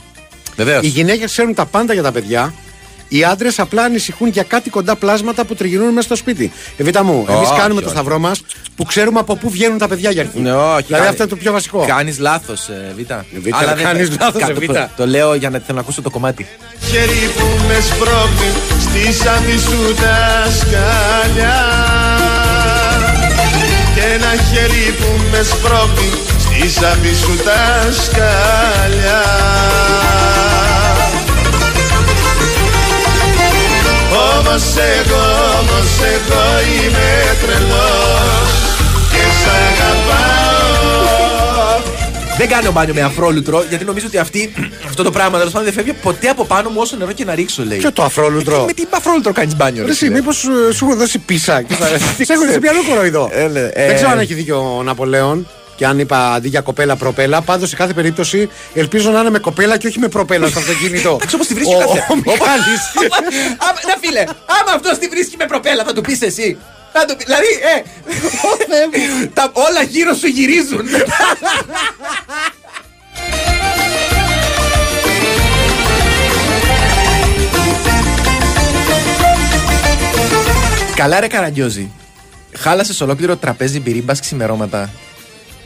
Βεβαίως. 0.56 0.84
Οι 0.84 0.86
γυναίκες 0.86 1.30
ξέρουν 1.30 1.54
τα 1.54 1.66
πάντα 1.66 1.92
για 1.92 2.02
τα 2.02 2.12
παιδιά. 2.12 2.54
Οι 3.12 3.24
άντρες 3.24 3.58
απλά 3.58 3.82
ανησυχούν 3.82 4.28
για 4.28 4.42
κάτι 4.42 4.70
κοντά 4.70 4.96
πλάσματα 4.96 5.44
που 5.44 5.54
τριγυρνούν 5.54 5.88
μέσα 5.92 6.06
στο 6.06 6.16
σπίτι. 6.16 6.52
Εβίτα 6.76 7.02
μου, 7.04 7.24
εμείς 7.28 7.48
Όχι, 7.48 7.60
κάνουμε 7.60 7.80
το 7.80 7.86
όχι. 7.86 7.94
σταυρό 7.96 8.18
μας 8.18 8.42
που 8.76 8.84
ξέρουμε 8.84 9.18
από 9.18 9.36
πού 9.36 9.50
βγαίνουν 9.50 9.78
τα 9.78 9.88
παιδιά 9.88 10.10
για 10.10 10.22
αρχή. 10.22 10.40
Ναι, 10.40 10.52
όχι, 10.52 10.66
δηλαδή 10.66 10.86
κάνει- 10.88 11.06
αυτό 11.08 11.22
είναι 11.22 11.32
το 11.32 11.36
πιο 11.36 11.52
βασικό. 11.52 11.84
Κάνεις 11.86 12.18
λάθος, 12.18 12.68
Βίτα. 12.96 13.24
Β' 13.42 13.54
Αλλά 13.54 13.74
δεν- 13.74 13.84
κάνεις 13.84 14.10
λάθος, 14.20 14.42
Κα- 14.42 14.48
ε, 14.50 14.52
το- 14.54 14.60
Β'. 14.60 14.64
Το, 14.66 14.88
το 14.96 15.06
λέω 15.06 15.34
για 15.34 15.50
να 15.50 15.58
θέλω 15.58 15.74
να 15.74 15.80
ακούσω 15.80 16.02
το 16.02 16.10
κομμάτι. 16.10 16.46
χέρι 16.90 17.30
που 17.36 17.46
με 17.68 17.78
σπρώχνει 17.80 18.50
στη 18.80 19.12
σάντη 19.22 19.58
σου 19.58 19.94
τα 19.94 20.50
σκαλιά 20.60 21.58
και 23.94 24.00
ένα 24.14 24.42
χέρι 24.52 24.94
που 24.98 25.20
με 25.30 25.42
σπρώχνει 25.42 26.10
στη 26.40 26.66
Ίσα 26.66 26.96
σου 27.24 27.36
τα 27.44 27.92
σκαλιά 28.02 29.22
όμως 36.00 36.12
εγώ 36.14 36.42
είμαι 36.74 37.08
τρελός 37.42 38.50
Και 39.10 39.16
σ' 39.40 39.48
αγαπάω 39.66 41.18
Δεν 42.38 42.48
κάνω 42.48 42.72
μπάνιο 42.72 42.94
με 42.94 43.00
αφρόλουτρο 43.02 43.64
γιατί 43.68 43.84
νομίζω 43.84 44.06
ότι 44.06 44.18
αυτή, 44.18 44.52
αυτό 44.88 45.02
το 45.02 45.10
πράγμα 45.10 45.38
τέλος 45.38 45.52
πάντων 45.52 45.66
δεν 45.66 45.74
φεύγει 45.76 45.92
ποτέ 46.02 46.28
από 46.28 46.44
πάνω 46.44 46.68
μου 46.70 46.76
όσο 46.80 46.96
νερό 46.96 47.12
και 47.12 47.24
να 47.24 47.34
ρίξω, 47.34 47.64
λέει. 47.64 47.78
Ποιο 47.78 47.92
το 47.92 48.02
αφρόλουτρο; 48.02 48.64
Με 48.64 48.72
τι 48.72 48.84
αφρόλουτρο 48.90 49.32
κάνεις 49.32 49.56
μπάνιο, 49.56 49.84
ρε. 49.84 49.90
Εσύ, 49.90 49.98
φίλε; 50.04 50.14
μήπως 50.14 50.36
σου 50.36 50.84
έχουν 50.84 50.96
δώσει 50.98 51.18
πίσα. 51.18 51.62
και 51.62 51.74
θα- 51.74 51.86
Σε 52.24 52.32
έχουν 52.32 52.50
σε 52.52 52.58
πιανό 52.58 52.78
κοροϊδό. 52.88 53.30
Ε, 53.32 53.46
ναι, 53.46 53.60
ε. 53.60 53.86
Δεν 53.86 53.94
ξέρω 53.94 54.10
αν 54.10 54.18
έχει 54.18 54.34
δίκιο 54.34 54.76
ο 54.78 54.82
Ναπολέον. 54.82 55.46
Και 55.80 55.86
αν 55.86 55.98
είπα 55.98 56.32
αντί 56.32 56.48
για 56.48 56.60
κοπέλα, 56.60 56.96
προπέλα. 56.96 57.40
Πάντως 57.42 57.68
σε 57.68 57.76
κάθε 57.76 57.92
περίπτωση 57.92 58.48
ελπίζω 58.74 59.10
να 59.10 59.20
είναι 59.20 59.30
με 59.30 59.38
κοπέλα 59.38 59.76
και 59.78 59.86
όχι 59.86 59.98
με 59.98 60.08
προπέλα 60.08 60.46
στο 60.48 60.58
αυτοκίνητο. 60.58 61.10
Εντάξει, 61.14 61.34
όπως 61.34 61.46
τη 61.46 61.54
βρίσκει 61.54 61.74
Ο- 61.74 61.76
ο 61.76 61.80
κάθε. 61.80 62.06
ο 62.12 62.16
Μιχάλης. 62.16 62.80
Άμα- 63.68 63.80
Να 63.88 63.96
φίλε, 64.00 64.20
άμα 64.20 64.72
αυτός 64.74 64.98
τη 64.98 65.08
βρίσκει 65.08 65.36
με 65.36 65.46
προπέλα, 65.46 65.84
θα 65.84 65.92
του 65.92 66.00
πεις 66.00 66.22
εσύ. 66.22 66.58
Θα 66.92 67.04
του 67.04 67.16
πει, 67.16 67.24
δηλαδή, 67.24 67.46
ε, 67.74 67.82
τα, 69.36 69.50
όλα 69.52 69.82
γύρω 69.82 70.14
σου 70.14 70.26
γυρίζουν. 70.26 70.86
Καλά 80.94 81.20
ρε 81.20 81.26
Καραγκιόζη. 81.26 81.90
Χάλασες 82.56 83.00
ολόκληρο 83.00 83.36
τραπέζι 83.36 83.80
μπυρίμπας 83.80 84.20
ξημερώματα. 84.20 84.90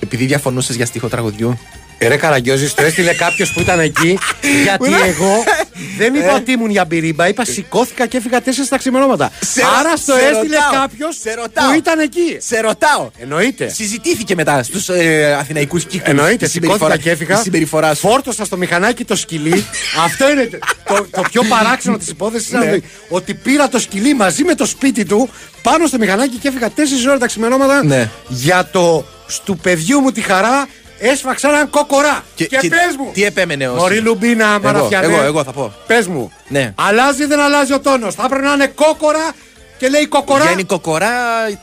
Επειδή 0.04 0.24
διαφωνούσες 0.24 0.76
για 0.76 0.86
στίχο 0.86 1.08
τραγουδιού. 1.08 1.58
Ε, 1.98 2.08
ρε 2.08 2.16
Καραγκιόζη, 2.16 2.70
το 2.74 2.82
έστειλε 2.82 3.12
κάποιος 3.14 3.52
που 3.52 3.60
ήταν 3.60 3.80
εκεί. 3.80 4.18
γιατί 4.64 4.92
εγώ 5.06 5.44
δεν 5.98 6.14
είπα 6.14 6.30
Ε. 6.30 6.32
ότι 6.34 6.52
ήμουν 6.52 6.70
για 6.70 6.84
μπυρίμπα. 6.84 7.28
Είπα 7.28 7.44
σηκώθηκα 7.44 8.06
και 8.06 8.16
έφυγα 8.16 8.40
τέσσερα 8.42 8.66
στα 8.66 8.78
ξημερώματα. 8.78 9.32
Σε- 9.40 9.62
Άρα 9.80 9.96
στο 9.96 10.12
σε 10.14 10.18
έστειλε 10.20 10.56
ρωτάω. 10.56 10.72
κάποιος 10.80 11.16
Σε 11.20 11.34
ρωτάω. 11.34 11.68
που 11.70 11.74
ήταν 11.76 11.98
εκεί. 11.98 12.36
Σε 12.40 12.60
ρωτάω. 12.60 13.10
Εννοείται. 13.18 13.68
Συζητήθηκε 13.68 14.34
μετά 14.34 14.62
στους 14.62 14.88
ε, 14.88 15.36
Αθηναϊκούς 15.40 15.84
κύκλους. 15.84 16.08
Εννοείται, 16.08 16.46
σηκώθηκα 16.48 16.96
και 16.96 17.10
έφυγα. 17.10 17.38
Η 17.38 17.42
συμπεριφορά 17.42 17.94
σου. 17.94 18.00
Φόρτωσα 18.08 18.44
στο 18.44 18.56
μηχανάκι 18.56 19.04
το 19.04 19.16
σκυλί. 19.16 19.64
Αυτό 20.04 20.30
είναι 20.30 20.48
το, 20.88 21.06
το 21.10 21.22
πιο 21.30 21.42
παράξενο 21.42 21.96
της 21.96 22.08
υπόθεσης. 22.08 22.50
Ναι. 22.50 22.76
Ότι 23.08 23.34
πήρα 23.34 23.68
το 23.68 23.78
σκυλί 23.78 24.14
μαζί 24.14 24.44
με 24.44 24.54
το 24.54 24.66
σπίτι 24.66 25.04
του 25.04 25.28
πάνω 25.62 25.86
στο 25.86 25.98
μηχανάκι 25.98 26.36
και 26.36 26.48
έφυγα 26.48 26.68
4 26.68 26.70
ώρε 27.08 27.18
τα 27.18 27.26
ξημερώματα 27.26 27.84
Ναι. 27.84 28.10
για 28.28 28.68
το 28.72 29.04
στου 29.26 29.56
παιδιού 29.56 30.00
μου 30.00 30.10
τη 30.10 30.20
χαρά. 30.20 30.68
Έσφαξα 30.98 31.48
έναν 31.48 31.70
κοκορά. 31.70 32.22
Και, 32.34 32.44
και- 32.46 32.56
πες 32.60 32.96
μου. 32.98 33.10
Τι 33.12 33.24
επέμενε 33.24 33.68
ο 33.68 33.74
Μωρή 33.74 33.98
Λουμπίνα, 33.98 34.58
μαραφιανέ. 34.62 35.06
εγώ, 35.06 35.22
εγώ 35.22 35.44
θα 35.44 35.52
πω. 35.52 35.74
Πες 35.86 36.06
μου. 36.06 36.32
Ναι. 36.48 36.72
Αλλάζει 36.74 37.22
ή 37.22 37.26
δεν 37.26 37.40
αλλάζει 37.40 37.72
ο 37.72 37.80
τόνος; 37.80 38.14
Θα 38.14 38.22
έπρεπε 38.24 38.46
να 38.46 38.52
είναι 38.52 38.66
κόκορα 38.66 39.32
και 39.78 39.88
λέει 39.88 40.06
κοκορά. 40.06 40.44
Βγαίνει 40.44 40.64
κοκορά 40.64 41.08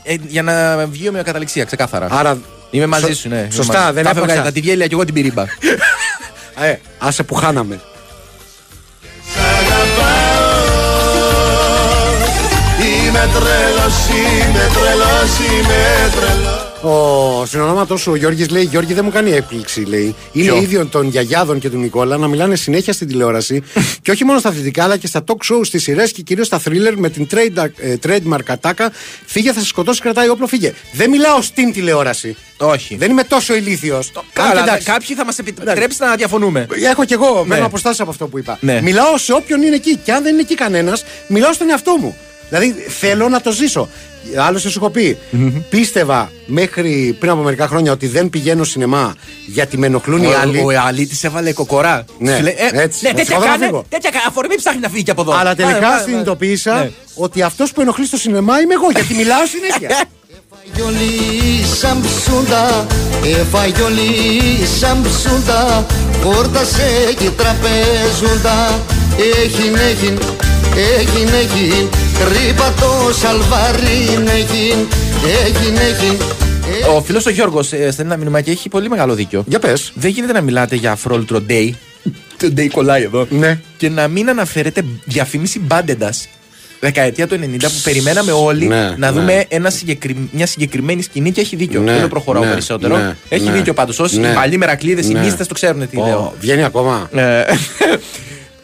ε, 0.04 0.16
για 0.28 0.42
να 0.42 0.86
βγει 0.86 1.08
ομοιοκαταληξία, 1.10 1.64
ξεκάθαρα. 1.64 2.08
Άρα. 2.12 2.38
Είμαι 2.72 2.86
μαζί 2.86 3.06
σω- 3.06 3.14
σου, 3.16 3.30
ναι. 3.30 3.36
είμαι 3.38 3.48
σωστά, 3.52 3.74
μαζί 3.74 3.88
σου. 3.88 3.94
δεν 3.94 4.04
Θα 4.04 4.10
έφευγα, 4.10 4.24
έπαιξα. 4.32 4.44
Θα 4.44 4.52
τη 4.52 4.62
βγέλια 4.62 4.88
κι 4.88 4.94
εγώ 4.94 5.06
την 5.06 5.14
πυρίμπα. 5.14 5.44
Ε, 6.62 6.76
άσε 7.00 7.24
που 7.24 7.36
χάναμε. 7.36 7.80
Είμαι 12.84 13.30
τρελός, 13.34 13.96
είμαι 14.10 14.70
τρελός, 14.74 15.32
είμαι 15.40 16.10
τρελός 16.16 16.51
Ο 16.84 17.46
συνονόματος 17.46 18.02
σου, 18.02 18.12
ο 18.12 18.16
Γιώργης, 18.16 18.50
λέει: 18.50 18.64
Γιώργη, 18.64 18.94
δεν 18.94 19.04
μου 19.06 19.12
κάνει 19.12 19.32
έκπληξη. 19.32 19.82
Λέει. 19.82 20.16
Είναι 20.32 20.46
Ποιο; 20.52 20.62
ίδιο 20.62 20.86
των 20.86 21.08
γιαγιάδων 21.08 21.60
και 21.60 21.70
του 21.70 21.78
Νικόλα 21.78 22.18
να 22.18 22.28
μιλάνε 22.28 22.56
συνέχεια 22.56 22.94
στην 22.94 23.08
τηλεόραση 23.08 23.64
και 24.04 24.12
όχι 24.12 24.26
μόνο 24.26 24.40
στα 24.40 24.50
αθλητικά, 24.50 24.84
αλλά 24.84 24.98
και 24.98 25.08
στα 25.08 25.24
talk 25.28 25.32
show, 25.54 25.60
στις 25.64 25.84
σειρές 25.84 26.12
και 26.12 26.22
κυρίως 26.22 26.48
στα 26.48 26.62
thriller 26.66 26.94
με 26.96 27.10
την 27.10 27.28
trade, 27.32 27.66
ε, 27.78 27.96
trademark 28.08 28.44
ατάκα. 28.48 28.92
Φύγε, 29.26 29.54
θα 29.54 29.60
σε 29.60 29.66
σκοτώσει, 29.66 30.02
κρατάει 30.02 30.30
όπλο, 30.30 30.48
φύγε. 30.48 30.74
Δεν 30.94 31.10
μιλάω 31.10 31.42
στην 31.42 31.74
τηλεόραση. 31.74 32.36
Όχι. 32.58 32.96
Δεν 32.96 33.12
είμαι 33.12 33.24
τόσο 33.24 33.56
ηλίθιος. 33.56 34.12
Καλά, 34.34 34.80
κάποιοι 34.84 35.16
θα 35.16 35.26
μας 35.26 35.38
επιτρέψει 35.38 35.98
να 36.00 36.16
διαφωνούμε. 36.16 36.68
Έχω 36.92 37.06
κι 37.06 37.14
εγώ, 37.14 37.36
Ναι. 37.42 37.48
μένω 37.48 37.66
αποστάσει 37.66 38.02
από 38.02 38.12
αυτό 38.12 38.28
που 38.28 38.38
είπα. 38.38 38.58
Ναι. 38.62 38.82
Μιλάω 38.82 39.18
σε 39.18 39.34
όποιον 39.34 39.62
είναι 39.62 39.76
εκεί. 39.76 39.96
Και 39.96 40.12
αν 40.12 40.24
δεν 40.24 40.32
είναι 40.34 40.42
εκεί 40.42 40.56
κανένας, 40.56 41.04
μιλάω 41.28 41.54
στον 41.54 41.70
εαυτό 41.70 41.98
μου. 42.00 42.18
Δηλαδή 42.52 42.72
θέλω 43.00 43.30
να 43.30 43.42
το 43.42 43.52
ζήσω. 43.52 43.90
Άλλωστε 44.38 44.70
σου 44.70 44.78
έχω 44.82 44.90
πει, 44.90 45.18
πίστευα 45.70 46.32
μέχρι 46.46 47.16
πριν 47.20 47.32
από 47.32 47.42
μερικά 47.42 47.68
χρόνια 47.68 47.92
ότι 47.92 48.08
δεν 48.08 48.30
πηγαίνω 48.30 48.64
σινεμά 48.64 49.16
γιατί 49.48 49.78
με 49.78 49.86
ενοχλούν 49.86 50.24
οι 50.24 50.34
άλλοι. 50.34 50.60
Ο, 50.60 50.64
ο 50.66 50.70
Αλήτη 50.88 51.18
έβαλε 51.22 51.54
κοκορά. 51.54 52.06
Ναι, 52.18 52.36
Σου 52.36 52.42
λέει, 52.44 52.56
ε, 52.58 52.82
έτσι. 52.82 53.00
Ναι, 53.04 53.10
Να 53.10 53.16
τέτοια 53.16 53.24
σηκωθώ 53.26 53.40
να 53.46 53.52
κάνε. 53.52 53.66
φύγω. 53.66 53.86
Τέτοια 53.90 54.10
κα- 54.10 54.20
αφορμή 54.28 54.56
ψάχνει 54.56 54.80
να 54.80 54.90
φύγει 54.90 55.04
και 55.04 55.12
από 55.12 55.22
εδώ. 55.22 55.32
Αλλά 55.32 55.42
Πάμε, 55.44 55.56
τελικά 55.56 55.88
πάμε, 55.90 56.02
συνειδητοποίησα 56.06 56.74
ναι. 56.76 56.92
ότι 57.16 57.42
αυτός 57.42 57.72
που 57.72 57.82
ενοχλεί 57.82 58.06
στο 58.06 58.18
σινεμά 58.18 58.60
είμαι 58.62 58.74
εγώ 58.74 58.88
γιατί 58.92 59.14
μιλάω 59.14 59.46
συνέχεια. 59.46 60.04
Γιολί 60.76 61.66
σαμψούντα, 61.80 62.88
έφαγε 63.40 63.82
όλοι 63.82 64.10
σαμψούντα 64.80 65.86
Χόρτασε 66.24 67.14
και 67.20 67.30
τραπέζουντα 67.30 68.80
Έχιν, 69.44 69.76
έχιν, 69.76 70.20
έχιν, 70.76 71.28
έχιν 71.28 71.88
Τρύπα 72.20 72.74
το 72.80 73.14
σαλβαρίν, 73.14 74.28
έχιν, 74.28 74.88
έχιν, 75.46 75.76
έχιν 75.76 76.18
Ο 76.96 77.02
φίλος 77.02 77.26
ο 77.26 77.30
Γιώργος 77.30 77.66
στέλνει 77.68 77.92
ένα 77.98 78.18
μήνυμα 78.18 78.42
και 78.42 78.52
έχει 78.52 78.70
πολύ 78.70 78.90
μεγάλο 78.90 79.14
δίκιο. 79.14 79.44
Για 79.48 79.60
πες. 79.60 79.92
Δεν 79.96 80.10
γίνεται 80.12 80.34
να 80.34 80.42
μιλάτε 80.42 80.76
για 80.76 80.92
αφρόλουτρο 80.92 81.40
day. 81.50 81.70
Το 82.38 82.54
day 82.58 82.68
κολλάει 82.72 83.04
εδώ. 83.04 83.28
Ναι. 83.30 83.60
Και 83.78 83.90
να 83.90 84.08
μην 84.08 84.30
αναφέρετε 84.30 84.84
διαφήμιση 85.06 85.60
μπάντεντας. 85.60 86.28
Δεκαετία 86.80 87.28
του 87.28 87.36
90 87.36 87.58
που 87.60 87.82
περιμέναμε 87.84 88.32
όλοι 88.32 88.66
Ναι, 88.68 88.76
να 88.82 88.96
ναι. 88.98 89.12
δούμε 89.12 89.46
ένα 89.48 89.70
συγκεκρι... 89.70 90.30
μια 90.32 90.46
συγκεκριμένη 90.46 91.02
σκηνή 91.02 91.32
και 91.32 91.42
έχει 91.42 91.56
δίκιο. 91.56 91.82
Ναι, 91.82 91.92
Δεν 91.92 92.02
το 92.02 92.08
προχωράω 92.08 92.44
ναι, 92.44 92.50
περισσότερο. 92.50 92.98
ναι, 92.98 93.16
έχει 93.30 93.44
ναι, 93.46 93.52
δίκιο 93.52 93.74
πάντως. 93.74 94.00
Όσοι 94.00 94.20
ναι. 94.20 94.28
οι 94.28 94.34
παλιοί 94.34 94.56
μερακλείδες, 94.60 95.06
οι 95.10 95.14
Ναι. 95.14 95.20
μίστε 95.20 95.46
το 95.46 95.54
ξέρουν 95.54 95.90
τι 95.90 95.98
Ω, 96.00 96.06
λέω. 96.06 96.34
Βγαίνει 96.40 96.64
ακόμα. 96.64 97.10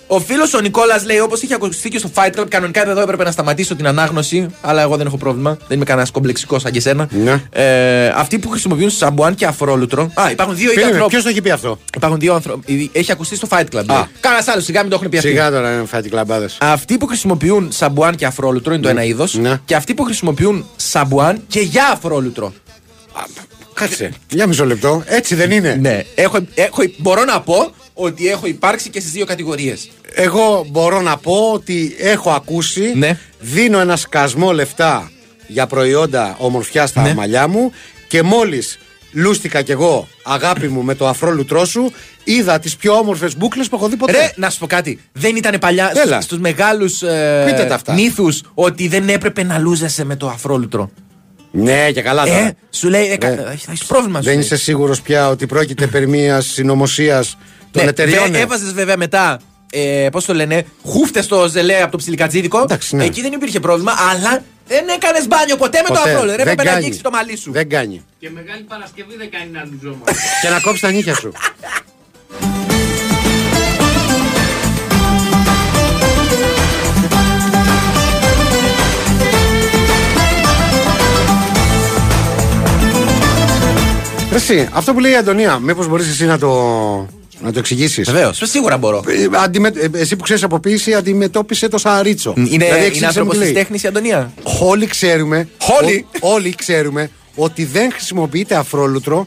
Ε, 0.10 0.14
Ο 0.14 0.20
φίλος 0.20 0.54
ο 0.54 0.60
Νικόλας 0.60 1.06
λέει: 1.06 1.20
Όπως 1.20 1.42
είχε 1.42 1.54
ακουστεί 1.54 1.90
και 1.90 1.98
στο 1.98 2.10
Fight 2.16 2.40
Club, 2.40 2.46
κανονικά 2.50 2.90
εδώ 2.90 3.02
έπρεπε 3.02 3.24
να 3.24 3.32
σταματήσω 3.32 3.76
την 3.76 3.88
ανάγνωση. 3.88 4.48
Αλλά 4.62 4.82
εγώ 4.82 4.98
δεν 4.98 5.06
έχω 5.06 5.18
πρόβλημα. 5.18 5.58
Δεν 5.68 5.76
είμαι 5.78 5.86
κανένας 5.86 6.12
κομπλεξικός 6.12 6.62
σαν 6.62 6.72
και 6.72 6.78
εσένα. 6.78 7.08
Ναι. 7.12 7.42
Ε, 7.52 8.08
αυτοί 8.08 8.40
που 8.40 8.50
χρησιμοποιούν 8.50 8.90
σαμπουάν 8.90 9.36
και 9.36 9.46
αφρόλουτρο. 9.46 10.12
Α, 10.14 10.32
υπάρχουν 10.32 10.56
δύο 10.56 10.72
είδη 10.72 10.82
ανθρώπων. 10.84 11.08
Ποιος 11.10 11.24
το 11.24 11.30
έχει 11.30 11.42
πει 11.42 11.50
αυτό; 11.50 11.80
Υπάρχουν 11.96 12.20
δύο 12.20 12.34
άνθρωποι. 12.34 12.90
Έχει 12.94 13.12
ακουστεί 13.12 13.36
στο 13.36 13.48
Fight 13.52 13.60
Club. 13.60 13.84
λέει. 13.86 14.06
Κάνα 14.20 14.44
άλλος, 14.46 14.64
σιγά 14.64 14.82
μην 14.82 14.90
το 14.90 14.96
έχουν 14.96 15.10
πει 15.10 15.18
αυτοί. 15.18 15.30
Σιγά 15.30 15.52
τώρα 15.52 15.74
είναι 15.74 15.86
Fight 15.86 16.10
Club 16.10 16.27
άδες. 16.27 16.50
Αυτοί 16.60 16.98
που 16.98 17.08
χρησιμοποιούν 17.08 17.72
σαμπουάν 17.72 18.16
και 18.16 18.26
αφρόλουτρο 18.26 18.74
είναι 18.74 18.84
το 18.84 18.90
ένα 18.90 19.04
είδος. 19.04 19.34
Ναι. 19.34 19.60
Και 19.66 19.76
αυτοί 19.76 19.94
που 19.94 20.04
χρησιμοποιούν 20.04 20.66
σαμπουάν 20.76 21.42
και 21.48 21.60
για 21.60 21.90
αφρόλουτρο. 21.94 22.54
Κάτσε. 23.74 24.12
Για 24.30 24.48
μισό 24.48 24.66
λεπτό. 24.66 25.04
Έτσι 25.06 25.36
δεν 25.36 25.52
είναι. 25.52 25.76
Ναι. 25.82 26.04
Έχω, 26.16 26.38
έχω, 26.54 26.82
μπορώ 26.98 27.24
να 27.24 27.42
πω 27.42 27.72
ότι 28.00 28.28
έχω 28.28 28.48
υπάρξει 28.48 28.90
και 28.90 29.00
στις 29.00 29.12
δύο 29.12 29.26
κατηγορίες. 29.26 29.90
Εγώ 30.14 30.66
μπορώ 30.70 31.02
να 31.02 31.18
πω 31.18 31.52
ότι 31.54 31.96
έχω 32.00 32.30
ακούσει. 32.32 32.94
Ναι. 32.96 33.20
Δίνω 33.40 33.80
ένα 33.80 33.96
σκασμό 33.96 34.52
λεφτά 34.52 35.12
για 35.48 35.68
προϊόντα 35.68 36.36
ομορφιά 36.40 36.88
στα 36.88 37.02
Ναι. 37.02 37.14
μαλλιά 37.14 37.48
μου 37.48 37.72
και 38.08 38.24
μόλις 38.24 38.78
λούστηκα 39.12 39.62
κι 39.62 39.72
εγώ 39.72 40.08
αγάπη 40.24 40.68
μου 40.68 40.84
με 40.84 40.96
το 40.96 41.08
αφρόλουτρό 41.08 41.66
σου, 41.66 41.92
είδα 42.24 42.60
τις 42.60 42.76
πιο 42.76 42.94
όμορφες 42.94 43.38
μπουκλε 43.38 43.64
που 43.64 43.76
έχω 43.76 43.88
δει 43.88 43.96
ποτέ. 43.96 44.12
Ρε, 44.12 44.32
να 44.36 44.50
σου 44.50 44.60
πω 44.60 44.68
κάτι. 44.68 45.00
Δεν 45.14 45.36
ήταν 45.36 45.60
παλιά 45.60 45.92
Έλα. 46.06 46.22
στους 46.22 46.38
μεγάλους 46.40 46.98
Πείτε 47.46 47.66
τα 47.68 47.76
αυτά. 47.76 47.94
μύθους 47.94 48.42
ότι 48.54 48.88
δεν 48.88 49.10
έπρεπε 49.10 49.44
να 49.44 49.58
λούζεσαι 49.58 50.04
με 50.04 50.16
το 50.16 50.28
αφρόλουτρο. 50.28 50.90
Ναι, 51.52 51.92
και 51.92 52.02
καλά 52.02 52.26
τώρα. 52.26 52.38
Ε, 52.38 52.56
σου 52.70 52.90
λέει, 52.90 53.12
ε, 53.12 53.18
κα- 53.18 53.30
Ναι. 53.30 53.36
θα 53.36 53.52
έχεις 53.72 53.86
πρόβλημα. 53.86 54.18
σου 54.20 54.26
Δεν 54.26 54.34
λέει. 54.34 54.44
είσαι 54.44 54.56
σίγουρος 54.58 55.02
πια 55.02 55.30
ότι 55.30 55.46
πρόκειται 55.46 55.88
περί 55.88 56.08
μιας 56.08 56.46
συνωμοσίας 56.46 57.38
των 57.72 57.84
Ναι, 57.84 57.90
εταιριών. 57.90 58.32
βε- 58.32 58.42
Έβαζες 58.42 58.74
βέβαια 58.74 58.98
μετά. 58.98 59.40
Ε, 59.72 60.08
Πώς 60.12 60.26
το 60.26 60.34
λένε, 60.34 60.66
χούφτες 60.86 61.24
στο 61.26 61.48
ζελέ 61.48 61.82
από 61.82 61.92
το 61.92 61.98
ψιλικατζίδικο. 61.98 62.66
ναι. 62.92 63.04
Εκεί 63.06 63.22
δεν 63.22 63.32
υπήρχε 63.34 63.60
πρόβλημα, 63.60 63.94
αλλά 64.12 64.44
δεν 64.68 64.88
έκανες 64.88 65.28
μπάνιο 65.28 65.56
ποτέ 65.58 65.78
με 65.82 65.88
το 65.88 65.94
Ποτέ. 65.94 66.10
αφρόλουτρο. 66.10 66.30
Δεν 66.38 66.40
Έπρεπε 66.40 66.64
να 66.64 66.70
κάνει. 66.72 66.78
αγγίξει 66.84 67.02
το 67.04 67.10
μαλλί 67.10 67.38
σου. 67.38 67.52
Δεν 67.52 67.70
κάνει. 67.70 68.06
Και 68.20 68.30
Μεγάλη 68.34 68.62
Παρασκευή 68.64 69.16
δεν 69.18 69.30
κάνει 69.30 69.50
να 69.52 69.64
λουζόμαστε. 69.72 70.14
και 70.42 70.50
να 70.50 70.60
κόψεις 70.60 70.82
τα 70.82 70.92
νύχια 70.92 71.16
σου. 71.16 71.32
Ρε 84.30 84.36
Εσύ, 84.36 84.70
αυτό 84.74 84.94
που 84.94 85.00
λέει 85.00 85.12
η 85.12 85.16
Αντωνία, 85.16 85.60
μήπως 85.60 85.88
μπορείς 85.88 86.08
εσύ 86.10 86.26
να 86.26 86.38
το, 86.40 86.50
να 87.42 87.52
το 87.52 87.60
εξηγήσεις. 87.60 88.12
Βεβαίως, 88.12 88.42
σίγουρα 88.44 88.78
μπορώ. 88.78 89.04
εσύ 89.94 90.16
που 90.16 90.24
ξέρεις 90.24 90.44
από 90.44 90.60
ποίηση, 90.60 90.94
αντιμετώπισε 90.94 91.68
το 91.68 91.78
σαν 91.78 92.02
ρίτσο. 92.02 92.34
Είναι, 92.38 92.48
Δηλαδή, 92.48 92.66
είναι 92.66 92.78
εξήγησε 92.78 93.06
άνθρωπος 93.06 93.34
μου 93.36 93.40
τι 93.40 93.46
της 93.46 93.54
λέει. 93.54 93.64
τέχνης 93.64 93.84
η 93.84 93.88
Αντωνία. 93.88 94.32
Όλοι 94.60 94.86
ξέρουμε. 94.86 95.48
Όλοι. 95.82 96.06
ό- 96.22 96.34
όλοι 96.34 96.56
ξέρουμε 96.56 97.10
ότι 97.36 97.66
δεν 97.66 97.92
χρησιμοποιείται 97.92 98.56
αφρόλουτρο 98.56 99.26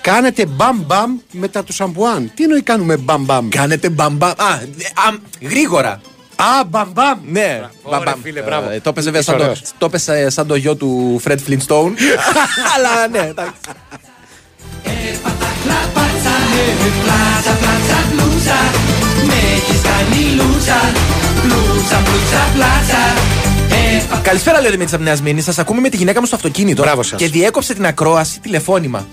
Κάνετε 0.00 0.46
μπαμ 0.46 0.82
μπαμ 0.86 1.16
μετά 1.30 1.64
του 1.64 1.72
σαμπουάν. 1.72 2.30
Τι 2.34 2.42
εννοεί 2.42 2.62
κάνουμε 2.62 2.96
μπαμ 2.96 3.24
μπαμ; 3.24 3.48
Κάνετε 3.48 3.88
μπαμπαμ. 3.88 4.30
Α, 4.30 4.54
ε, 4.60 4.84
α, 5.08 5.14
γρήγορα. 5.48 6.00
Α, 6.36 6.64
μπαμ 6.68 6.88
μπαμ. 6.92 7.18
Ναι, 7.30 7.60
Ωραία, 7.82 7.98
μπαμπαμ. 7.98 8.20
φίλε, 8.22 8.40
μπράβο. 8.42 8.70
Ε, 8.70 8.80
Το 8.80 8.88
έπαιζε 8.88 9.10
βέβαια 9.10 9.20
Είσαι 9.20 9.30
σαν, 9.30 9.38
το- 9.38 9.44
ωραίος. 9.44 9.62
το 9.78 9.86
έπαιζε 9.86 10.30
σαν 10.30 10.46
το 10.46 10.54
γιο 10.54 10.74
του 10.76 11.20
Fred 11.24 11.36
Flintstone. 11.48 11.92
Αλλά 12.76 13.08
ναι, 13.10 13.18
εντάξει. 13.18 13.52
Καλησπέρα, 24.22 24.58
λέει 24.58 24.68
ο 24.68 24.70
Δημήτρης 24.70 24.94
από 24.94 25.02
Νέας 25.02 25.20
Μήνης. 25.22 25.44
Σας 25.44 25.58
ακούμε 25.58 25.80
με 25.80 25.88
τη 25.88 25.96
γυναίκα 25.96 26.20
μου 26.20 26.26
στο 26.26 26.36
αυτοκίνητο. 26.36 26.82
Μπράβο 26.82 27.02
σας. 27.02 27.18
Και 27.18 27.28
διέκοψε 27.28 27.74
την 27.74 27.86
ακρόαση 27.86 28.40
τηλεφώνημα. 28.40 29.06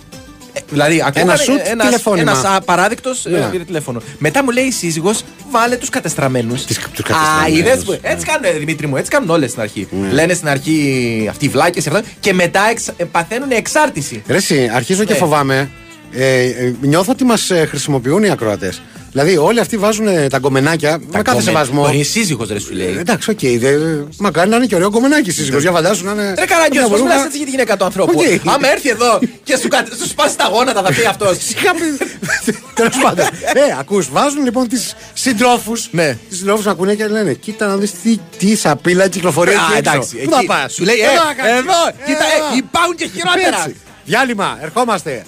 Ε, 0.53 0.59
δηλαδή, 0.69 1.03
ακούγανε 1.05 1.31
Ένα 1.31 1.35
σουτ 1.41 1.59
ένας- 1.65 1.85
τηλεφώνημα. 1.85 2.31
Ένας 2.31 2.43
απαράδεκτο 2.55 3.11
Ναι. 3.23 3.37
πήρε 3.51 3.63
τηλέφωνο. 3.63 4.01
Μετά 4.17 4.43
μου 4.43 4.49
λέει 4.49 4.63
η 4.63 4.71
σύζυγος, 4.71 5.23
βάλε 5.51 5.75
τους 5.75 5.89
κατεστραμμένους. 5.89 6.63
τους 6.65 6.77
Α, 6.77 6.81
κατεστραμμένους. 6.95 7.59
είδες 7.59 7.83
που- 7.83 7.97
Έτσι 8.01 8.25
κάνουν, 8.25 8.43
ε, 8.43 8.51
Δημήτρη 8.59 8.87
μου, 8.87 8.97
έτσι 8.97 9.11
κάνουν 9.11 9.29
όλες 9.29 9.49
στην 9.49 9.61
αρχή. 9.61 9.87
Λένε 10.11 10.33
στην 10.33 10.47
αρχή 10.47 11.27
αυτοί 11.29 11.45
οι 11.45 11.49
βλάκες 11.49 11.87
και 12.19 12.33
μετά 12.33 12.61
εξ, 12.71 12.87
ε, 12.87 13.03
παθαίνουν 13.11 13.51
εξάρτηση. 13.51 14.23
Ρε 14.27 14.37
εσύ, 14.37 14.69
αρχίζω 14.73 15.03
και 15.03 15.13
Ναι. 15.13 15.19
φοβάμαι. 15.19 15.69
Ε, 16.15 16.43
ε, 16.43 16.73
νιώθω 16.81 17.11
ότι 17.11 17.23
μας 17.23 17.51
χρησιμοποιούν 17.67 18.23
οι 18.23 18.29
ακροατές. 18.29 18.81
Δηλαδή, 19.11 19.37
όλοι 19.37 19.59
αυτοί 19.59 19.77
βάζουν 19.77 20.07
ε, 20.07 20.27
τα 20.27 20.37
γκομενάκια 20.37 20.99
με 21.11 21.21
κάθε 21.21 21.41
σεβασμό. 21.41 21.89
Είναι 21.93 22.03
σύζυγος, 22.03 22.47
ρε 22.49 22.59
σου 22.59 22.73
λέει. 22.73 22.93
Ε, 22.97 22.99
Εντάξει, 22.99 23.29
οκ. 23.29 23.39
δε- 23.59 23.77
μακάρι 24.17 24.49
να 24.49 24.55
είναι 24.55 24.65
και 24.65 24.75
ωραίο 24.75 24.89
γκομενάκι 24.89 25.31
σύζυγος. 25.31 25.61
Για 25.61 25.71
φαντάσου 25.71 26.05
να 26.05 26.11
είναι. 26.11 26.33
Ρε 26.37 26.45
καραγκιό, 26.45 26.79
μια 26.81 26.81
πώ 26.81 26.87
βουρούγα. 26.89 27.09
μιλά 27.13 27.23
έτσι 27.25 27.37
για 27.37 27.45
τη 27.45 27.51
γυναίκα 27.51 27.77
του 27.77 27.85
ανθρώπου. 27.85 28.19
Οκ. 28.19 28.53
Άμα 28.53 28.71
έρθει 28.71 28.89
εδώ 28.89 29.19
και 29.43 29.57
σου, 29.57 29.67
κα- 29.67 29.85
σου 30.01 30.07
σπάσει 30.07 30.37
τα 30.37 30.47
γόνατα, 30.53 30.81
θα 30.83 30.93
πει 30.93 31.05
αυτός. 31.05 31.37
Τέλος 32.73 32.97
πάντων. 33.03 33.25
Ε, 33.53 33.59
ακούς, 33.79 34.09
βάζουν 34.11 34.43
λοιπόν 34.43 34.67
τις 34.67 34.95
συντρόφους. 35.13 35.87
Ναι. 35.91 36.17
Τις 36.29 36.37
συντρόφους 36.37 36.65
να 36.65 36.71
ακούνε 36.71 36.93
και 36.95 37.07
λένε: 37.07 37.33
Κοίτα 37.33 37.67
να 37.67 37.75
δεις 37.77 37.91
τι, 38.03 38.17
τι 38.37 38.55
σαπίλα 38.55 39.07
κυκλοφορεί. 39.07 39.49
Α, 39.49 39.53
εκεί 39.53 39.77
έξω. 39.77 39.91
εντάξει, 39.91 40.17
Πού 40.17 40.29
θα 40.31 40.37
εκεί 40.37 40.45
πας; 40.45 40.73
σου 40.73 40.83
λέει, 40.83 40.95
ε, 40.99 41.57
εδώ, 41.57 41.79
κοίτα, 42.05 42.25
ε, 42.53 42.57
υπάρχουν 42.57 42.95
και 42.95 43.09
χειρότερα. 43.13 43.71
Διάλειμμα, 44.05 44.57
ερχόμαστε. 44.61 45.25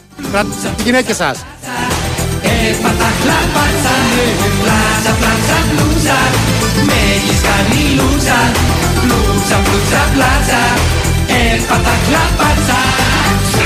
Γυναίκες 0.83 1.15
σας. 1.15 1.45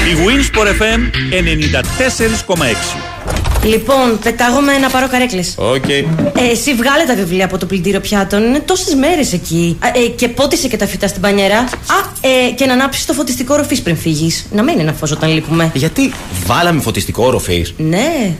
bwinΣΠΟΡ 0.09 0.67
FM 0.81 1.01
94,6. 1.31 2.97
Λοιπόν, 3.69 4.19
πετάγομαι 4.23 4.77
να 4.77 4.89
πάρω 4.89 5.07
καρέκλες. 5.07 5.53
Οκ. 5.57 5.89
Ε, 5.89 6.03
εσύ 6.51 6.73
βγάλε 6.73 7.03
τα 7.07 7.15
βιβλία 7.15 7.45
από 7.45 7.57
το 7.57 7.65
πλυντήριο 7.65 7.99
πιάτων. 7.99 8.43
Είναι 8.43 8.59
τόσες 8.59 8.95
μέρες 8.95 9.33
εκεί. 9.33 9.77
Α, 9.79 9.87
ε, 9.87 10.07
και 10.07 10.27
πότισε 10.27 10.67
και 10.67 10.77
τα 10.77 10.87
φυτά 10.87 11.07
στην 11.07 11.21
μπανιέρα. 11.21 11.59
Α, 11.59 11.67
ε, 12.21 12.51
και 12.55 12.65
να 12.65 12.73
ανάψεις 12.73 13.05
το 13.05 13.13
φωτιστικό 13.13 13.55
ροφής 13.55 13.81
πριν 13.81 13.97
φύγεις. 13.97 14.45
Να 14.51 14.63
μένει 14.63 14.81
ένα 14.81 14.93
φως 14.93 15.11
όταν 15.11 15.33
λείπουμε. 15.33 15.71
Γιατί 15.73 16.13
βάλαμε 16.45 16.81
φωτιστικό 16.81 17.25
όροφη. 17.25 17.65
Ναι, 17.77 18.31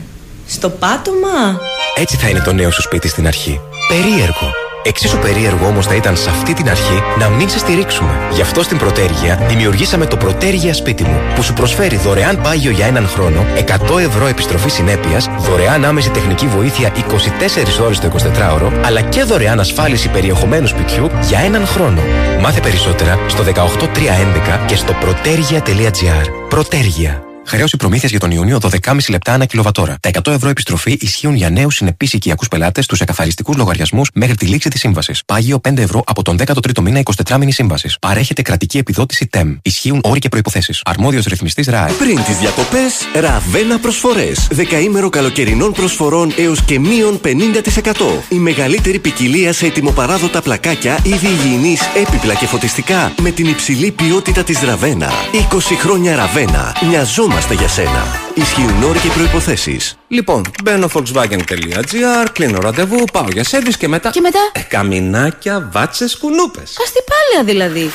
στο 0.46 0.68
πάτωμα. 0.68 1.60
Έτσι 1.96 2.16
θα 2.16 2.28
είναι 2.28 2.40
το 2.40 2.52
νέο 2.52 2.70
σου 2.70 2.82
σπίτι 2.82 3.08
στην 3.08 3.26
αρχή. 3.26 3.60
Περίεργο. 3.88 4.59
Εξίσου 4.82 5.18
περίεργο 5.18 5.66
όμως 5.66 5.86
θα 5.86 5.94
ήταν 5.94 6.16
σε 6.16 6.30
αυτή 6.30 6.54
την 6.54 6.68
αρχή 6.68 7.02
να 7.18 7.28
μην 7.28 7.48
σε 7.48 7.58
στηρίξουμε. 7.58 8.10
Γι' 8.32 8.40
αυτό 8.40 8.62
στην 8.62 8.78
Πρωτέργεια 8.78 9.44
δημιουργήσαμε 9.48 10.06
το 10.06 10.16
Πρωτέργεια 10.16 10.74
Σπίτι 10.74 11.04
μου, 11.04 11.20
που 11.34 11.42
σου 11.42 11.52
προσφέρει 11.52 11.96
δωρεάν 11.96 12.40
πάγιο 12.40 12.70
για 12.70 12.86
έναν 12.86 13.08
χρόνο, 13.08 13.46
100 13.88 13.98
ευρώ 13.98 14.26
επιστροφή 14.26 14.68
συνέπειας, 14.68 15.28
δωρεάν 15.38 15.84
άμεση 15.84 16.10
τεχνική 16.10 16.46
βοήθεια 16.46 16.92
24 16.96 17.84
ώρες 17.84 17.98
το 17.98 18.10
24ωρο, 18.12 18.72
αλλά 18.84 19.00
και 19.00 19.22
δωρεάν 19.22 19.60
ασφάλιση 19.60 20.08
περιεχομένου 20.08 20.66
σπιτιού 20.66 21.10
για 21.28 21.38
έναν 21.38 21.66
χρόνο. 21.66 22.00
Μάθε 22.40 22.60
περισσότερα 22.60 23.18
στο 23.26 23.42
18311 23.42 24.66
και 24.66 24.76
στο 24.76 24.92
πρωτέργεια.gr. 24.92 26.26
Πρωτέργεια. 26.48 27.29
Χρέωση 27.50 27.76
προμήθειας 27.76 28.10
για 28.10 28.20
τον 28.20 28.30
Ιούνιο 28.30 28.58
12,5 28.62 28.96
λεπτά 29.08 29.32
ανά 29.32 29.44
κιλοβατόρα. 29.44 29.96
Τα 30.00 30.10
100 30.24 30.32
ευρώ 30.32 30.48
επιστροφή 30.48 30.98
ισχύουν 31.00 31.34
για 31.34 31.50
νέους 31.50 31.74
συνεπείς 31.74 32.12
οικιακούς 32.12 32.48
πελάτες 32.48 32.84
στους 32.84 33.00
εκαθαριστικούς 33.00 33.56
λογαριασμούς 33.56 34.08
μέχρι 34.14 34.36
τη 34.36 34.46
λήξη 34.46 34.68
της 34.68 34.80
σύμβασης. 34.80 35.22
Πάγιο 35.26 35.60
5 35.68 35.76
ευρώ 35.78 36.02
από 36.06 36.22
τον 36.22 36.36
13ο 36.38 36.80
μήνα 36.80 37.00
24 37.28 37.36
μήνη 37.38 37.52
σύμβασης. 37.52 37.98
Παρέχεται 37.98 38.42
κρατική 38.42 38.78
επιδότηση 38.78 39.28
TEM. 39.32 39.56
Ισχύουν 39.62 40.00
όροι 40.04 40.18
και 40.18 40.28
προποθέσει. 40.28 40.74
Αρμόδιος 40.84 41.24
ρυθμιστής 41.24 41.66
ΡΑΕ. 41.66 41.92
Πριν 41.92 42.24
τις 42.24 42.38
διακοπές, 42.38 42.94
Ραβένα 43.20 43.78
προσφορές. 43.78 44.48
Δεκαήμερο 44.50 45.08
καλοκαιρινών 45.08 45.72
προσφορών 45.72 46.32
έως 46.38 46.62
και 46.62 46.78
μείον 46.78 47.20
50%. 47.20 48.22
Η 48.28 48.36
μεγαλύτερη 48.36 48.98
ποικιλία 48.98 49.52
σε 49.52 49.66
ετοιμοπαράδοτα 49.66 50.42
πλακάκια, 50.42 50.98
είδη 51.02 51.26
υγιεινής, 51.26 51.80
έπιπλα 52.06 52.34
και 52.34 52.46
φωτιστικά 52.46 53.12
με 53.22 53.30
την 53.30 53.46
υψηλή 53.46 53.90
ποιότητα 53.90 54.42
της 54.42 54.60
Ραβένα. 54.60 55.10
20 55.32 55.76
χρόνια 55.78 56.16
Ραβένα. 56.16 56.76
Μοιαζόμαστε 56.88 57.39
για 57.48 57.68
σένα. 57.68 58.06
Ισχύουν 58.34 58.82
όροι 58.82 58.98
και 58.98 59.08
προϋποθέσεις. 59.08 59.96
Λοιπόν, 60.08 60.42
μπαίνω 60.62 60.88
volkswagen.gr, 60.94 62.26
κλείνω 62.32 62.60
ραντεβού, 62.60 63.04
πάω 63.12 63.26
για 63.32 63.44
σερβις 63.44 63.76
και 63.76 63.88
μετά. 63.88 64.10
Και 64.10 64.20
μετά; 64.20 64.38
Ε, 64.52 64.60
καμινάκια, 64.60 65.68
βάτσες, 65.72 66.16
κουνούπες. 66.16 66.76
Αστυπάλαια 66.82 67.44
δηλαδή. 67.44 67.90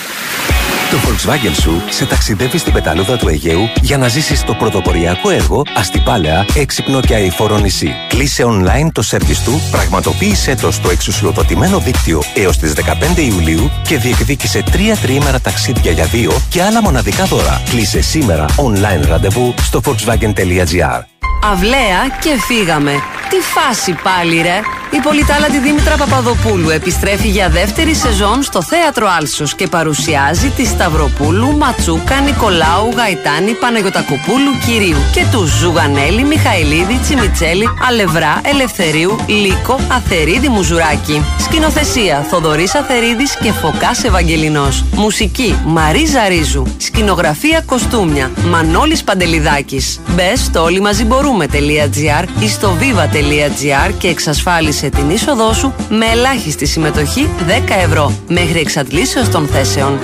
Το 0.92 0.98
Volkswagen 0.98 1.56
σου 1.62 1.82
σε 1.90 2.06
ταξιδεύει 2.06 2.58
στην 2.58 2.74
πεταλούδα 2.74 3.18
του 3.18 3.28
Αιγαίου 3.28 3.70
για 3.82 3.98
να 3.98 4.08
ζήσεις 4.08 4.44
το 4.44 4.54
πρωτοποριακό 4.54 5.30
έργο 5.30 5.62
Αστυπάλαια, 5.76 6.46
έξυπνο 6.56 7.00
και 7.02 7.16
αηφόρο 7.16 7.58
νησί. 7.58 7.94
Κλείσε 8.08 8.44
online 8.46 8.90
το 8.92 9.02
σερβις 9.02 9.44
του, 9.44 9.62
πραγματοποίησέ 9.72 10.56
το 10.56 10.72
στο 10.72 10.90
εξουσιοδοτημένο 10.90 11.80
δίκτυο 11.80 12.22
έως 12.36 12.58
τις 12.58 12.74
15 13.16 13.18
Ιουλίου 13.18 13.72
και 13.88 13.98
διεκδίκησε 13.98 14.64
τρία 14.72 14.96
τριήμερα 14.96 15.40
ταξίδια 15.40 15.92
για 15.92 16.06
δύο 16.06 16.32
και 16.50 16.64
άλλα 16.64 16.82
μοναδικά 16.82 17.26
δώρα. 17.26 17.62
Κλείσε 17.70 18.02
σήμερα 18.02 18.46
online 18.56 19.08
ραντεβού 19.08 19.54
στο 19.58 19.82
volkswagen.gr. 19.86 21.15
Αυλαία 21.52 22.08
και 22.20 22.30
φύγαμε. 22.48 22.92
Τι 23.30 23.36
φάση 23.36 23.96
πάλι 24.04 24.42
ρε. 24.42 24.60
Η 24.90 25.00
πολυτάλαντη 25.00 25.60
Δήμητρα 25.60 25.96
Παπαδοπούλου 25.96 26.70
επιστρέφει 26.70 27.28
για 27.28 27.50
δεύτερη 27.50 27.94
σεζόν 27.94 28.44
στο 28.44 28.62
Θέατρο 28.62 29.08
Άλσος 29.18 29.56
και 29.56 29.68
παρουσιάζει 29.68 30.50
τη 30.50 30.66
Σταυροπούλου, 30.66 31.58
Ματσούκα, 31.58 32.20
Νικολάου, 32.20 32.92
Γαϊτάνη, 32.96 33.52
Παναγιωτακοπούλου, 33.52 34.52
Κυρίου 34.66 34.98
και 35.14 35.26
του 35.32 35.46
Ζουγανέλη, 35.60 36.24
Μιχαηλίδη, 36.24 37.00
Τσιμιτσέλη, 37.02 37.70
Αλευρά, 37.88 38.42
Ελευθερίου, 38.44 39.16
Λίκο, 39.28 39.80
Αθερίδη 39.92 40.50
Μουζουράκη. 40.50 41.26
Σκηνοθεσία 41.40 42.26
Θοδωρής 42.30 42.76
Αθερίδης 42.76 43.38
και 43.38 43.52
Φωκάς 43.52 44.04
Ευαγγελινός. 44.04 44.84
Μουσική 44.92 45.60
Μαρίζα 45.66 46.28
Ρίζου. 46.28 46.64
Σκηνογραφία 46.78 47.62
Κοστούμια 47.66 48.32
Μανώλης 48.50 49.04
Παντελιδάκης. 49.04 50.00
Μπε 50.08 50.36
στο 50.36 50.64
όλοι 50.64 50.82
μαζί 50.82 51.06
μπορούμε.gr 51.16 52.44
ή 52.44 52.48
στο 52.48 52.78
viva.gr 52.80 53.94
και 53.98 54.08
εξασφάλισε 54.08 54.90
την 54.90 55.10
είσοδό 55.10 55.54
σου 55.54 55.74
με 55.90 56.06
ελάχιστη 56.06 56.66
συμμετοχή 56.66 57.30
10 57.48 57.52
ευρώ 57.84 58.12
μέχρι 58.28 58.60
εξαντλήσεως 58.60 59.30
των 59.30 59.48
θέσεων. 59.48 60.00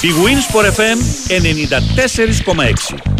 Η 0.00 0.08
Winsport 0.24 0.66
FM 0.66 0.98
94,6. 2.94 3.17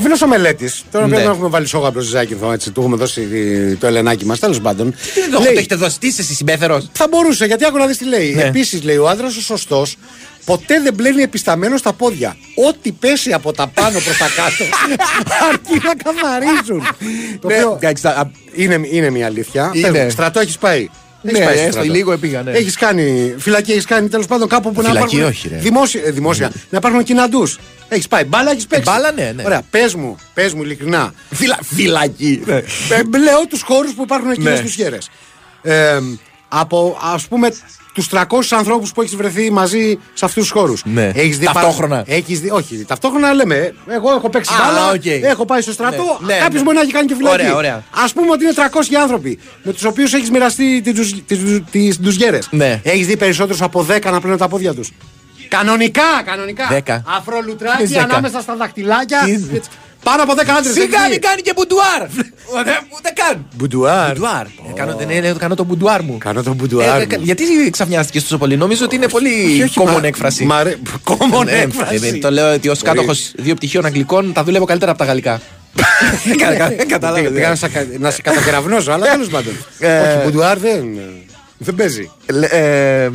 Ο 0.00 0.02
φίλος 0.02 0.22
ο 0.22 0.26
Μελέτης, 0.26 0.82
τώρα 0.90 1.04
Ναι. 1.06 1.10
πρέπει 1.10 1.26
να 1.26 1.32
έχουμε 1.34 1.48
βάλει 1.48 1.66
σόγα 1.66 1.90
προ 1.90 2.00
Ζάκυνθο, 2.00 2.52
έτσι, 2.52 2.70
του 2.70 2.80
έχουμε 2.80 2.96
δώσει 2.96 3.28
ε, 3.32 3.74
το 3.74 3.86
ελενάκι 3.86 4.24
μας, 4.26 4.38
τέλος 4.38 4.60
πάντων. 4.60 4.90
Τι 5.14 5.20
δεν 5.20 5.30
το 5.30 5.38
το 5.38 5.44
έχετε 5.56 5.74
δώσει, 5.74 5.98
τι 5.98 6.06
είσαι 6.06 6.20
εσύ 6.20 6.34
συμπέθερος; 6.34 6.88
Θα 6.92 7.06
μπορούσε, 7.10 7.44
γιατί 7.44 7.64
άκου 7.64 7.76
να 7.78 7.86
δεις 7.86 7.96
τι 7.96 8.04
λέει. 8.04 8.32
Ναι. 8.34 8.42
Επίσης, 8.42 8.82
λέει 8.82 8.96
ο 8.96 9.08
άντρα 9.08 9.26
ο 9.26 9.30
σωστός, 9.30 9.96
ποτέ 10.44 10.80
δεν 10.80 10.94
μπλένει 10.94 11.22
επισταμένος 11.22 11.80
στα 11.80 11.92
πόδια. 11.92 12.36
Ό,τι 12.68 12.92
πέσει 12.92 13.32
από 13.32 13.52
τα 13.52 13.66
πάνω 13.66 13.98
προς 13.98 14.16
τα 14.18 14.26
κάτω, 14.36 14.64
αρκεί 15.50 15.86
να 15.86 15.94
καθαρίζουν. 16.04 16.86
το 17.40 17.48
Ναι, 17.48 17.54
οποίο 17.54 17.72
εντάξει, 17.76 18.02
τα- 18.02 18.10
α- 18.10 18.30
είναι, 18.54 18.80
είναι 18.90 19.10
μια 19.10 19.26
αλήθεια. 19.26 19.70
Είναι. 19.74 19.90
Πες 19.90 20.02
μου, 20.04 20.10
Στρατό 20.10 20.40
έχεις 20.40 20.58
πάει; 20.58 20.88
Έχεις 21.22 21.38
Ναι, 21.38 21.44
πάει 21.44 21.54
στο 21.54 21.60
έστω 21.66 21.72
στρατό. 21.72 21.92
λίγο 21.92 22.12
επήγα, 22.12 22.42
ναι. 22.42 22.50
Έχεις 22.50 22.76
κάνει 22.76 23.34
φυλακή, 23.38 23.72
έχεις 23.72 23.84
κάνει 23.84 24.08
τέλος 24.08 24.26
πάντων 24.26 24.48
κάπου 24.48 24.72
που 24.72 24.82
να 24.82 24.88
Φυλακή 24.88 25.14
υπάρχουν. 25.16 25.34
όχι, 25.34 25.48
ρε. 25.48 25.56
Δημόσια, 25.56 26.02
ε, 26.04 26.10
δημόσια. 26.10 26.52
Να 26.70 26.78
υπάρχουν 26.78 27.02
κοιναντούς. 27.02 27.58
Έχεις 27.88 28.08
πάει. 28.08 28.24
Μπάλα 28.24 28.50
έχεις 28.50 28.66
παίξει. 28.66 28.90
μπάλα, 28.90 29.12
ναι, 29.12 29.32
ναι. 29.36 29.42
Ωραία, 29.44 29.62
πες 29.70 29.94
μου, 29.94 30.16
πες 30.34 30.52
μου 30.54 30.62
ειλικρινά. 30.62 31.14
Φυλα, 31.30 31.58
φυλακή. 31.62 32.42
Ε, 32.46 32.62
λέω 33.18 33.46
τους 33.48 33.62
χώρους 33.62 33.92
που 33.94 34.02
υπάρχουν 34.02 34.30
εκεί 34.30 34.40
Ναι. 34.40 34.56
ντουζιέρες. 34.56 34.98
Ε, 35.62 35.98
από 36.48 36.98
ας 37.14 37.26
πούμε 37.26 37.48
τους 37.92 38.08
300 38.08 38.56
ανθρώπους 38.56 38.92
που 38.92 39.02
έχεις 39.02 39.16
βρεθεί 39.16 39.50
μαζί 39.50 39.98
σε 40.14 40.24
αυτούς 40.24 40.42
τους 40.42 40.52
χώρους. 40.52 40.82
Ναι. 40.84 41.10
Έχεις 41.14 41.38
δει 41.38 41.44
Ταυτόχρονα. 41.44 41.96
πα- 41.96 42.14
Έχεις 42.14 42.40
δει, 42.40 42.50
όχι, 42.50 42.84
ταυτόχρονα 42.88 43.32
λέμε. 43.32 43.54
ε, 43.54 43.94
Εγώ 43.94 44.10
έχω 44.12 44.28
παίξει 44.30 44.52
Α, 44.52 44.56
μπάλα, 44.64 44.90
οκ. 44.90 45.06
έχω 45.06 45.44
πάει 45.44 45.60
στο 45.60 45.72
στρατό. 45.72 46.18
Ναι, 46.20 46.34
ναι, 46.34 46.38
Κάποιος 46.40 46.54
ναι. 46.54 46.62
μπορεί 46.62 46.76
να 46.76 46.82
έχει 46.82 46.92
κάνει 46.92 47.06
και 47.06 47.14
φυλακή. 47.14 47.34
Ωραία, 47.34 47.54
ωραία. 47.54 47.74
Α 47.74 48.12
πούμε 48.14 48.30
ότι 48.30 48.44
είναι 48.44 48.52
300 48.56 48.96
άνθρωποι 49.02 49.38
με 49.62 49.72
τους 49.72 49.84
οποίους 49.84 50.12
έχεις 50.14 50.30
μοιραστεί 50.30 50.82
τις 51.70 51.98
ντουζιέρες. 52.00 52.38
Ναι. 52.50 52.80
Έχεις 52.84 53.06
δει 53.06 53.16
περισσότερους 53.16 53.62
από 53.62 53.82
10 53.90 54.10
να 54.10 54.20
πλένουν 54.20 54.38
τα 54.38 54.48
πόδια 54.48 54.74
τους. 54.74 54.90
Κανονικά, 55.48 56.02
κανονικά. 56.24 56.66
Δέκα. 56.70 57.02
Αφρολουτράκι 57.06 57.82
Τι 57.82 57.86
δέκα. 57.88 58.02
ανάμεσα 58.04 58.40
στα 58.40 58.56
δαχτυλάκια. 58.56 59.18
Τι- 60.02 60.06
Έτσι. 60.06 60.18
Πάνω 60.18 60.22
από 60.22 60.32
10 60.34 60.56
άντρες. 60.58 60.72
Σιγά 60.74 61.08
μην 61.10 61.20
κάνει 61.20 61.40
και 61.42 61.52
μπουντουάρ. 61.56 62.02
Ούτε- 62.58 62.80
Ούτε 62.96 63.10
καν. 63.14 63.46
Μπουντουάρ. 63.56 64.12
Μπουντουάρ. 64.12 64.46
Ε, 64.46 64.72
Κάνω, 64.74 64.96
ναι, 65.06 65.20
ναι, 65.20 65.32
κάνω 65.32 65.54
το 65.54 65.64
μπουντουάρ 65.64 66.02
μου. 66.02 66.18
Κάνω 66.18 66.42
το 66.42 66.50
Ε, 66.50 66.54
μπουντουάρ. 66.54 67.00
ε, 67.00 67.06
μου. 67.18 67.22
γιατί 67.24 67.44
ξαφνιάστηκες 67.70 68.22
τόσο 68.22 68.38
πολύ, 68.38 68.56
νομίζω 68.56 68.84
ότι 68.84 68.94
είναι 68.96 69.08
πολύ 69.08 69.62
όχι, 69.62 69.74
common 69.80 69.92
μα- 70.00 70.06
έκφραση. 70.06 70.44
μ' 70.44 70.52
αρέ- 70.52 70.76
common 71.04 71.44
Ναι, 71.44 71.52
έκφραση. 71.52 72.06
ε, 72.14 72.18
Το 72.18 72.30
λέω 72.30 72.52
ότι 72.54 72.68
ως 72.68 72.78
Μπορεί. 72.82 72.90
κάτοχος 72.96 73.32
δύο 73.36 73.54
πτυχίων 73.54 73.84
Αγγλικών 73.84 74.32
τα 74.32 74.44
δουλεύω 74.44 74.64
καλύτερα 74.64 74.90
από 74.90 75.00
τα 75.00 75.06
γαλλικά. 75.06 75.40
Κα- 76.38 76.54
κα- 76.54 76.84
Κατάλαβες. 76.86 77.30
Πήγα 77.30 77.48
να 77.48 77.54
σε, 77.54 77.70
να 77.98 78.10
σε 78.10 78.22
κατακεραυνώσω, 78.22 78.92
αλλά 78.92 79.06
τέλος 79.06 79.28
πάντων. 79.28 79.52
Ε, 79.78 79.98
Όχι, 80.00 80.24
μπουντουάρ 80.24 80.58
δεν, 80.58 80.84
δεν 81.62 81.74
παίζει. 81.74 82.10
Λε- 82.32 82.52
ε, 82.52 83.10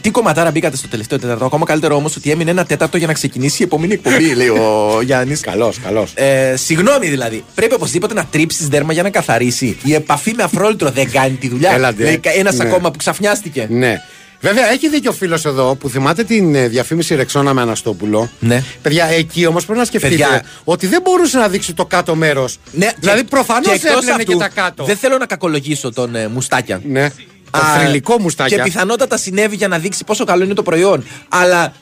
τι 0.00 0.10
κομματάρα 0.10 0.50
μπήκατε 0.50 0.76
στο 0.76 0.88
τελευταίο 0.88 1.18
τέταρτο; 1.18 1.44
Ακόμα 1.44 1.64
καλύτερο 1.66 1.96
όμως 1.96 2.16
ότι 2.16 2.30
έμεινε 2.30 2.50
ένα 2.50 2.64
τέταρτο 2.64 2.96
για 2.96 3.06
να 3.06 3.12
ξεκινήσει 3.12 3.62
η 3.62 3.64
επόμενη 3.64 3.92
εκπομπή, 3.92 4.34
λέει 4.40 4.48
ο 4.48 4.98
Γιάννης. 5.02 5.40
Καλό, 5.40 5.72
καλό. 5.84 6.06
Ε, 6.14 6.56
συγγνώμη 6.56 7.08
δηλαδή. 7.08 7.44
Πρέπει 7.54 7.74
οπωσδήποτε 7.74 8.14
να 8.14 8.24
τρίψεις 8.24 8.68
δέρμα 8.68 8.92
για 8.92 9.02
να 9.02 9.10
καθαρίσει. 9.10 9.78
Η 9.84 9.94
επαφή 9.94 10.32
με 10.36 10.42
αφρόλυτρο 10.42 10.90
δεν 10.90 11.10
κάνει 11.10 11.34
τη 11.34 11.48
δουλειά. 11.48 11.72
Έλατε. 11.72 12.20
Ένας 12.22 12.56
Ναι. 12.56 12.64
ακόμα 12.64 12.90
που 12.90 12.98
ξαφνιάστηκε. 12.98 13.66
Ναι. 13.70 14.02
Βέβαια, 14.42 14.70
έχει 14.70 14.88
δίκιο 14.88 15.10
ο 15.10 15.14
φίλος 15.14 15.44
εδώ 15.44 15.74
που 15.74 15.88
θυμάται 15.88 16.24
την 16.24 16.54
ε, 16.54 16.68
διαφήμιση 16.68 17.14
Ρεξόνα 17.14 17.54
με 17.54 17.60
Αναστόπουλο. 17.60 18.30
Ναι. 18.40 18.62
Παιδιά, 18.82 19.04
εκεί 19.06 19.46
όμως 19.46 19.64
πρέπει 19.64 19.78
να 19.78 19.84
σκεφτείτε 19.84 20.14
Παιδιά. 20.24 20.44
ότι 20.64 20.86
δεν 20.86 21.00
μπορούσε 21.02 21.38
να 21.38 21.48
δείξει 21.48 21.74
το 21.74 21.86
κάτω 21.86 22.14
μέρος. 22.14 22.56
Ναι, 22.72 22.88
δηλαδή 23.00 23.20
και- 23.20 23.26
προφανώς 23.28 23.66
και 23.66 23.72
εκτός 23.74 23.90
έπλαινε 23.92 24.12
αυτού, 24.12 24.32
και 24.32 24.38
τα 24.38 24.48
κάτω. 24.48 24.84
Δεν 24.84 24.96
θέλω 24.96 25.18
να 25.18 25.26
κακολογήσω 25.26 25.92
τον 25.92 26.14
ε, 26.14 26.28
Μουστάκια. 26.28 26.80
Ναι. 26.84 27.08
Το 27.50 27.58
Α, 27.58 27.78
θρηλυκό 27.78 28.18
μουστάκια. 28.20 28.56
Και 28.56 28.62
πιθανότατα 28.62 29.16
συνέβη 29.16 29.56
για 29.56 29.68
να 29.68 29.78
δείξει 29.78 30.04
πόσο 30.04 30.24
καλό 30.24 30.44
είναι 30.44 30.54
το 30.54 30.62
προϊόν. 30.62 31.04
Αλλά 31.28 31.72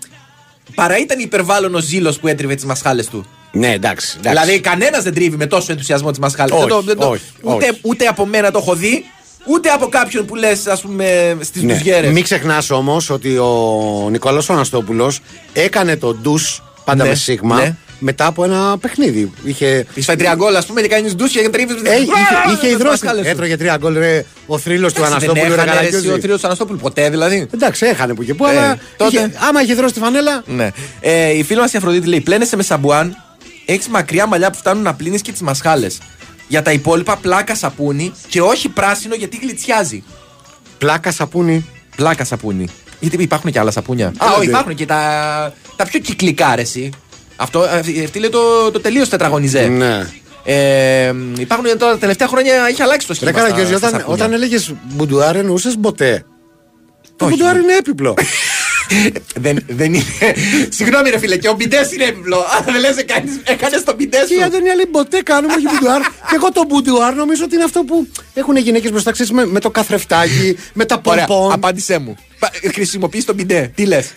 παρά 0.74 0.98
ήταν 0.98 1.18
υπερβάλλον 1.18 1.74
ο 1.74 1.78
ζήλος 1.80 2.18
που 2.18 2.28
έτριβε 2.28 2.54
τις 2.54 2.64
μασχάλες 2.64 3.06
του. 3.08 3.26
Ναι, 3.52 3.72
εντάξει. 3.72 4.16
εντάξει. 4.18 4.40
Δηλαδή, 4.44 4.60
κανένας 4.60 5.02
δεν 5.02 5.14
τρίβει 5.14 5.36
με 5.36 5.46
τόσο 5.46 5.72
ενθουσιασμό 5.72 6.10
τις 6.10 6.18
μασχάλες. 6.18 6.52
Όχι, 6.52 6.60
Δεν 6.60 6.68
το- 6.76 6.80
δεν 6.82 6.96
το- 6.98 7.08
όχι, 7.08 7.22
ούτε, 7.42 7.68
όχι. 7.68 7.78
ούτε 7.82 8.06
από 8.06 8.26
μένα 8.26 8.50
το 8.50 8.58
έχω 8.58 8.74
δει, 8.74 9.04
ούτε 9.46 9.68
από 9.68 9.86
κάποιον 9.88 10.24
που 10.26 10.34
λες, 10.34 10.66
ας 10.66 10.80
πούμε, 10.80 11.36
στις 11.40 11.62
Ναι. 11.62 11.80
ναι. 12.02 12.10
Μην 12.10 12.22
ξεχνάς 12.22 12.70
όμως 12.70 13.10
ότι 13.10 13.38
ο 13.38 14.08
Νικόλαο 14.10 14.42
Αναστόπουλο 14.48 15.12
έκανε 15.52 15.96
το 15.96 16.14
ντους 16.14 16.62
πάντα 16.84 17.02
Ναι, 17.02 17.08
με 17.08 17.14
σίγμα 17.14 17.56
ναι. 17.56 17.76
Μετά 17.99 18.26
από 18.26 18.44
ένα 18.44 18.78
παιχνίδι. 18.78 19.32
Είχε, 19.44 19.86
Τη 19.94 20.01
φάει 20.03 20.16
τρία 20.16 20.34
γκολ, 20.34 20.57
ας 20.57 20.66
πούμε, 20.66 20.80
και 20.80 20.88
κάνεις 20.88 21.14
ντους 21.14 21.30
και 21.30 21.49
τρίβεις. 21.49 21.76
Ε, 21.82 21.94
είχε, 21.96 22.12
είχε 22.53 22.68
υδρώσει. 22.68 23.07
Έτρωγε 23.22 23.57
τρία 23.57 23.76
γκολ 23.76 23.99
ρε, 23.99 24.24
ο 24.46 24.59
θρύλος 24.59 24.92
του 24.92 25.05
Αναστόπουλου. 25.05 25.34
ρε, 25.42 25.49
Δεν 25.49 25.53
έχανε 25.59 25.70
ρε, 25.70 25.76
Καραγκιόζη. 25.76 26.07
εσύ 26.07 26.16
ο 26.16 26.20
θρύλος 26.20 26.40
του 26.40 26.46
Αναστόπουλου 26.46 26.78
ποτέ 26.78 27.11
δηλαδή. 27.11 27.46
Εντάξει, 27.55 27.86
έχανε 27.86 28.14
που 28.14 28.24
και 28.24 28.34
που, 28.34 28.46
Ε, 28.46 28.49
αλλά 28.49 28.78
τότε. 28.96 29.16
είχε- 29.16 29.30
άμα 29.49 29.62
είχε 29.62 29.74
δρώσει 29.74 29.94
τη 29.94 30.01
φανέλα. 30.01 30.42
Ναι. 30.46 30.70
Ε, 31.01 31.28
η 31.38 31.42
φίλη 31.42 31.61
μας 31.61 31.72
η 31.72 31.76
Αφροδίτη 31.76 32.07
λέει: 32.07 32.20
Πλένεσαι 32.20 32.57
με 32.57 32.62
σαμπουάν, 32.62 33.16
έχεις 33.64 33.88
μακριά 33.88 34.26
μαλλιά 34.26 34.51
που 34.51 34.59
φτάνουν 34.59 34.82
να 34.82 34.94
πλύνεις 34.94 35.22
και 35.22 35.32
τις 35.32 35.40
μασχάλες. 35.40 35.99
Για 36.49 36.62
τα 36.62 36.72
υπόλοιπα, 36.72 37.16
πλάκα 37.16 37.55
σαπούνι 37.55 38.12
και 38.28 38.40
όχι 38.40 38.68
πράσινο 38.68 39.14
γιατί 39.14 39.38
γλιτσιάζει. 39.42 40.03
Πλάκα 40.78 41.12
σαπούνι. 41.12 41.66
Πλάκα 41.96 42.24
σαπούνι. 42.24 42.68
Γιατί 43.01 43.22
υπάρχουν 43.22 43.53
και 43.53 43.59
άλλα 43.59 43.70
σαπούνια. 43.70 44.07
Α, 44.07 44.11
Έλατε. 44.20 44.38
όχι, 44.38 44.49
υπάρχουν 44.49 44.74
και 44.74 44.86
τα, 44.86 45.53
τα 45.76 45.84
πιο 45.84 46.01
κυκλικά 46.01 46.55
ρε, 46.55 46.61
εσύ. 46.61 46.90
Αυτό, 47.41 47.61
αυτή 47.61 48.05
αυτή 48.05 48.18
λέει 48.18 48.30
το, 48.30 48.70
το 48.70 48.80
τελείω 48.80 49.09
τετραγωνιζέ. 49.09 49.66
Ναι. 49.66 50.07
Ε, 50.45 51.12
υπάρχουν 51.39 51.64
τώρα 51.78 51.93
τα 51.93 51.99
τελευταία 51.99 52.28
χρόνια 52.28 52.55
έχει 52.68 52.82
αλλάξει 52.82 53.07
το 53.07 53.14
σχήμα. 53.14 53.30
Ρε 53.30 53.36
στα- 53.39 53.47
Καραγκιόζη, 53.47 53.76
στα 53.76 53.86
όταν, 53.89 54.01
σαπούνια. 54.01 54.24
όταν 54.24 54.32
έλεγες 54.34 54.74
μπουντουάρ 54.82 55.36
εννοούσες 55.36 55.76
μποτέ. 55.78 56.24
Το 57.16 57.24
Όχι. 57.24 57.34
μπουντουάρ 57.34 57.57
είναι 57.57 57.76
έπιπλο. 57.76 58.14
δεν, 59.45 59.59
δεν 59.68 59.95
είναι. 59.95 60.05
Συγγνώμη, 60.68 61.11
ρε 61.11 61.18
φίλε, 61.18 61.36
και 61.36 61.49
ο 61.49 61.53
μπιντές 61.55 61.93
είναι 61.93 62.05
έπιπλο. 62.05 62.36
Αν 62.36 62.64
δεν 62.72 62.80
λες, 62.80 62.97
έκανε 63.45 63.80
τον 63.84 63.95
μπιντές 63.95 64.26
Και 64.28 64.34
η 64.34 64.36
σου. 64.39 64.45
Αντωνία 64.45 64.74
λέει 64.74 64.86
μποτέ 64.91 65.20
κάνουμε, 65.22 65.53
όχι 65.55 65.66
μπουντουάρ. 65.72 66.01
και 66.01 66.34
εγώ 66.34 66.53
το 66.53 66.64
μπουντουάρ 66.68 67.14
νομίζω 67.14 67.45
ότι 67.45 67.55
είναι 67.55 67.64
αυτό 67.64 67.82
που 67.82 68.07
έχουν 68.34 68.57
οι 68.57 68.61
γυναίκες 68.61 68.91
μπροστά 68.91 69.11
ξέρεις, 69.12 69.32
με, 69.32 69.47
με 69.47 69.61
το 69.61 69.70
καθρεφτάκι, 69.70 70.57
με 70.72 70.84
τα 70.84 71.01
Ωραία, 71.05 71.24
πομπόν. 71.24 71.52
απάντησέ 71.53 71.99
μου. 71.99 72.16
Χρησιμοποιείς 72.74 73.24
τον 73.24 73.34
μπιντέ. 73.34 73.72
Τι 73.74 73.84
λες; 73.86 74.12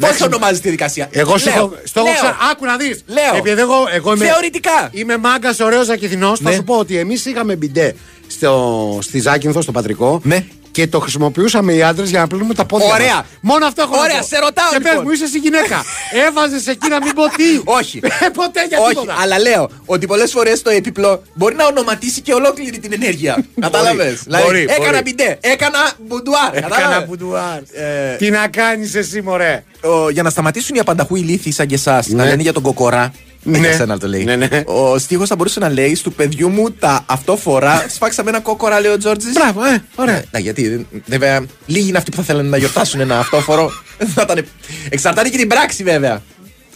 Πώς 0.00 0.20
ονομάζεις 0.20 0.60
τη 0.60 0.70
διαδικασία; 0.70 1.08
Εγώ 1.10 1.38
σου 1.38 1.44
Λέω, 1.48 1.54
έχω. 1.56 1.72
Στο 1.84 2.00
έχω 2.00 2.08
λέω. 2.08 2.16
ξα- 2.18 2.36
Άκου 2.50 2.64
να 2.64 2.76
δεις. 2.76 3.04
Λέω. 3.06 3.36
Επειδή 3.36 3.60
εγώ, 3.60 3.74
εγώ 3.92 4.14
είμαι. 4.14 4.24
Θεωρητικά. 4.26 4.88
Είμαι 4.92 5.16
μάγκας 5.16 5.60
ωραίος 5.60 5.88
Ζακυνθινός. 5.88 6.40
Θα 6.40 6.50
Ναι. 6.50 6.56
σου 6.56 6.64
πω 6.64 6.74
ότι 6.74 6.96
εμείς 6.96 7.24
είχαμε 7.26 7.56
μπιντέ 7.56 7.94
στο, 8.26 8.98
στη 9.02 9.20
Ζάκυνθο, 9.20 9.60
στο 9.62 9.72
πατρικό. 9.72 10.20
Ναι. 10.24 10.44
Και 10.72 10.86
το 10.86 10.98
χρησιμοποιούσαμε 11.00 11.72
οι 11.72 11.82
άντρες 11.82 12.10
για 12.10 12.20
να 12.20 12.26
πλύνουμε 12.26 12.54
τα 12.54 12.64
πόδια. 12.64 12.86
Ωραία. 12.86 13.14
μας. 13.14 13.24
Μόνο 13.40 13.66
αυτό 13.66 13.82
έχω 13.82 13.94
να 13.96 14.00
Ωραία, 14.02 14.18
πω. 14.20 14.26
σε 14.26 14.38
ρωτάω, 14.38 14.70
Και 14.70 14.78
πες 14.80 14.90
λοιπόν. 14.90 15.04
μου, 15.06 15.10
είσαι 15.12 15.24
εσύ 15.24 15.38
γυναίκα. 15.38 15.84
Έβαζες 16.28 16.66
εκεί 16.66 16.88
να 16.88 16.98
μην 17.04 17.14
πω 17.14 17.22
τι. 17.28 17.44
Όχι. 17.78 18.00
Ε, 18.02 18.28
Ποτέ 18.28 18.66
για 18.68 18.78
Όχι, 18.80 18.88
τίποτα. 18.88 19.14
αλλά 19.22 19.38
λέω 19.38 19.70
ότι 19.86 20.06
πολλές 20.06 20.30
φορές 20.30 20.62
το 20.62 20.70
έπιπλο 20.70 21.22
μπορεί 21.34 21.54
να 21.54 21.66
ονοματίσει 21.66 22.20
και 22.20 22.32
ολόκληρη 22.34 22.78
την 22.78 22.92
ενέργεια. 22.92 23.44
Κατάλαβες; 23.60 24.22
μπορεί, 24.44 24.62
έκανα 24.68 24.84
μπορεί. 24.90 25.02
μπιντέ, 25.02 25.38
έκανα 25.40 25.78
μπουντουάρ. 26.06 26.54
Έκανα 26.56 26.76
κατάλαβες; 26.76 27.08
μπουντουάρ. 27.08 27.58
Ε, 27.72 28.16
Τι 28.18 28.30
να 28.30 28.48
κάνεις 28.48 28.94
εσύ, 28.94 29.20
μωρέ; 29.22 29.64
ο- 29.82 30.10
για 30.10 30.22
να 30.22 30.30
σταματήσουν 30.30 30.76
οι 30.76 30.78
απανταχού 30.78 31.16
ηλίθιοι 31.16 31.52
σαν 31.52 31.66
και 31.66 31.74
εσάς 31.74 32.06
να 32.08 32.22
Ναι. 32.22 32.28
λένε 32.30 32.42
για 32.42 32.52
τον 32.52 32.62
κοκορά. 32.62 33.12
Ναι. 33.42 33.58
Για 33.58 33.72
σένα 33.72 33.98
το 33.98 34.06
λέει. 34.08 34.24
Ναι, 34.24 34.36
ναι. 34.36 34.46
Ο 34.66 34.98
στίχος 34.98 35.28
θα 35.28 35.36
μπορούσε 35.36 35.60
να 35.60 35.68
λέει 35.68 35.94
στου 35.94 36.12
παιδιού 36.12 36.48
μου 36.48 36.70
τα 36.70 37.04
αυτό 37.06 37.36
φορά. 37.36 37.86
Σφάξαμε 37.88 38.30
ένα 38.30 38.40
κόκορα, 38.40 38.80
λέει 38.80 38.92
ο 38.92 38.96
Τζόρτζης. 38.98 39.32
Μπράβο, 39.32 39.64
ε, 39.64 39.82
ωραία. 39.94 40.22
Να, 40.30 40.38
γιατί 40.38 40.68
δεν- 40.68 40.86
βέβαια 41.06 41.44
λίγοι 41.66 41.88
είναι 41.88 41.98
αυτοί 41.98 42.10
που 42.10 42.16
θα 42.16 42.22
θέλουν 42.22 42.46
να 42.46 42.56
γιορτάσουν 42.56 43.00
ένα 43.00 43.18
αυτόφορο. 43.18 43.70
Θα 44.14 44.22
ήταν- 44.22 44.46
Εξαρτάται 44.88 45.28
και 45.28 45.36
την 45.36 45.48
πράξη, 45.48 45.82
βέβαια. 45.82 46.22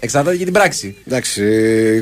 Εξαρτάται 0.00 0.36
και 0.36 0.44
την 0.44 0.52
πράξη. 0.52 0.96
Εντάξει, 1.06 1.42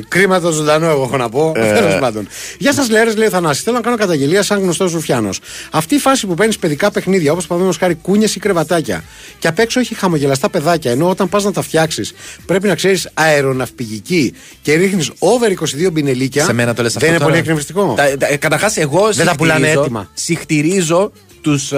κρίμα 0.07 0.39
το 0.39 0.51
ζωντανό, 0.51 0.89
εγώ 0.89 1.03
έχω 1.03 1.17
να 1.17 1.29
πω. 1.29 1.51
Ε. 1.55 1.73
Τέλος 1.73 1.99
πάντων. 1.99 2.27
Γεια 2.57 2.73
σας, 2.73 2.89
Λέρε, 2.89 3.13
λέει 3.13 3.27
ο 3.27 3.29
Θανάση. 3.29 3.61
Θέλω 3.61 3.75
να 3.75 3.81
κάνω 3.81 3.95
καταγγελία 3.97 4.43
σαν 4.43 4.59
γνωστός 4.61 4.91
Ρουφιάνος. 4.93 5.39
Αυτή 5.71 5.95
η 5.95 5.99
φάση 5.99 6.27
που 6.27 6.33
παίρνεις 6.33 6.57
παιδικά 6.57 6.91
παιχνίδια, 6.91 7.31
όπως 7.31 7.47
παραδείγματο 7.47 7.79
χάρη 7.85 7.95
κούνιες 7.95 8.35
ή 8.35 8.39
κρεβατάκια, 8.39 9.03
και 9.39 9.47
απ' 9.47 9.59
έξω 9.59 9.79
έχει 9.79 9.95
χαμογελαστά 9.95 10.49
παιδάκια, 10.49 10.91
ενώ 10.91 11.09
όταν 11.09 11.29
πας 11.29 11.43
να 11.43 11.51
τα 11.51 11.61
φτιάξεις 11.61 12.13
πρέπει 12.45 12.67
να 12.67 12.75
ξέρεις 12.75 13.09
αεροναυπηγική 13.13 14.33
και 14.61 14.73
ρίχνεις 14.73 15.11
over 15.19 15.49
22 15.51 15.91
μπινελίκια. 15.91 16.43
Σε 16.43 16.53
μένα 16.53 16.73
το 16.73 16.81
λες 16.81 16.93
Δεν 16.93 17.01
αυτό 17.01 17.05
είναι 17.07 17.17
τώρα. 17.17 17.29
πολύ 17.29 17.37
εκνευριστικό. 17.39 17.95
Καταρχάς, 18.39 18.77
εγώ 18.77 19.09
Δεν 19.13 19.25
τα 19.25 19.35
πουλάνε 19.35 19.59
συχτηρίζω- 19.59 19.83
έτοιμα. 19.83 20.09
Συχτηρίζω 20.13 21.11
τους 21.41 21.73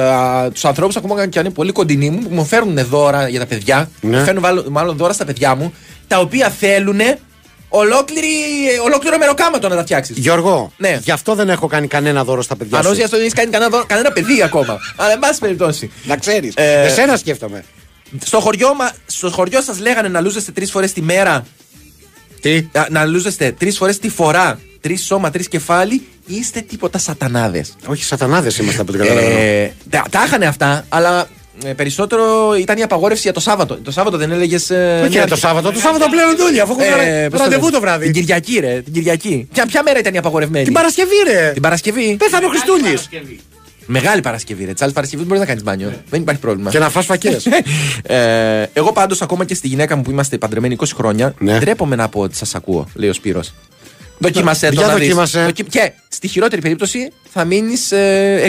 τους 0.54 0.66
ανθρώπους, 0.66 0.96
ακόμα 0.96 1.28
και 1.28 1.40
αν 1.40 1.46
είναι 1.46 1.54
πολύ 1.54 1.72
κοντινοί 1.72 2.10
μου, 2.10 2.20
που 2.20 2.34
μου 2.36 2.46
φέρνουν 2.46 2.86
δώρα 2.90 3.28
για 3.30 3.40
τα 3.40 3.46
παιδιά. 3.46 3.90
Ναι. 4.02 4.18
Μου 4.18 4.24
φέρνουν 4.24 4.44
μάλλον, 4.44 4.66
μάλλον 4.70 4.98
δώρα 4.98 5.14
στα 5.14 5.26
παιδιά 5.26 5.56
μου, 5.56 5.74
τα 6.08 6.20
οποία 6.20 6.50
θέλουν 6.50 7.00
ολόκληρο 8.84 9.18
μεροκάματο 9.20 9.68
να 9.70 9.76
τα 9.76 9.82
φτιάξεις. 9.82 10.18
Γιώργο, 10.18 10.72
Ναι. 10.78 11.00
γι' 11.04 11.12
αυτό 11.12 11.36
δεν 11.36 11.50
έχω 11.50 11.68
κάνει 11.68 11.88
κανένα 11.88 12.24
δώρο 12.24 12.42
στα 12.42 12.56
παιδιά. 12.56 12.78
Αν 12.78 12.84
σου. 12.84 12.90
όχι, 12.90 13.04
αυτό 13.04 13.18
δεν 13.18 13.26
έχει 13.26 13.36
κάνει 13.36 13.50
κανένα, 13.52 13.70
δώρο- 13.72 13.86
κανένα 13.86 14.12
παιδί 14.12 14.42
ακόμα. 14.44 14.78
Αλλά 14.96 15.12
εν 15.12 15.20
πάση 15.20 15.40
περιπτώσει. 15.40 15.92
Να 16.04 16.18
ξέρεις. 16.18 16.54
Ε, 16.56 16.84
Εσένα 16.86 17.18
σκέφτομαι. 17.18 17.64
Στο 18.26 18.40
χωριό, 18.40 18.74
μα, 18.76 18.92
στο 19.06 19.30
χωριό 19.32 19.62
σας 19.62 19.80
λέγανε 19.80 20.08
να 20.08 20.22
λούζεστε 20.22 20.52
τρεις 20.52 20.72
φορές 20.72 20.94
τη 20.94 21.02
μέρα. 21.02 21.46
Τι; 22.42 22.68
Να, 22.72 22.88
να 22.90 23.06
λούζεστε 23.06 23.52
τρεις 23.52 23.78
φορές 23.78 24.00
τη 24.00 24.10
φορά. 24.10 24.60
Τρεις 24.82 25.06
σώμα, 25.06 25.32
τρεις 25.32 25.48
κεφάλι. 25.48 26.08
Είστε 26.26 26.62
τίποτα 26.62 26.98
σατανάδες. 26.98 27.76
Όχι, 27.88 28.04
σατανάδες 28.04 28.58
είμαστε 28.58 28.82
από 28.82 28.92
την 28.92 29.00
καταλαβαίνω. 29.02 29.38
Ε, 29.40 29.74
τα, 29.90 30.04
τα 30.10 30.24
είχαν 30.26 30.44
αυτά, 30.44 30.86
αλλά 30.90 31.20
ε, 31.22 31.28
περισσότερο 31.76 32.56
ήταν 32.60 32.78
η 32.78 32.82
απαγόρευση 32.84 33.22
για 33.22 33.34
το 33.34 33.40
Σάββατο. 33.40 33.76
Το 33.84 33.92
Σάββατο 33.92 34.18
δεν 34.18 34.32
έλεγες. 34.32 34.70
Όχι 35.02 35.10
για 35.10 35.28
το 35.28 35.36
Σάββατο. 35.36 35.72
Το 35.72 35.80
Σάββατο 35.80 36.06
πλέον 36.10 36.40
όλοι 36.48 36.60
αφού 36.60 36.76
έχουν 36.80 37.40
ραντεβού 37.40 37.72
το 37.72 37.80
βράδυ. 37.80 38.04
Την 38.06 38.14
Κυριακή, 38.14 38.60
ρε. 38.60 38.82
Την 38.82 38.94
Κυριακή. 38.94 39.48
Ποια, 39.54 39.66
ποια 39.66 39.84
μέρα 39.84 40.00
ήταν 40.00 40.14
η 40.14 40.18
απαγορευμένη; 40.18 40.64
Την 40.66 40.74
Παρασκευή, 40.74 41.16
ρε. 41.28 41.50
Την 41.54 41.62
Παρασκευή. 41.62 42.16
Πέθανε 42.20 42.46
ο 42.46 42.50
Χριστούλης. 42.50 43.10
Μεγάλη 43.90 44.22
Παρασκευή, 44.22 44.66
ρε. 44.66 44.74
Τσάλ 44.74 44.92
Παρασκευής 44.92 45.26
μπορεί 45.26 45.40
να 45.40 45.46
κάνεις 45.46 45.64
μπάνιο. 45.64 45.94
Δεν 46.10 46.22
υπάρχει 46.22 46.42
πρόβλημα. 46.42 46.70
Και 46.70 46.80
να 46.80 46.90
φας 46.90 47.06
φακέ. 47.06 47.38
ε, 48.04 48.64
εγώ 48.74 48.92
πάντως 48.92 49.22
ακόμα 49.22 49.46
και 49.46 49.54
στη 49.56 49.68
γυναίκα 49.68 49.96
μου 49.96 50.02
που 50.02 50.12
είμαστε 50.12 50.38
παντρεμένοι 50.38 50.76
20 50.80 50.84
χρόνια, 50.96 51.34
Ναι. 51.40 51.58
ντρέπομαι 51.60 51.96
να 51.96 52.10
πω 52.10 52.20
ότι 52.22 52.36
σας 52.36 52.56
ακούω, 52.56 52.88
λέει 52.94 53.10
ο 53.10 53.14
Σπύρος. 53.14 53.54
Δοκίμασέ 54.18 54.68
το 54.68 54.74
Για 54.74 54.86
να 54.88 54.94
δεις. 54.94 55.04
δοκίμασε. 55.08 55.44
Δοκι- 55.44 55.70
Και 55.70 55.92
στη 56.08 56.28
χειρότερη 56.28 56.62
περίπτωση 56.62 57.12
θα 57.34 57.44
μείνεις 57.46 57.92
ε, 57.92 58.42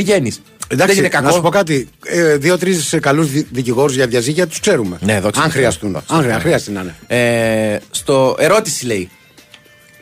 εργένη. 0.69 0.77
Δεν 0.77 0.81
Εντάξει, 0.81 0.99
είναι 0.99 1.09
να 1.09 1.19
σου 1.19 1.25
κακό. 1.37 1.41
πω 1.41 1.49
κάτι. 1.49 1.89
Ε, 2.05 2.37
Δύο-τρεις 2.37 2.95
καλούς 3.01 3.31
δικηγόρους 3.31 3.95
για 3.95 4.07
διαζύγια 4.07 4.47
τους 4.47 4.61
ξέρουμε. 4.61 4.99
Ναι, 5.01 5.21
δόξα 5.21 5.41
Αν 5.41 5.47
τω 5.47 5.53
χρειαστούν. 5.53 5.91
Θεώ. 5.93 6.17
Αν 6.19 6.23
χρεια- 6.23 6.39
χρειαστεί 6.41 6.71
να 6.71 6.81
είναι. 6.81 6.95
Ε, 7.07 7.79
στο 7.91 8.37
ερώτηση 8.39 8.87
λέει. 8.87 9.11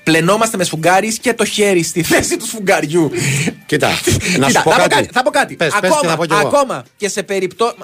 Πλενόμαστε 0.02 0.56
με 0.56 0.64
σφουγγάρις 0.64 1.18
και 1.18 1.34
το 1.34 1.44
χέρι 1.44 1.82
στη 1.82 2.02
θέση 2.02 2.36
του 2.36 2.46
σφουγγαριού. 2.46 3.10
Κοίτα, 3.66 3.88
να 4.38 4.46
σου 4.46 4.46
Κοίτα, 4.46 4.62
πω 4.62 4.70
θα, 4.70 4.88
κάτι. 4.88 5.08
θα 5.12 5.22
πω 5.22 5.30
κάτι. 5.30 5.54
Πες, 5.54 5.68
πες 5.80 5.90
ακόμα, 5.90 6.00
και 6.00 6.06
θα 6.06 6.16
πω 6.16 6.26
κι 6.26 6.32
εγώ. 6.32 6.46
ακόμα 6.48 6.84
και 6.96 7.08
σε 7.08 7.22
περίπτωση. 7.22 7.74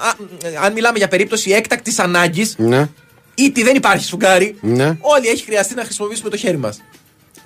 Αν 0.65 0.73
μιλάμε 0.73 0.99
για 0.99 1.09
περίπτωση 1.09 1.51
έκτακτης 1.51 1.99
ανάγκης, 1.99 2.55
Ναι. 2.59 2.89
ή 3.35 3.53
δεν 3.65 3.75
υπάρχει 3.77 4.05
σφουγγάρι, 4.05 4.57
Ναι. 4.61 4.97
όλοι 5.01 5.29
έχει 5.29 5.45
χρειαστεί 5.45 5.75
να 5.75 5.85
χρησιμοποιήσουμε 5.85 6.31
το 6.31 6.37
χέρι 6.37 6.57
μας. 6.57 6.83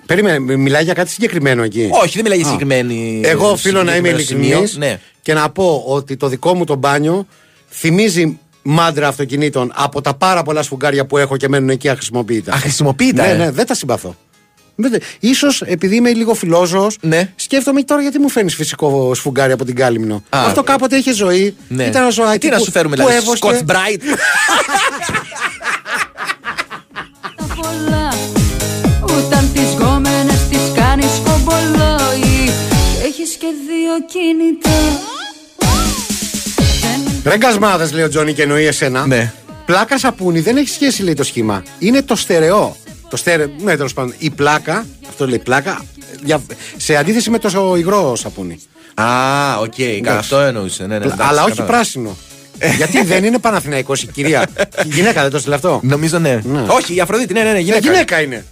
Περίμενε, 0.05 0.39
μι- 0.39 0.57
μιλάει 0.57 0.83
για 0.83 0.93
κάτι 0.93 1.09
συγκεκριμένο 1.09 1.63
εκεί. 1.63 1.89
Όχι, 1.91 2.13
δεν 2.13 2.21
μιλάει 2.23 2.37
για 2.37 2.47
Α. 2.47 2.51
συγκεκριμένη. 2.51 3.21
Εγώ 3.23 3.49
οφείλω 3.51 3.83
να 3.83 3.95
είμαι 3.95 4.07
συγκεκριμένο 4.09 4.47
ειλικρινής 4.47 4.69
σημείο. 4.69 4.87
Ναι. 4.87 4.99
Και 5.27 5.33
να 5.33 5.49
πω 5.49 5.83
ότι 5.87 6.17
το 6.17 6.27
δικό 6.27 6.53
μου 6.55 6.63
το 6.63 6.75
μπάνιο 6.75 7.27
θυμίζει 7.69 8.39
μάντρα 8.61 9.07
αυτοκινήτων 9.07 9.71
από 9.75 10.01
τα 10.01 10.13
πάρα 10.13 10.43
πολλά 10.43 10.63
σφουγγάρια 10.63 11.05
που 11.05 11.17
έχω 11.17 11.37
και 11.37 11.49
μένουν 11.49 11.69
εκεί 11.69 11.89
αχρησιμοποιητά. 11.89 12.53
Αχρησιμοποιητά, 12.53 13.23
Ναι, 13.25 13.29
ε. 13.31 13.35
ναι, 13.35 13.51
δεν 13.51 13.65
τα 13.65 13.73
συμπαθώ. 13.73 14.15
Δεν- 14.75 15.01
Ίσως 15.19 15.61
επειδή 15.61 15.95
είμαι 15.95 16.11
λίγο 16.13 16.33
φιλόζωος 16.33 16.97
Ναι. 17.01 17.31
σκέφτομαι 17.35 17.81
τώρα 17.83 18.01
γιατί 18.01 18.19
μου 18.19 18.29
φέρνει 18.29 18.49
φυσικό 18.49 19.13
σφουγγάρι 19.13 19.51
από 19.51 19.65
την 19.65 19.75
Κάλυμνο. 19.75 20.15
Α. 20.15 20.39
Αυτό 20.45 20.63
κάποτε 20.63 20.95
είχε 20.97 21.13
ζωή. 21.13 21.55
Ναι. 21.67 21.83
Ήταν 21.83 22.01
ένα 22.01 22.11
ζωάκι. 22.11 22.37
Τι 22.39 22.49
να 22.49 22.57
που- 22.57 22.63
σου 22.63 22.71
φέρουμε, 22.71 22.95
που 22.95 23.01
δηλαδή, 23.01 23.17
έβοσκε. 23.17 23.47
Scotch 23.47 23.71
Bright; 23.71 24.01
πολλά 27.61 28.13
Όταν 29.01 29.49
τις 29.53 29.73
γκόμενες 29.73 30.47
τις 30.49 30.71
κάνεις 30.75 31.11
κομπολόι 31.25 32.51
Έχεις 33.05 33.35
και 33.39 33.47
δύο 33.67 33.93
κινητά 34.11 34.79
Ρε 37.23 37.37
γκασμάδες 37.37 37.91
λέει 37.91 38.03
ο 38.03 38.09
Τζόνι 38.09 38.33
και 38.33 38.41
εννοεί 38.41 38.65
εσένα. 38.65 39.05
Ναι. 39.07 39.33
Πλάκα 39.65 39.97
σαπούνι 39.97 40.39
δεν 40.39 40.57
έχει 40.57 40.69
σχέση 40.69 41.03
λέει 41.03 41.13
το 41.13 41.23
σχήμα. 41.23 41.63
Είναι 41.79 42.01
το 42.01 42.15
στερεό. 42.15 42.75
Το 43.09 43.17
στερε... 43.17 43.45
Ναι, 43.63 43.75
τέλος 43.75 43.93
πάντων. 43.93 44.13
Η 44.17 44.29
πλάκα, 44.29 44.85
αυτό 45.09 45.27
λέει 45.27 45.39
πλάκα, 45.39 45.81
δια- 46.23 46.41
σε 46.77 46.95
αντίθεση 46.95 47.29
με 47.29 47.39
το 47.39 47.75
υγρό 47.77 48.15
σαπούνι. 48.15 48.59
Α, 48.93 49.05
οκ, 49.59 49.73
αυτό 50.09 50.39
εννοούσε. 50.39 50.81
Ναι, 50.81 50.87
ναι, 50.97 51.05
εντάξει, 51.05 51.17
Αλλά 51.27 51.41
όχι 51.41 51.49
κατάλαβα. 51.49 51.73
πράσινο. 51.77 52.15
Γιατί 52.77 53.03
δεν 53.03 53.23
είναι 53.23 53.39
Παναθηναϊκός 53.39 54.03
η 54.03 54.07
κυρία; 54.07 54.45
Η 54.85 54.87
γυναίκα 54.87 55.21
δεν 55.21 55.31
το 55.31 55.39
έστειλε 55.39 55.55
αυτό; 55.55 55.79
Νομίζω 55.83 56.19
ναι. 56.19 56.41
Όχι, 56.67 56.95
η 56.95 56.99
Αφροδίτη, 56.99 57.33
ναι, 57.33 57.43
ναι, 57.43 57.51
ναι, 57.51 57.59
γυναίκα. 57.59 57.79
Ναι, 57.85 57.91
γυναίκα 57.91 58.21
είναι. 58.21 58.45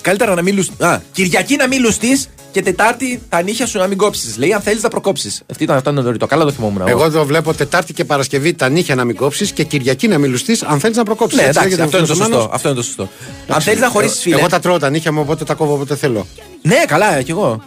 Καλύτερα 0.00 0.34
να 0.34 0.42
μην 0.42 0.54
λουσ... 0.56 0.68
Α, 0.78 0.98
Κυριακή 1.12 1.56
να 1.56 1.66
μην 1.66 1.80
λουστείς 1.82 2.28
και 2.56 2.62
Τετάρτη 2.62 3.22
τα 3.28 3.42
νύχια 3.42 3.66
σου 3.66 3.78
να 3.78 3.86
μην 3.86 3.98
κόψεις. 3.98 4.36
Λέει 4.36 4.52
αν 4.52 4.60
θέλεις 4.60 4.82
να 4.82 4.88
προκόψεις. 4.88 5.42
Αυτή 5.50 5.64
ήταν 5.64 5.76
αυτό 5.76 5.90
είναι 5.90 6.16
το 6.16 6.26
Καλά 6.26 6.44
το 6.44 6.50
θυμόμουν. 6.50 6.88
Εγώ 6.88 7.10
το 7.10 7.24
βλέπω 7.24 7.54
Τετάρτη 7.54 7.92
και 7.92 8.04
Παρασκευή 8.04 8.54
τα 8.54 8.68
νύχια 8.68 8.94
να 8.94 9.04
μην 9.04 9.16
κόψεις 9.16 9.52
και 9.52 9.64
Κυριακή 9.64 10.08
να 10.08 10.18
μην 10.18 10.30
λουστείς 10.30 10.58
αν 10.64 10.80
θέλεις 10.80 10.96
να 10.96 11.02
προκόψεις. 11.02 11.40
Ναι, 11.40 11.46
εντάξει, 11.46 11.80
αυτό 11.80 11.98
είναι 11.98 12.06
το 12.06 12.14
σωστό. 12.14 12.50
Αυτό 12.52 12.68
είναι 12.68 12.76
το 12.76 12.82
σωστό. 12.82 13.08
Αν 13.48 13.60
θέλεις 13.60 13.80
να 13.80 13.88
χωρίσεις 13.88 14.20
φίλε. 14.20 14.36
Εγώ 14.36 14.48
τα 14.48 14.60
τρώω 14.60 14.78
τα 14.78 14.90
νύχια 14.90 15.12
μου, 15.12 15.20
οπότε 15.20 15.44
τα 15.44 15.54
κόβω 15.54 15.74
όποτε 15.74 15.96
θέλω. 15.96 16.26
Ναι, 16.62 16.84
καλά, 16.86 17.22
κι 17.22 17.30
εγώ. 17.30 17.64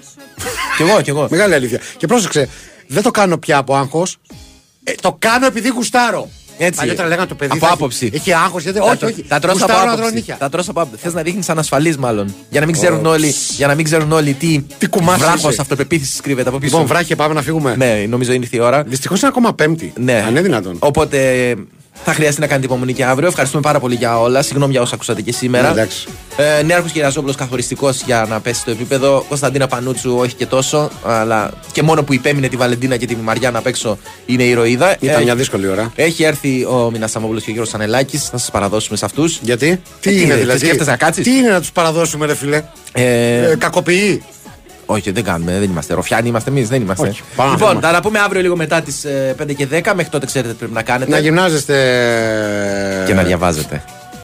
κι 0.78 0.82
εγώ, 0.82 1.02
κι 1.02 1.10
εγώ. 1.10 1.28
Μεγάλη 1.30 1.54
αλήθεια. 1.54 1.80
Και 1.98 2.08
πρόσεξε, 2.08 2.50
δεν 2.88 3.04
το 3.04 3.12
κάνω 3.12 3.38
πια 3.38 3.58
από 3.58 3.76
άγχος. 3.76 4.18
Ε, 4.84 4.92
το 5.02 5.16
κάνω 5.20 5.46
επειδή 5.46 5.68
γουστάρω. 5.68 6.30
Έτσι. 6.62 6.80
Παλιότερα 6.80 7.08
λέγανε 7.08 7.28
το 7.28 7.36
παιδί. 7.36 7.52
Από 7.58 7.66
θα 7.66 7.74
άποψη. 7.74 8.06
Έχει, 8.06 8.16
έχει 8.16 8.34
άγχος, 8.34 8.64
γιατί. 8.64 8.80
Τα 8.80 8.86
Όχι, 8.86 8.98
τρώ- 8.98 9.10
όχι. 9.12 9.24
Τα 9.24 9.40
τρως 9.40 9.54
από 9.62 9.64
Γουστάρω 9.66 9.80
να 9.80 9.86
τρώω 9.86 9.94
άποψη. 9.96 10.14
νύχια. 10.14 10.38
Τα 10.40 10.50
τρως 10.50 10.70
από 10.70 10.82
άποψη. 10.82 11.04
Θες 11.04 11.14
να 11.14 11.22
δείχνει 11.22 11.42
ανασφαλή, 11.48 11.96
μάλλον. 12.00 12.34
Για 12.50 12.60
να 12.60 12.66
μην 12.66 12.76
ξέρουν 12.76 13.06
Ω, 13.06 13.10
όλοι, 13.10 13.34
για 13.58 13.68
να 13.68 13.76
μην 13.76 13.86
ξέρουν 13.86 14.12
όλοι 14.12 14.34
τι, 14.34 14.64
Τι 14.78 14.88
κουμάσι 14.88 15.20
βράχος 15.20 15.52
είσαι. 15.52 15.62
αυτοπεποίθησης 15.62 16.20
κρύβεται 16.22 16.50
από 16.50 16.58
πίσω. 16.58 16.72
Λοιπόν, 16.72 16.88
βράχε, 16.88 17.16
πάμε 17.16 17.34
να 17.34 17.42
φύγουμε. 17.42 17.76
Ναι, 17.76 18.06
νομίζω 18.10 18.32
είναι 18.34 18.48
η 18.52 18.60
ώρα. 18.60 18.84
Δυστυχώς 18.84 19.20
είναι 19.20 19.28
ακόμα 19.30 19.54
Πέμπτη. 19.54 19.94
Ναι. 19.98 20.24
Αν 20.26 20.30
είναι 20.30 20.42
δυνατόν. 20.42 20.76
Οπότε 20.80 21.56
θα 22.04 22.14
χρειαστεί 22.14 22.42
να 22.42 22.48
κάνετε 22.48 22.66
υπομονή 22.66 22.94
και 22.94 23.06
αύριο. 23.06 23.28
Ευχαριστούμε 23.28 23.62
πάρα 23.62 23.80
πολύ 23.80 23.96
για 23.96 24.20
όλα. 24.20 24.42
Συγγνώμη 24.42 24.72
για 24.72 24.82
όσα 24.82 24.96
ακούσατε 24.96 25.22
και 25.22 25.32
σήμερα. 25.32 25.64
Ναι, 25.66 25.72
εντάξει. 25.82 26.08
Ε, 26.60 26.64
Νέαρχος 26.64 26.92
Κυριαζόπουλο 26.92 27.34
καθοριστικός 27.38 28.02
για 28.06 28.26
να 28.30 28.40
πέσει 28.40 28.60
στο 28.60 28.72
επίπεδο. 28.72 29.26
Κωνσταντίνα 29.28 29.68
Πανούτσου 29.68 30.16
όχι 30.18 30.34
και 30.34 30.46
τόσο. 30.46 30.90
Αλλά 31.06 31.52
και 31.72 31.82
μόνο 31.84 32.04
που 32.04 32.14
υπέμεινε 32.14 32.48
τη 32.48 32.56
Βαλεντίνα 32.56 32.98
και 32.98 33.06
τη 33.06 33.16
Μαριάννα 33.16 33.60
απ' 33.60 33.66
έξω 33.68 33.98
είναι 34.26 34.44
ηρωίδα. 34.44 34.96
Ήταν 35.00 35.22
Ε, 35.22 35.24
μια 35.24 35.36
δύσκολη 35.36 35.68
ώρα. 35.68 35.92
Έχει 35.96 36.24
έρθει 36.24 36.64
ο 36.66 36.90
Μίνα 36.92 37.08
Σαμόπουλο 37.08 37.40
και 37.40 37.50
ο 37.50 37.54
Γιώργος 37.54 37.74
Ανελάκη. 37.74 38.18
Θα 38.18 38.38
σας 38.38 38.52
παραδώσουμε 38.52 38.98
σε 38.98 39.06
αυτούς. 39.06 39.40
Γιατί; 39.42 39.82
Τι 40.02 40.10
τι 40.10 40.16
είναι 40.16 40.24
είναι, 40.24 40.36
δηλαδή; 40.36 40.60
σκέφτεσαι 40.60 40.90
να 40.90 40.98
κάτσεις; 40.98 41.24
Τι 41.24 41.32
είναι 41.38 41.50
να 41.50 41.60
τους 41.60 41.72
παραδώσουμε, 41.72 42.26
ρε 42.26 42.36
φιλέ. 42.36 42.64
Ε, 42.94 43.44
Ε, 43.52 43.56
κακοποιεί. 43.56 44.24
Όχι, 44.92 45.12
δεν 45.12 45.24
κάνουμε, 45.24 45.52
δεν 45.52 45.70
είμαστε. 45.70 45.94
Ροφιάνοι 45.94 46.28
είμαστε 46.28 46.50
εμείς, 46.50 46.70
δεν 46.70 46.82
είμαστε. 46.82 47.08
Όχι, 47.08 47.22
πάμε 47.36 47.50
να 47.50 47.56
λοιπόν, 47.56 47.70
φύγουμε. 47.70 47.88
θα 47.88 47.94
τα 47.94 48.02
πούμε 48.02 48.20
αύριο 48.20 48.42
λίγο 48.42 48.56
μετά 48.56 48.82
τις 48.82 49.06
5 49.42 49.54
και 49.56 49.68
10. 49.72 49.94
Μέχρι 49.96 50.12
τότε 50.12 50.26
ξέρετε 50.26 50.52
τι 50.52 50.58
πρέπει 50.58 50.74
να 50.74 50.84
κάνετε. 50.84 51.12
Να 51.12 51.20
γυμνάζεστε. 51.20 51.74
και 53.06 53.14
να 53.14 53.24
διαβάζετε. 53.24 53.84